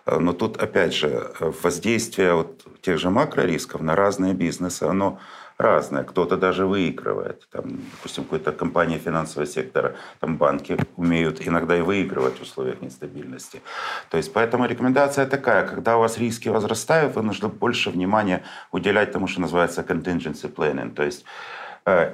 Э, 0.05 0.19
но 0.19 0.33
тут, 0.33 0.57
опять 0.57 0.93
же, 0.93 1.31
воздействие 1.39 2.35
вот 2.35 2.65
тех 2.81 2.99
же 2.99 3.09
макрорисков 3.09 3.81
на 3.81 3.95
разные 3.95 4.33
бизнесы, 4.33 4.83
оно 4.83 5.19
разная. 5.57 6.03
Кто-то 6.03 6.37
даже 6.37 6.65
выигрывает. 6.65 7.47
Там, 7.51 7.63
допустим, 7.91 8.23
какой-то 8.23 8.51
компания 8.51 8.97
финансового 8.97 9.47
сектора, 9.47 9.95
там 10.19 10.37
банки 10.37 10.77
умеют 10.97 11.47
иногда 11.47 11.77
и 11.77 11.81
выигрывать 11.81 12.37
в 12.39 12.41
условиях 12.41 12.81
нестабильности. 12.81 13.61
То 14.09 14.17
есть, 14.17 14.33
поэтому 14.33 14.65
рекомендация 14.65 15.25
такая, 15.25 15.67
когда 15.67 15.97
у 15.97 15.99
вас 16.01 16.17
риски 16.17 16.49
возрастают, 16.49 17.15
вы 17.15 17.21
нужно 17.21 17.47
больше 17.47 17.89
внимания 17.89 18.43
уделять 18.71 19.11
тому, 19.11 19.27
что 19.27 19.41
называется 19.41 19.81
contingency 19.81 20.53
planning. 20.53 20.93
То 20.93 21.03
есть, 21.03 21.23
э, 21.23 21.60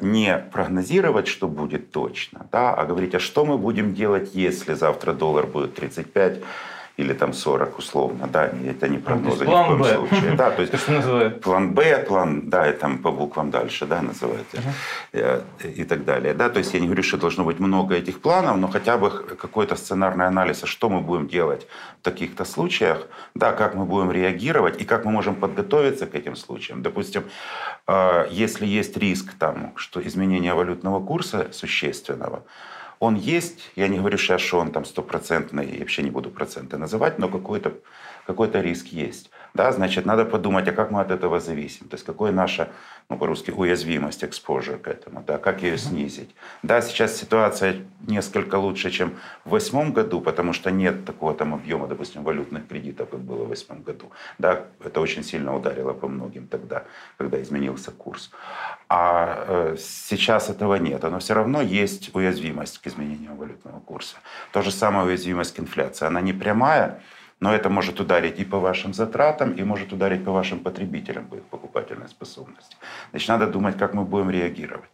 не 0.01 0.37
прогнозировать, 0.51 1.27
что 1.27 1.47
будет 1.47 1.91
точно, 1.91 2.47
да, 2.51 2.73
а 2.73 2.85
говорить, 2.85 3.15
а 3.15 3.19
что 3.19 3.45
мы 3.45 3.57
будем 3.57 3.93
делать, 3.93 4.31
если 4.33 4.73
завтра 4.73 5.13
доллар 5.13 5.45
будет 5.45 5.75
35, 5.75 6.41
или 6.97 7.13
там 7.13 7.33
40 7.33 7.77
условно, 7.77 8.27
да, 8.27 8.45
это 8.45 8.89
не 8.89 8.97
прогнозы 8.97 9.45
ну, 9.45 9.51
план 9.51 9.71
ни 9.71 9.75
в 9.75 9.77
коем 9.77 10.01
Б. 10.01 10.07
случае. 10.09 10.35
Да, 10.35 10.51
то 10.51 10.61
есть 10.63 11.41
план 11.41 11.73
Б, 11.73 12.03
план, 12.07 12.49
да, 12.49 12.69
и 12.69 12.73
там 12.73 12.97
по 12.97 13.11
буквам 13.11 13.51
дальше, 13.51 13.85
да, 13.85 14.01
называется, 14.01 14.57
э, 15.13 15.41
и 15.63 15.83
так 15.83 16.05
далее, 16.05 16.33
да, 16.33 16.49
то 16.49 16.57
есть 16.59 16.73
я 16.73 16.79
не 16.79 16.87
говорю, 16.87 17.03
что 17.03 17.17
должно 17.17 17.43
быть 17.43 17.59
много 17.59 17.95
этих 17.95 18.19
планов, 18.19 18.57
но 18.57 18.67
хотя 18.67 18.97
бы 18.97 19.11
какой-то 19.11 19.75
сценарный 19.75 20.25
анализ, 20.25 20.63
а 20.63 20.67
что 20.67 20.89
мы 20.89 21.01
будем 21.01 21.27
делать 21.27 21.67
в 22.01 22.03
таких-то 22.03 22.45
случаях, 22.45 23.07
да, 23.35 23.51
как 23.51 23.75
мы 23.75 23.85
будем 23.85 24.11
реагировать 24.11 24.81
и 24.81 24.85
как 24.85 25.05
мы 25.05 25.11
можем 25.11 25.35
подготовиться 25.35 26.07
к 26.07 26.15
этим 26.15 26.35
случаям. 26.35 26.81
Допустим, 26.81 27.23
э, 27.87 28.27
если 28.31 28.65
есть 28.65 28.97
риск 28.97 29.33
там, 29.37 29.73
что 29.75 30.01
изменение 30.01 30.53
валютного 30.55 30.99
курса 31.05 31.47
существенного, 31.51 32.43
он 32.99 33.15
есть, 33.15 33.71
я 33.75 33.87
не 33.87 33.97
говорю 33.97 34.17
сейчас, 34.17 34.41
что 34.41 34.59
он 34.59 34.71
там 34.71 34.85
стопроцентный, 34.85 35.71
я 35.71 35.79
вообще 35.79 36.03
не 36.03 36.09
буду 36.09 36.29
проценты 36.29 36.77
называть, 36.77 37.19
но 37.19 37.29
какой-то 37.29 37.73
какой 38.25 38.49
риск 38.51 38.87
есть. 38.87 39.29
Да, 39.57 39.71
значит, 39.71 40.05
надо 40.05 40.23
подумать, 40.23 40.67
а 40.67 40.71
как 40.71 40.91
мы 40.91 41.01
от 41.01 41.09
этого 41.09 41.39
зависим? 41.39 41.87
То 41.87 41.95
есть, 41.95 42.05
какая 42.05 42.31
наша, 42.31 42.67
ну, 43.09 43.17
по-русски, 43.17 43.49
уязвимость, 43.49 44.23
exposure 44.23 44.77
к 44.77 44.87
этому, 44.87 45.23
да, 45.25 45.39
как 45.39 45.63
ее 45.63 45.79
снизить? 45.79 46.29
Да, 46.61 46.79
сейчас 46.81 47.17
ситуация 47.17 47.77
несколько 48.07 48.59
лучше, 48.59 48.91
чем 48.91 49.15
в 49.45 49.49
восьмом 49.49 49.93
году, 49.93 50.21
потому 50.21 50.53
что 50.53 50.69
нет 50.69 51.05
такого 51.05 51.33
там 51.33 51.55
объема, 51.55 51.87
допустим, 51.87 52.23
валютных 52.23 52.67
кредитов, 52.67 53.09
как 53.09 53.19
было 53.19 53.45
в 53.45 53.49
восьмом 53.49 53.81
году. 53.81 54.11
Да, 54.37 54.61
это 54.85 55.01
очень 55.01 55.23
сильно 55.23 55.55
ударило 55.55 55.93
по 55.93 56.07
многим 56.07 56.47
тогда, 56.47 56.83
когда 57.17 57.41
изменился 57.41 57.89
курс. 57.89 58.29
А 58.89 59.43
э, 59.47 59.77
сейчас 59.79 60.49
этого 60.49 60.75
нет, 60.75 61.01
но 61.01 61.17
все 61.17 61.33
равно 61.33 61.61
есть 61.61 62.15
уязвимость 62.15 62.77
к 62.77 62.85
изменению 62.85 63.35
валютного 63.35 63.79
курса. 63.79 64.17
То 64.51 64.61
же 64.61 64.69
самое 64.69 65.07
уязвимость 65.07 65.55
к 65.55 65.59
инфляции. 65.59 66.05
Она 66.05 66.21
не 66.21 66.33
прямая, 66.33 67.01
но 67.39 67.53
это 67.53 67.69
может 67.69 67.99
ударить 67.99 68.39
и 68.39 68.45
по 68.45 68.59
вашим 68.59 68.93
затратам, 68.93 69.51
и 69.51 69.63
может 69.63 69.93
ударить 69.93 70.25
по 70.25 70.31
вашим 70.31 70.59
потребителям, 70.59 71.27
по 71.27 71.35
их 71.35 71.43
покупательной 71.43 72.07
способности. 72.07 72.77
Значит, 73.11 73.29
надо 73.29 73.47
думать, 73.47 73.77
как 73.77 73.93
мы 73.93 74.03
будем 74.03 74.31
реагировать 74.31 74.89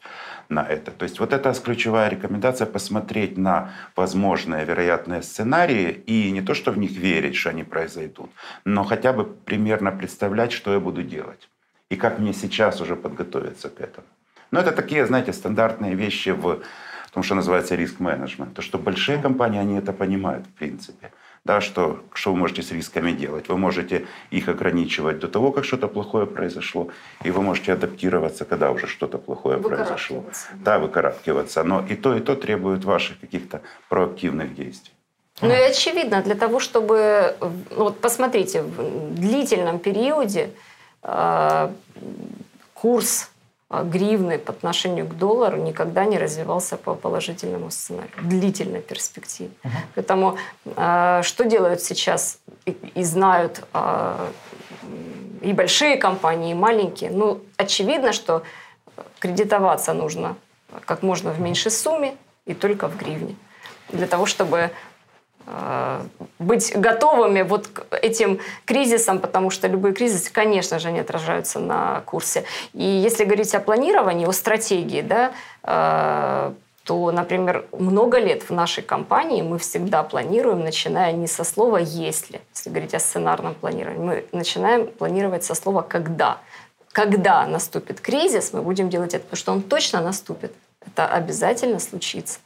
на 0.49 0.63
это. 0.63 0.91
То 0.91 1.03
есть 1.03 1.19
вот 1.19 1.31
это 1.31 1.53
ключевая 1.53 2.09
рекомендация 2.09 2.67
посмотреть 2.67 3.37
на 3.37 3.71
возможные 3.95 4.65
вероятные 4.65 5.21
сценарии 5.21 5.91
и 5.91 6.31
не 6.31 6.41
то, 6.41 6.53
что 6.53 6.71
в 6.71 6.77
них 6.77 6.91
верить, 6.91 7.35
что 7.35 7.49
они 7.49 7.63
произойдут, 7.63 8.29
но 8.65 8.83
хотя 8.83 9.13
бы 9.13 9.25
примерно 9.25 9.91
представлять, 9.91 10.51
что 10.51 10.73
я 10.73 10.79
буду 10.79 11.03
делать 11.03 11.49
и 11.89 11.95
как 11.95 12.19
мне 12.19 12.33
сейчас 12.33 12.81
уже 12.81 12.95
подготовиться 12.95 13.69
к 13.69 13.79
этому. 13.79 14.07
Но 14.51 14.59
это 14.59 14.71
такие, 14.71 15.05
знаете, 15.05 15.31
стандартные 15.31 15.95
вещи 15.95 16.29
в 16.29 16.61
том, 17.13 17.23
что 17.23 17.35
называется 17.35 17.75
риск-менеджмент. 17.75 18.53
То, 18.53 18.61
что 18.61 18.77
большие 18.77 19.17
компании, 19.17 19.59
они 19.59 19.77
это 19.77 19.93
понимают 19.93 20.45
в 20.45 20.53
принципе 20.53 21.11
да, 21.45 21.59
что, 21.59 21.99
что 22.13 22.31
вы 22.31 22.37
можете 22.37 22.61
с 22.61 22.71
рисками 22.71 23.11
делать. 23.11 23.49
Вы 23.49 23.57
можете 23.57 24.05
их 24.31 24.47
ограничивать 24.47 25.19
до 25.19 25.27
того, 25.27 25.51
как 25.51 25.65
что-то 25.65 25.87
плохое 25.87 26.25
произошло, 26.25 26.87
и 27.25 27.31
вы 27.31 27.41
можете 27.41 27.73
адаптироваться, 27.73 28.45
когда 28.45 28.71
уже 28.71 28.87
что-то 28.87 29.17
плохое 29.17 29.57
произошло. 29.57 30.23
Да, 30.53 30.79
выкарабкиваться. 30.79 31.63
Но 31.63 31.85
и 31.85 31.95
то, 31.95 32.15
и 32.15 32.21
то 32.21 32.35
требует 32.35 32.85
ваших 32.85 33.19
каких-то 33.19 33.61
проактивных 33.89 34.55
действий. 34.55 34.93
Ну 35.41 35.49
и 35.49 35.71
очевидно, 35.71 36.21
для 36.21 36.35
того, 36.35 36.59
чтобы... 36.59 37.35
Вот 37.75 37.99
посмотрите, 37.99 38.61
в 38.61 39.15
длительном 39.15 39.79
периоде 39.79 40.51
э, 41.01 41.69
курс 42.73 43.32
гривны 43.81 44.37
по 44.37 44.51
отношению 44.51 45.07
к 45.07 45.17
доллару 45.17 45.57
никогда 45.57 46.05
не 46.05 46.17
развивался 46.17 46.77
по 46.77 46.93
положительному 46.93 47.71
сценарию 47.71 48.11
длительной 48.21 48.81
перспективе. 48.81 49.51
Uh-huh. 49.63 49.69
Поэтому 49.95 50.37
э, 50.65 51.21
что 51.23 51.45
делают 51.45 51.81
сейчас 51.81 52.39
и, 52.65 52.71
и 52.95 53.03
знают 53.03 53.63
э, 53.73 54.29
и 55.41 55.53
большие 55.53 55.97
компании, 55.97 56.51
и 56.51 56.55
маленькие? 56.55 57.09
Ну, 57.11 57.41
очевидно, 57.57 58.13
что 58.13 58.43
кредитоваться 59.19 59.93
нужно 59.93 60.35
как 60.85 61.03
можно 61.03 61.31
в 61.31 61.39
меньшей 61.39 61.71
сумме 61.71 62.15
и 62.45 62.53
только 62.53 62.87
в 62.87 62.97
гривне. 62.97 63.35
Для 63.89 64.07
того, 64.07 64.25
чтобы 64.25 64.71
быть 66.39 66.73
готовыми 66.75 67.41
вот 67.41 67.67
к 67.67 67.85
этим 67.95 68.39
кризисам, 68.65 69.19
потому 69.19 69.49
что 69.49 69.67
любые 69.67 69.93
кризисы, 69.93 70.31
конечно 70.31 70.79
же, 70.79 70.91
не 70.91 70.99
отражаются 70.99 71.59
на 71.59 72.01
курсе. 72.05 72.45
И 72.73 72.83
если 72.83 73.25
говорить 73.25 73.53
о 73.55 73.59
планировании, 73.59 74.25
о 74.25 74.31
стратегии, 74.31 75.01
да, 75.01 75.33
э, 75.63 76.53
то, 76.83 77.11
например, 77.11 77.65
много 77.71 78.19
лет 78.19 78.43
в 78.43 78.49
нашей 78.51 78.83
компании 78.83 79.41
мы 79.41 79.57
всегда 79.57 80.03
планируем, 80.03 80.63
начиная 80.63 81.13
не 81.13 81.27
со 81.27 81.43
слова 81.43 81.77
«если», 81.77 82.41
если 82.53 82.69
говорить 82.69 82.93
о 82.93 82.99
сценарном 82.99 83.55
планировании, 83.55 84.03
мы 84.03 84.25
начинаем 84.31 84.87
планировать 84.87 85.43
со 85.43 85.55
слова 85.55 85.81
«когда». 85.81 86.39
Когда 86.91 87.47
наступит 87.47 88.01
кризис, 88.01 88.53
мы 88.53 88.61
будем 88.61 88.89
делать 88.89 89.13
это, 89.15 89.23
потому 89.23 89.37
что 89.37 89.51
он 89.53 89.61
точно 89.63 90.01
наступит. 90.01 90.53
Это 90.85 91.07
обязательно 91.07 91.79
случится. 91.79 92.39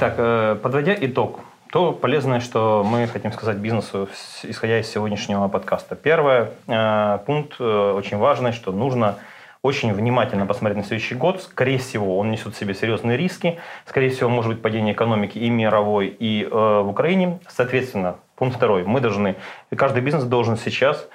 Итак, 0.00 0.14
э, 0.18 0.56
подводя 0.62 0.94
итог, 1.00 1.40
то 1.72 1.90
полезное, 1.90 2.38
что 2.38 2.86
мы 2.88 3.08
хотим 3.08 3.32
сказать 3.32 3.56
бизнесу, 3.56 4.08
исходя 4.44 4.78
из 4.78 4.86
сегодняшнего 4.88 5.48
подкаста. 5.48 5.96
Первый 5.96 6.50
э, 6.68 7.18
пункт 7.26 7.56
э, 7.58 7.92
очень 7.96 8.16
важный, 8.16 8.52
что 8.52 8.70
нужно 8.70 9.16
очень 9.60 9.92
внимательно 9.92 10.46
посмотреть 10.46 10.76
на 10.76 10.84
следующий 10.84 11.16
год. 11.16 11.42
Скорее 11.42 11.78
всего, 11.78 12.16
он 12.16 12.30
несет 12.30 12.54
в 12.54 12.56
себе 12.56 12.74
серьезные 12.74 13.16
риски. 13.16 13.58
Скорее 13.86 14.10
всего, 14.10 14.30
может 14.30 14.52
быть 14.52 14.62
падение 14.62 14.94
экономики 14.94 15.36
и 15.36 15.50
мировой, 15.50 16.06
и 16.06 16.44
э, 16.44 16.48
в 16.48 16.88
Украине. 16.88 17.40
Соответственно, 17.48 18.18
пункт 18.36 18.54
второй. 18.54 18.84
Мы 18.84 19.00
должны, 19.00 19.34
каждый 19.74 20.00
бизнес 20.00 20.22
должен 20.22 20.56
сейчас 20.56 21.08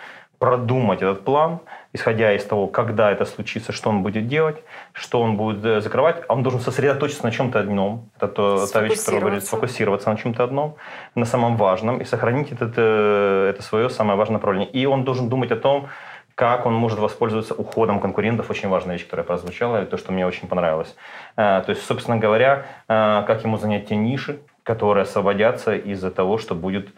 продумать 0.43 1.01
этот 1.01 1.23
план, 1.23 1.59
исходя 1.93 2.33
из 2.33 2.43
того, 2.43 2.67
когда 2.67 3.09
это 3.11 3.23
случится, 3.23 3.71
что 3.71 3.89
он 3.89 4.03
будет 4.03 4.27
делать, 4.27 4.57
что 4.91 5.21
он 5.21 5.37
будет 5.37 5.63
э, 5.63 5.79
закрывать, 5.79 6.17
а 6.27 6.33
он 6.33 6.43
должен 6.43 6.59
сосредоточиться 6.59 7.23
на 7.23 7.31
чем-то 7.31 7.59
одном. 7.59 8.09
Это 8.17 8.27
то, 8.27 8.67
та 8.67 8.81
вещь, 8.81 8.99
которая 8.99 9.21
говорит, 9.21 9.45
сфокусироваться 9.45 10.09
на 10.09 10.17
чем-то 10.17 10.43
одном, 10.43 10.75
на 11.15 11.23
самом 11.23 11.55
важном, 11.55 12.01
и 12.01 12.03
сохранить 12.03 12.51
это, 12.51 12.69
э, 12.75 13.51
это 13.51 13.63
свое 13.63 13.89
самое 13.89 14.17
важное 14.17 14.33
направление. 14.33 14.69
И 14.69 14.85
он 14.85 15.05
должен 15.05 15.29
думать 15.29 15.51
о 15.51 15.55
том, 15.55 15.87
как 16.35 16.65
он 16.65 16.73
может 16.73 16.99
воспользоваться 16.99 17.53
уходом 17.53 18.01
конкурентов. 18.01 18.49
Очень 18.49 18.67
важная 18.67 18.95
вещь, 18.95 19.05
которая 19.05 19.25
прозвучала, 19.25 19.83
и 19.83 19.85
то, 19.85 19.95
что 19.95 20.11
мне 20.11 20.27
очень 20.27 20.49
понравилось. 20.49 20.93
Э, 21.37 21.63
то 21.65 21.69
есть, 21.69 21.85
собственно 21.85 22.17
говоря, 22.17 22.65
как 22.87 23.45
ему 23.45 23.55
занять 23.55 23.87
те 23.87 23.95
ниши, 23.95 24.39
которые 24.63 25.03
освободятся 25.03 25.73
из-за 25.73 26.11
того, 26.11 26.37
что 26.37 26.53
будет 26.53 26.89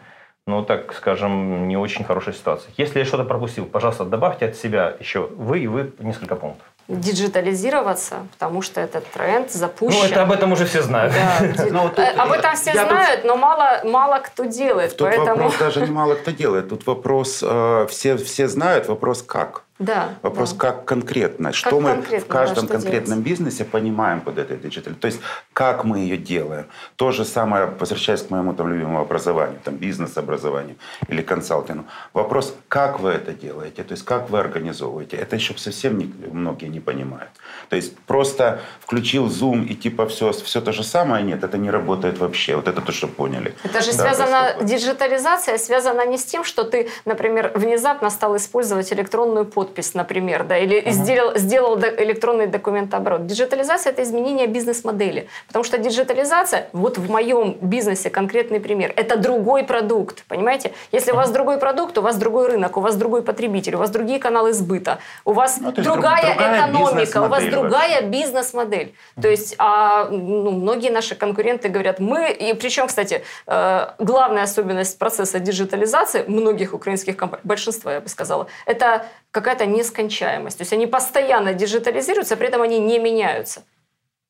ну, 0.46 0.62
так 0.62 0.94
скажем, 0.94 1.66
не 1.66 1.76
очень 1.76 2.04
хорошая 2.04 2.32
ситуация. 2.34 2.72
Если 2.76 3.00
я 3.00 3.04
что-то 3.04 3.24
пропустил, 3.24 3.66
пожалуйста, 3.66 4.04
добавьте 4.04 4.46
от 4.46 4.56
себя 4.56 4.94
еще 5.00 5.26
вы 5.26 5.60
и 5.60 5.66
вы 5.66 5.92
несколько 5.98 6.36
пунктов. 6.36 6.64
Диджитализироваться, 6.86 8.28
потому 8.30 8.62
что 8.62 8.80
этот 8.80 9.04
тренд 9.10 9.50
запущен. 9.50 9.98
Ну, 9.98 10.06
это 10.06 10.22
об 10.22 10.30
этом 10.30 10.52
уже 10.52 10.64
все 10.66 10.82
знают. 10.82 11.14
Да. 11.14 11.64
Ну, 11.72 11.90
э, 11.96 12.12
об 12.16 12.30
этом 12.30 12.54
все 12.54 12.72
знают, 12.72 13.24
но 13.24 13.36
мало, 13.36 13.80
мало 13.82 14.20
кто 14.20 14.44
делает. 14.44 14.96
Тут 14.96 15.16
вопрос 15.16 15.56
даже 15.58 15.80
не 15.80 15.90
мало 15.90 16.14
кто 16.14 16.30
делает. 16.30 16.68
Тут 16.68 16.86
вопрос, 16.86 17.42
э, 17.42 17.86
все, 17.90 18.16
все 18.16 18.46
знают, 18.46 18.86
вопрос 18.86 19.22
как. 19.22 19.65
Да, 19.78 20.14
Вопрос, 20.22 20.52
да. 20.52 20.58
как 20.58 20.84
конкретно, 20.86 21.52
что 21.52 21.70
как 21.70 21.80
мы 21.80 21.90
конкретно, 21.90 22.24
в 22.24 22.28
каждом 22.28 22.66
да, 22.66 22.72
конкретном 22.72 23.18
делать? 23.18 23.24
бизнесе 23.24 23.64
понимаем 23.64 24.22
под 24.22 24.38
этой 24.38 24.56
digital. 24.56 24.94
То 24.94 25.06
есть, 25.06 25.20
как 25.52 25.84
мы 25.84 25.98
ее 25.98 26.16
делаем. 26.16 26.66
То 26.96 27.12
же 27.12 27.26
самое, 27.26 27.66
возвращаясь 27.66 28.22
к 28.22 28.30
моему 28.30 28.54
там, 28.54 28.68
любимому 28.72 29.00
образованию, 29.00 29.60
там, 29.62 29.76
бизнес-образованию 29.76 30.76
или 31.08 31.20
консалтингу. 31.20 31.84
Вопрос, 32.14 32.54
как 32.68 33.00
вы 33.00 33.10
это 33.10 33.32
делаете, 33.32 33.82
то 33.82 33.92
есть, 33.92 34.04
как 34.04 34.30
вы 34.30 34.38
организовываете. 34.38 35.18
Это 35.18 35.36
еще 35.36 35.54
совсем 35.58 35.98
не, 35.98 36.10
многие 36.32 36.68
не 36.68 36.80
понимают. 36.80 37.30
То 37.68 37.76
есть, 37.76 37.98
просто 38.06 38.60
включил 38.80 39.26
Zoom 39.26 39.66
и 39.66 39.74
типа 39.74 40.06
все, 40.06 40.32
все 40.32 40.62
то 40.62 40.72
же 40.72 40.84
самое, 40.84 41.22
нет, 41.22 41.44
это 41.44 41.58
не 41.58 41.70
работает 41.70 42.18
вообще. 42.18 42.56
Вот 42.56 42.66
это 42.66 42.80
то, 42.80 42.92
что 42.92 43.08
поняли. 43.08 43.54
Это 43.62 43.82
же 43.82 43.92
да, 43.92 43.98
связано, 43.98 44.56
диджитализация 44.62 45.58
связана 45.58 46.06
не 46.06 46.16
с 46.16 46.24
тем, 46.24 46.44
что 46.44 46.64
ты, 46.64 46.88
например, 47.04 47.52
внезапно 47.54 48.08
стал 48.08 48.36
использовать 48.36 48.90
электронную 48.90 49.44
подпись 49.44 49.65
подпись, 49.66 49.94
например, 49.94 50.44
да, 50.44 50.58
или 50.58 50.80
uh-huh. 50.80 50.90
сделал, 50.92 51.36
сделал 51.36 51.78
электронный 51.78 52.46
документооборот. 52.46 53.26
Диджитализация– 53.26 53.92
это 53.92 54.02
изменение 54.02 54.46
бизнес-модели. 54.46 55.26
Потому 55.46 55.64
что 55.64 55.78
диджитализация, 55.78 56.68
вот 56.72 56.98
в 56.98 57.10
моем 57.10 57.56
бизнесе 57.60 58.10
конкретный 58.10 58.60
пример, 58.60 58.92
это 58.96 59.16
другой 59.16 59.64
продукт, 59.64 60.24
понимаете? 60.28 60.72
Если 60.92 61.12
у 61.12 61.16
вас 61.16 61.30
другой 61.30 61.58
продукт, 61.58 61.98
у 61.98 62.02
вас 62.02 62.16
другой 62.16 62.48
рынок, 62.48 62.76
у 62.76 62.80
вас 62.80 62.96
другой 62.96 63.22
потребитель, 63.22 63.74
у 63.74 63.78
вас 63.78 63.90
другие 63.90 64.18
каналы 64.18 64.52
сбыта, 64.52 64.98
у 65.24 65.32
вас 65.32 65.58
ну, 65.60 65.72
другая, 65.72 66.34
другая 66.34 66.68
экономика, 66.68 67.22
у 67.22 67.28
вас 67.28 67.44
другая 67.44 68.02
бизнес-модель. 68.02 68.94
То 69.20 69.28
есть 69.28 69.54
а, 69.58 70.08
ну, 70.10 70.50
многие 70.50 70.90
наши 70.90 71.14
конкуренты 71.14 71.68
говорят, 71.68 72.00
мы, 72.00 72.30
и 72.30 72.54
причем, 72.54 72.86
кстати, 72.86 73.22
э, 73.46 73.86
главная 73.98 74.44
особенность 74.44 74.98
процесса 74.98 75.38
диджитализации 75.40 76.24
многих 76.28 76.74
украинских 76.74 77.16
компаний, 77.16 77.42
большинства, 77.44 77.92
я 77.94 78.00
бы 78.00 78.08
сказала, 78.08 78.46
это 78.66 79.06
какая-то 79.36 79.55
нескончаемость. 79.64 80.58
То 80.58 80.62
есть 80.62 80.72
они 80.72 80.86
постоянно 80.86 81.54
диджитализируются, 81.54 82.36
при 82.36 82.48
этом 82.48 82.60
они 82.60 82.78
не 82.78 82.98
меняются. 82.98 83.62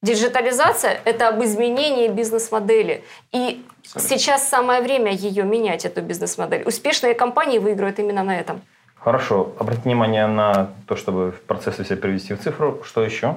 Диджитализация– 0.03 1.01
это 1.05 1.29
об 1.29 1.43
изменении 1.43 2.09
бизнес-модели. 2.09 3.03
И 3.33 3.64
сейчас 3.83 4.49
самое 4.49 4.81
время 4.83 5.11
ее 5.11 5.43
менять, 5.43 5.85
эту 5.85 6.03
бизнес-модель. 6.03 6.62
Успешные 6.64 7.14
компании 7.14 7.59
выигрывают 7.59 7.99
именно 7.99 8.22
на 8.22 8.39
этом. 8.39 8.61
Хорошо. 8.95 9.53
Обратите 9.59 9.85
внимание 9.85 10.27
на 10.27 10.70
то, 10.87 10.97
чтобы 10.97 11.33
процессы 11.47 11.83
все 11.83 11.97
привести 11.97 12.35
в 12.35 12.41
цифру. 12.41 12.83
Что 12.85 13.03
еще? 13.05 13.37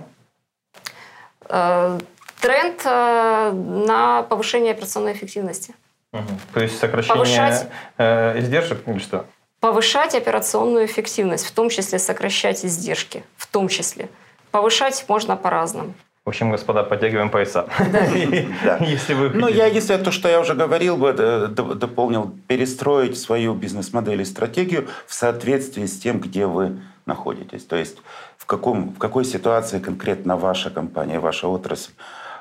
Э, 1.48 1.98
тренд 2.42 2.82
э, 2.86 3.52
на 3.52 4.24
повышение 4.24 4.74
операционной 4.74 5.14
эффективности. 5.14 5.74
Угу. 6.12 6.24
То 6.54 6.60
есть 6.60 6.80
сокращение 6.80 7.24
Повышать... 7.24 7.68
Э, 7.98 8.40
издержек 8.40 8.88
или 8.88 9.00
что? 9.00 9.26
Повышать 9.60 10.16
операционную 10.16 10.86
эффективность, 10.86 11.46
в 11.46 11.52
том 11.52 11.70
числе 11.70 12.00
сокращать 12.00 12.66
издержки, 12.66 13.24
в 13.36 13.48
том 13.48 13.68
числе. 13.68 14.10
Повышать 14.52 15.06
можно 15.08 15.36
по-разному. 15.36 15.94
В 16.26 16.30
общем, 16.30 16.52
господа, 16.52 16.84
подтягиваем 16.84 17.30
пояса. 17.30 17.68
Если 18.82 19.14
вы 19.16 19.30
Ну, 19.30 19.48
я, 19.48 19.66
если 19.66 19.98
то, 19.98 20.12
что 20.12 20.30
я 20.30 20.40
уже 20.40 20.54
говорил, 20.54 20.96
бы 20.96 21.16
э, 21.18 21.48
дополнил, 21.48 22.36
перестроить 22.48 23.18
свою 23.18 23.54
бизнес-модель 23.56 24.22
и 24.22 24.26
стратегию 24.26 24.88
в 25.08 25.14
соответствии 25.14 25.88
с 25.88 26.00
тем, 26.00 26.20
где 26.20 26.46
вы 26.46 26.80
находитесь. 27.08 27.66
То 27.66 27.78
есть 27.78 27.98
в, 28.38 28.46
каком, 28.46 28.90
в 28.90 29.00
какой 29.00 29.26
ситуации 29.26 29.80
конкретно 29.80 30.38
ваша 30.38 30.70
компания, 30.70 31.20
ваша 31.20 31.48
отрасль 31.48 31.94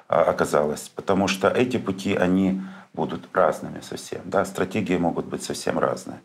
а, 0.08 0.22
оказалась. 0.22 0.90
Потому 0.94 1.26
что 1.26 1.48
эти 1.48 1.78
пути, 1.78 2.14
они 2.14 2.60
будут 2.92 3.28
разными 3.32 3.80
совсем. 3.80 4.20
Да? 4.24 4.44
Стратегии 4.44 4.98
могут 4.98 5.26
быть 5.26 5.42
совсем 5.42 5.78
разные. 5.78 6.20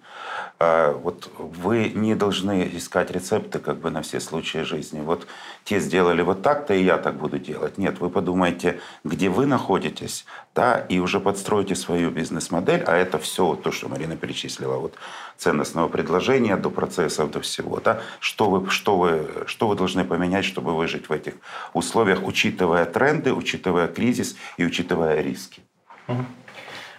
А, 0.59 0.93
вот 0.93 1.31
вы 1.37 1.89
не 1.89 2.15
должны 2.15 2.69
искать 2.73 3.11
рецепты 3.11 3.59
как 3.59 3.79
бы 3.79 3.89
на 3.89 4.01
все 4.01 4.19
случаи 4.19 4.59
жизни. 4.59 5.01
Вот 5.01 5.27
те 5.63 5.79
сделали 5.79 6.21
вот 6.21 6.41
так-то, 6.41 6.73
и 6.73 6.83
я 6.83 6.97
так 6.97 7.15
буду 7.15 7.39
делать. 7.39 7.77
Нет, 7.77 7.99
вы 7.99 8.09
подумайте, 8.09 8.79
где 9.03 9.29
вы 9.29 9.45
находитесь, 9.45 10.25
да, 10.55 10.77
и 10.77 10.99
уже 10.99 11.19
подстройте 11.19 11.75
свою 11.75 12.11
бизнес-модель, 12.11 12.83
а 12.85 12.95
это 12.95 13.17
все 13.17 13.55
то, 13.55 13.71
что 13.71 13.89
Марина 13.89 14.15
перечислила, 14.15 14.77
вот 14.77 14.95
ценностного 15.37 15.87
предложения 15.87 16.55
до 16.55 16.69
процессов, 16.69 17.31
до 17.31 17.41
всего, 17.41 17.79
да, 17.79 18.01
что 18.19 18.49
вы, 18.49 18.69
что 18.69 18.97
вы, 18.97 19.27
что 19.47 19.67
вы 19.67 19.75
должны 19.75 20.05
поменять, 20.05 20.45
чтобы 20.45 20.75
выжить 20.75 21.09
в 21.09 21.11
этих 21.11 21.33
условиях, 21.73 22.23
учитывая 22.23 22.85
тренды, 22.85 23.33
учитывая 23.33 23.87
кризис 23.87 24.35
и 24.57 24.65
учитывая 24.65 25.21
риски. 25.21 25.61
Угу. 26.07 26.25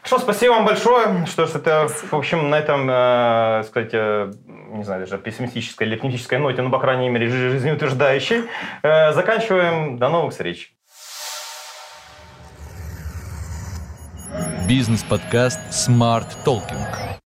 Что, 0.04 0.18
спасибо 0.18 0.52
вам 0.52 0.66
большое. 0.66 1.24
Что 1.24 1.46
ж, 1.46 1.54
это, 1.54 1.88
в 1.88 2.14
общем, 2.14 2.50
на 2.50 2.56
этом, 2.56 2.86
э, 2.90 3.62
сказать, 3.66 3.88
э, 3.94 4.32
не 4.46 4.84
знаю, 4.84 5.00
даже 5.00 5.16
пессимистической 5.16 5.86
или 5.86 5.94
оптимистической 5.94 6.38
ноте, 6.38 6.60
ну, 6.60 6.70
по 6.70 6.78
крайней 6.78 7.08
мере, 7.08 7.28
жизнеутверждающей, 7.28 8.42
э, 8.82 9.12
заканчиваем. 9.14 9.96
До 9.96 10.10
новых 10.10 10.32
встреч. 10.32 10.74
Бизнес-подкаст 14.68 15.60
Smart 15.70 16.28
Talking. 16.44 17.20